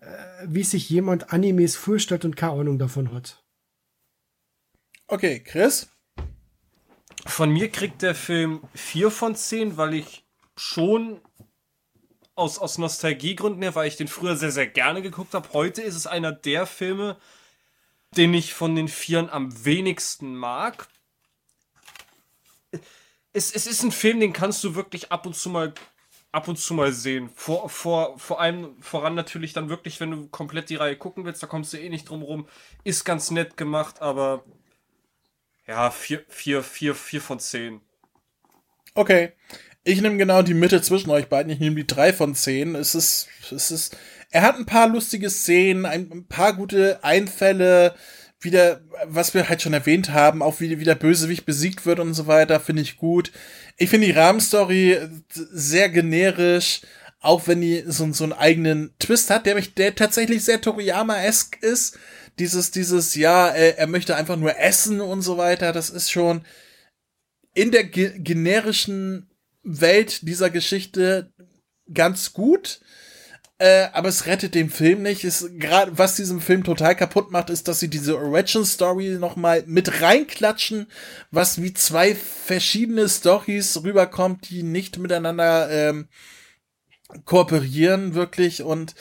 äh, 0.00 0.06
wie 0.46 0.62
sich 0.62 0.88
jemand 0.88 1.32
Animes 1.32 1.76
vorstellt 1.76 2.24
und 2.24 2.36
keine 2.36 2.52
Ahnung 2.52 2.78
davon 2.78 3.12
hat. 3.12 3.44
Okay, 5.06 5.40
Chris? 5.40 5.90
Von 7.26 7.50
mir 7.50 7.70
kriegt 7.70 8.00
der 8.00 8.14
Film 8.14 8.62
vier 8.74 9.10
von 9.10 9.34
zehn, 9.34 9.76
weil 9.76 9.94
ich 9.94 10.24
schon 10.56 11.20
aus, 12.34 12.58
aus 12.58 12.78
Nostalgiegründen 12.78 13.62
her, 13.62 13.74
weil 13.74 13.88
ich 13.88 13.96
den 13.96 14.08
früher 14.08 14.36
sehr, 14.36 14.52
sehr 14.52 14.66
gerne 14.66 15.02
geguckt 15.02 15.34
habe. 15.34 15.48
Heute 15.52 15.82
ist 15.82 15.96
es 15.96 16.06
einer 16.06 16.32
der 16.32 16.66
Filme, 16.66 17.16
den 18.16 18.34
ich 18.34 18.54
von 18.54 18.74
den 18.74 18.88
Vieren 18.88 19.30
am 19.30 19.64
wenigsten 19.64 20.36
mag. 20.36 20.88
Es, 23.32 23.52
es 23.52 23.66
ist 23.66 23.82
ein 23.82 23.92
Film, 23.92 24.20
den 24.20 24.32
kannst 24.32 24.64
du 24.64 24.74
wirklich 24.74 25.12
ab 25.12 25.26
und 25.26 25.36
zu 25.36 25.50
mal 25.50 25.74
ab 26.32 26.48
und 26.48 26.58
zu 26.58 26.74
mal 26.74 26.92
sehen. 26.92 27.30
Vor, 27.34 27.68
vor, 27.68 28.18
vor 28.18 28.40
allem 28.40 28.76
voran 28.80 29.14
natürlich 29.14 29.52
dann 29.52 29.68
wirklich, 29.68 30.00
wenn 30.00 30.10
du 30.10 30.28
komplett 30.28 30.70
die 30.70 30.76
Reihe 30.76 30.96
gucken 30.96 31.24
willst, 31.24 31.42
da 31.42 31.46
kommst 31.46 31.72
du 31.72 31.78
eh 31.78 31.88
nicht 31.88 32.08
drum 32.08 32.22
rum. 32.22 32.48
Ist 32.84 33.04
ganz 33.04 33.30
nett 33.30 33.56
gemacht, 33.56 34.02
aber 34.02 34.44
ja, 35.66 35.90
vier, 35.90 36.24
vier, 36.28 36.62
vier, 36.62 36.94
vier 36.94 37.20
von 37.20 37.40
zehn. 37.40 37.80
Okay. 38.94 39.32
Ich 39.84 40.00
nehme 40.02 40.18
genau 40.18 40.42
die 40.42 40.54
Mitte 40.54 40.82
zwischen 40.82 41.10
euch 41.10 41.28
beiden. 41.28 41.50
Ich 41.50 41.60
nehme 41.60 41.76
die 41.76 41.86
drei 41.86 42.12
von 42.12 42.34
zehn. 42.34 42.74
Es 42.74 42.94
ist, 42.94 43.28
es 43.50 43.70
ist, 43.70 43.96
er 44.30 44.42
hat 44.42 44.56
ein 44.56 44.66
paar 44.66 44.88
lustige 44.88 45.30
Szenen, 45.30 45.86
ein, 45.86 46.26
paar 46.28 46.54
gute 46.54 47.02
Einfälle, 47.02 47.94
wieder, 48.40 48.80
was 49.04 49.34
wir 49.34 49.48
halt 49.48 49.62
schon 49.62 49.72
erwähnt 49.72 50.10
haben, 50.10 50.42
auch 50.42 50.60
wie, 50.60 50.78
wie 50.78 50.84
der 50.84 50.94
Bösewicht 50.94 51.44
besiegt 51.44 51.86
wird 51.86 51.98
und 51.98 52.14
so 52.14 52.26
weiter, 52.26 52.60
finde 52.60 52.82
ich 52.82 52.96
gut. 52.96 53.32
Ich 53.76 53.90
finde 53.90 54.06
die 54.06 54.12
Rahmenstory 54.12 54.98
sehr 55.32 55.88
generisch, 55.88 56.82
auch 57.20 57.48
wenn 57.48 57.60
die 57.60 57.82
so, 57.86 58.12
so 58.12 58.24
einen 58.24 58.32
eigenen 58.32 58.94
Twist 59.00 59.30
hat, 59.30 59.46
der 59.46 59.56
mich, 59.56 59.74
der 59.74 59.94
tatsächlich 59.94 60.44
sehr 60.44 60.60
Toriyama-esk 60.60 61.60
ist. 61.62 61.98
Dieses, 62.38 62.70
dieses, 62.70 63.16
ja, 63.16 63.48
er, 63.48 63.78
er 63.78 63.88
möchte 63.88 64.14
einfach 64.14 64.36
nur 64.36 64.56
essen 64.56 65.00
und 65.00 65.22
so 65.22 65.36
weiter, 65.36 65.72
das 65.72 65.90
ist 65.90 66.12
schon 66.12 66.42
in 67.54 67.72
der 67.72 67.84
ge 67.84 68.12
generischen 68.18 69.28
Welt 69.64 70.20
dieser 70.28 70.48
Geschichte 70.48 71.32
ganz 71.92 72.32
gut. 72.32 72.80
Äh, 73.60 73.88
aber 73.92 74.08
es 74.08 74.26
rettet 74.26 74.54
den 74.54 74.70
Film 74.70 75.02
nicht. 75.02 75.26
gerade 75.58 75.98
was 75.98 76.14
diesen 76.14 76.40
Film 76.40 76.62
total 76.62 76.94
kaputt 76.94 77.32
macht, 77.32 77.50
ist, 77.50 77.66
dass 77.66 77.80
sie 77.80 77.88
diese 77.88 78.16
Origin 78.16 78.64
Story 78.64 79.16
noch 79.18 79.34
mal 79.34 79.64
mit 79.66 80.00
reinklatschen, 80.00 80.86
was 81.32 81.60
wie 81.60 81.74
zwei 81.74 82.14
verschiedene 82.14 83.08
Stories 83.08 83.82
rüberkommt, 83.82 84.48
die 84.48 84.62
nicht 84.62 84.98
miteinander 84.98 85.68
ähm, 85.70 86.08
kooperieren 87.24 88.14
wirklich 88.14 88.62
und 88.62 88.94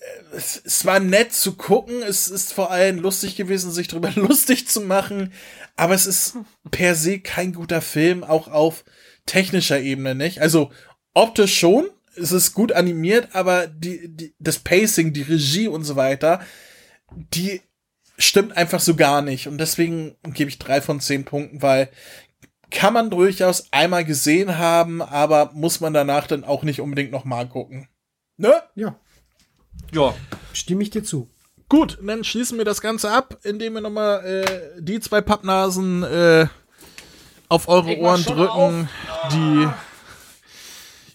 äh, 0.00 0.36
es, 0.36 0.60
es 0.62 0.84
war 0.84 1.00
nett 1.00 1.32
zu 1.32 1.54
gucken. 1.54 2.02
Es 2.02 2.28
ist 2.28 2.52
vor 2.52 2.70
allem 2.70 2.98
lustig 2.98 3.36
gewesen, 3.36 3.70
sich 3.72 3.88
darüber 3.88 4.10
lustig 4.16 4.68
zu 4.68 4.82
machen. 4.82 5.32
Aber 5.76 5.94
es 5.94 6.04
ist 6.04 6.36
per 6.70 6.94
se 6.94 7.20
kein 7.20 7.54
guter 7.54 7.80
Film, 7.80 8.22
auch 8.22 8.48
auf 8.48 8.84
technischer 9.24 9.80
Ebene 9.80 10.14
nicht. 10.14 10.42
Also 10.42 10.70
optisch 11.14 11.58
schon, 11.58 11.88
es 12.16 12.32
ist 12.32 12.54
gut 12.54 12.72
animiert, 12.72 13.28
aber 13.32 13.66
die, 13.66 14.08
die, 14.08 14.34
das 14.38 14.58
Pacing, 14.58 15.12
die 15.12 15.22
Regie 15.22 15.68
und 15.68 15.84
so 15.84 15.96
weiter, 15.96 16.40
die 17.12 17.60
stimmt 18.18 18.56
einfach 18.56 18.80
so 18.80 18.96
gar 18.96 19.22
nicht. 19.22 19.48
Und 19.48 19.58
deswegen 19.58 20.16
gebe 20.22 20.50
ich 20.50 20.58
drei 20.58 20.80
von 20.80 21.00
zehn 21.00 21.24
Punkten, 21.24 21.62
weil 21.62 21.90
kann 22.70 22.94
man 22.94 23.10
durchaus 23.10 23.72
einmal 23.72 24.04
gesehen 24.04 24.58
haben, 24.58 25.00
aber 25.00 25.50
muss 25.52 25.80
man 25.80 25.94
danach 25.94 26.26
dann 26.26 26.44
auch 26.44 26.62
nicht 26.62 26.80
unbedingt 26.80 27.12
nochmal 27.12 27.48
gucken. 27.48 27.88
Ne? 28.36 28.54
Ja. 28.74 28.96
Ja. 29.92 30.14
Stimme 30.52 30.82
ich 30.82 30.90
dir 30.90 31.04
zu. 31.04 31.30
Gut, 31.68 31.98
dann 32.02 32.24
schließen 32.24 32.58
wir 32.58 32.64
das 32.64 32.80
Ganze 32.80 33.10
ab, 33.10 33.38
indem 33.42 33.74
wir 33.74 33.80
nochmal 33.80 34.24
äh, 34.24 34.80
die 34.80 35.00
zwei 35.00 35.20
Pappnasen 35.20 36.02
äh, 36.02 36.46
auf 37.48 37.68
eure 37.68 37.96
Ohren 37.98 38.24
drücken, 38.24 38.88
die 39.32 39.68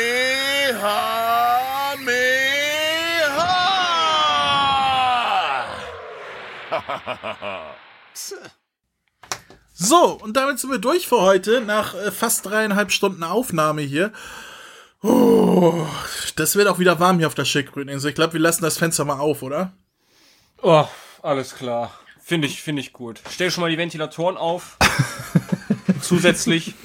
So, 9.73 10.19
und 10.21 10.37
damit 10.37 10.59
sind 10.59 10.71
wir 10.71 10.79
durch 10.79 11.07
für 11.07 11.21
heute, 11.21 11.61
nach 11.61 11.95
äh, 11.95 12.11
fast 12.11 12.45
dreieinhalb 12.45 12.91
Stunden 12.91 13.23
Aufnahme 13.23 13.81
hier. 13.81 14.11
Oh, 15.03 15.85
das 16.35 16.55
wird 16.55 16.67
auch 16.67 16.79
wieder 16.79 16.99
warm 16.99 17.17
hier 17.17 17.27
auf 17.27 17.35
der 17.35 17.45
Schickgrüninsel. 17.45 18.09
Ich 18.09 18.15
glaube, 18.15 18.33
wir 18.33 18.39
lassen 18.39 18.63
das 18.63 18.77
Fenster 18.77 19.05
mal 19.05 19.19
auf, 19.19 19.41
oder? 19.41 19.73
Oh, 20.61 20.85
alles 21.21 21.55
klar. 21.55 21.91
Finde 22.23 22.47
ich, 22.47 22.61
finde 22.61 22.81
ich 22.81 22.93
gut. 22.93 23.21
Stell 23.31 23.49
schon 23.49 23.61
mal 23.61 23.71
die 23.71 23.77
Ventilatoren 23.77 24.37
auf. 24.37 24.77
Zusätzlich. 26.01 26.75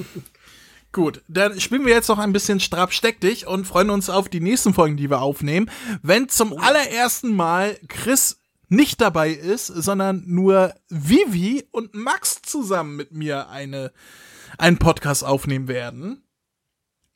Gut, 0.93 1.23
dann 1.29 1.61
spielen 1.61 1.85
wir 1.85 1.93
jetzt 1.93 2.09
noch 2.09 2.19
ein 2.19 2.33
bisschen 2.33 2.59
Strab 2.59 2.93
steck 2.95 3.21
dich 3.21 3.47
und 3.47 3.67
freuen 3.67 3.91
uns 3.91 4.09
auf 4.09 4.31
die 4.31 4.41
nächsten 4.41 4.73
Folgen, 4.73 4.97
die 4.97 5.11
wir 5.11 5.21
aufnehmen. 5.21 5.71
Wenn 6.03 6.31
zum 6.31 6.53
oh. 6.53 6.59
allerersten 6.59 7.37
Mal 7.37 7.79
Chris 7.89 8.41
nicht 8.69 9.01
dabei 9.01 9.31
ist, 9.31 9.67
sondern 9.67 10.25
nur 10.27 10.75
Vivi 10.89 11.65
und 11.71 11.95
Max 11.95 12.43
zusammen 12.43 12.97
mit 12.97 13.13
mir 13.13 13.49
eine, 13.49 13.93
einen 14.59 14.79
Podcast 14.79 15.25
aufnehmen 15.25 15.69
werden. 15.69 16.23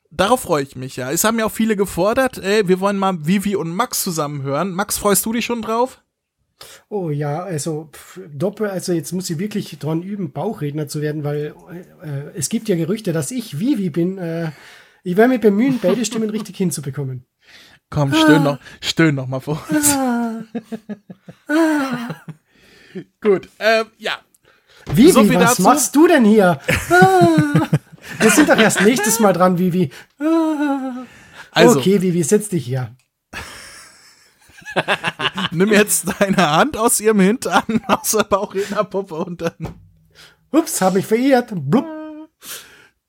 Darauf 0.09 0.41
freue 0.41 0.63
ich 0.63 0.75
mich, 0.75 0.97
ja. 0.97 1.11
Es 1.11 1.23
haben 1.23 1.39
ja 1.39 1.45
auch 1.45 1.51
viele 1.51 1.77
gefordert, 1.77 2.37
ey, 2.37 2.67
wir 2.67 2.79
wollen 2.79 2.97
mal 2.97 3.25
Vivi 3.25 3.55
und 3.55 3.73
Max 3.73 4.03
zusammen 4.03 4.43
hören. 4.43 4.71
Max, 4.71 4.97
freust 4.97 5.25
du 5.25 5.33
dich 5.33 5.45
schon 5.45 5.61
drauf? 5.61 6.01
Oh 6.89 7.09
ja, 7.09 7.43
also 7.43 7.89
doppel, 8.31 8.69
also 8.69 8.93
jetzt 8.93 9.13
muss 9.13 9.29
ich 9.29 9.39
wirklich 9.39 9.79
dran 9.79 10.03
üben, 10.03 10.31
Bauchredner 10.31 10.87
zu 10.87 11.01
werden, 11.01 11.23
weil 11.23 11.55
äh, 12.03 12.37
es 12.37 12.49
gibt 12.49 12.69
ja 12.69 12.75
Gerüchte, 12.75 13.13
dass 13.13 13.31
ich 13.31 13.59
Vivi 13.59 13.89
bin. 13.89 14.17
Äh, 14.17 14.51
ich 15.03 15.17
werde 15.17 15.29
mich 15.29 15.41
bemühen, 15.41 15.79
beide 15.81 16.05
Stimmen 16.05 16.29
richtig 16.29 16.57
hinzubekommen. 16.57 17.25
Komm, 17.89 18.13
stöhn 18.13 18.43
noch, 18.43 18.59
stöhn 18.79 19.15
noch 19.15 19.27
mal 19.27 19.39
vor 19.39 19.61
uns. 19.69 19.93
Gut, 23.21 23.49
ähm, 23.59 23.85
ja. 23.97 24.19
Vivi, 24.93 25.11
so 25.11 25.27
was 25.29 25.49
dazu. 25.49 25.61
machst 25.61 25.95
du 25.95 26.07
denn 26.07 26.25
hier? 26.25 26.59
Wir 28.19 28.31
sind 28.31 28.49
doch 28.49 28.57
erst 28.57 28.81
nächstes 28.81 29.19
Mal 29.19 29.33
dran, 29.33 29.57
Vivi. 29.57 29.91
Also, 31.51 31.79
okay, 31.79 32.01
Vivi, 32.01 32.23
setz 32.23 32.49
dich 32.49 32.65
hier. 32.65 32.95
Nimm 35.51 35.71
jetzt 35.71 36.07
deine 36.19 36.49
Hand 36.51 36.77
aus 36.77 36.99
ihrem 36.99 37.19
Hintern, 37.19 37.81
aus 37.87 38.11
der 38.11 38.23
Bauchrednerpuppe 38.23 39.15
und 39.15 39.41
dann. 39.41 39.75
Ups, 40.51 40.81
hab 40.81 40.95
ich 40.95 41.05
verirrt. 41.05 41.51
Blub. 41.53 41.85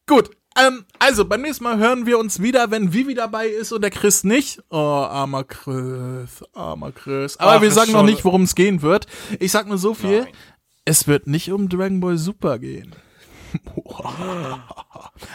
Gut, 0.07 0.31
ähm, 0.59 0.85
also, 0.99 1.25
beim 1.25 1.43
nächsten 1.43 1.65
Mal 1.65 1.79
hören 1.79 2.07
wir 2.07 2.19
uns 2.19 2.43
wieder, 2.43 2.71
wenn 2.71 2.93
Vivi 2.93 3.15
dabei 3.15 3.47
ist 3.49 3.73
und 3.73 3.83
der 3.83 3.91
Chris 3.91 4.25
nicht. 4.25 4.63
Oh, 4.71 4.77
armer 4.77 5.45
Chris, 5.45 6.45
armer 6.53 6.93
Chris. 6.93 7.39
Aber 7.39 7.53
Ach, 7.53 7.63
wir 7.63 7.71
sagen 7.71 7.93
noch 7.93 8.03
nicht, 8.03 8.25
worum 8.25 8.43
es 8.43 8.55
gehen 8.55 8.83
wird. 8.83 9.07
Ich 9.41 9.51
sag 9.53 9.67
nur 9.67 9.79
so 9.79 9.95
viel. 9.95 10.23
Nein. 10.23 10.33
Es 10.85 11.07
wird 11.07 11.27
nicht 11.27 11.53
um 11.53 11.69
Dragon 11.69 12.01
Ball 12.01 12.19
Super 12.19 12.59
gehen. 12.59 12.95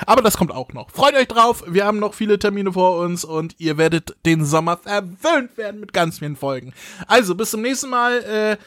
Aber 0.05 0.21
das 0.21 0.37
kommt 0.37 0.51
auch 0.51 0.73
noch. 0.73 0.89
Freut 0.91 1.15
euch 1.15 1.27
drauf. 1.27 1.63
Wir 1.67 1.85
haben 1.85 1.99
noch 1.99 2.13
viele 2.13 2.39
Termine 2.39 2.73
vor 2.73 2.99
uns 2.99 3.23
und 3.23 3.55
ihr 3.59 3.77
werdet 3.77 4.15
den 4.25 4.43
Sommer 4.43 4.77
verwöhnt 4.77 5.57
werden 5.57 5.79
mit 5.79 5.93
ganz 5.93 6.19
vielen 6.19 6.35
Folgen. 6.35 6.73
Also, 7.07 7.35
bis 7.35 7.51
zum 7.51 7.61
nächsten 7.61 7.89
Mal. 7.89 8.23
Äh, 8.23 8.57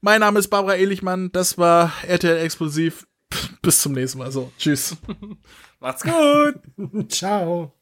mein 0.00 0.20
Name 0.20 0.38
ist 0.38 0.48
Barbara 0.48 0.76
Ehlichmann. 0.76 1.30
Das 1.32 1.58
war 1.58 1.92
RTL 2.06 2.38
Explosiv. 2.38 3.06
Bis 3.62 3.80
zum 3.80 3.92
nächsten 3.92 4.18
Mal. 4.18 4.32
So, 4.32 4.50
tschüss. 4.58 4.96
Macht's 5.82 6.04
gut. 6.04 6.60
Ciao. 7.08 7.72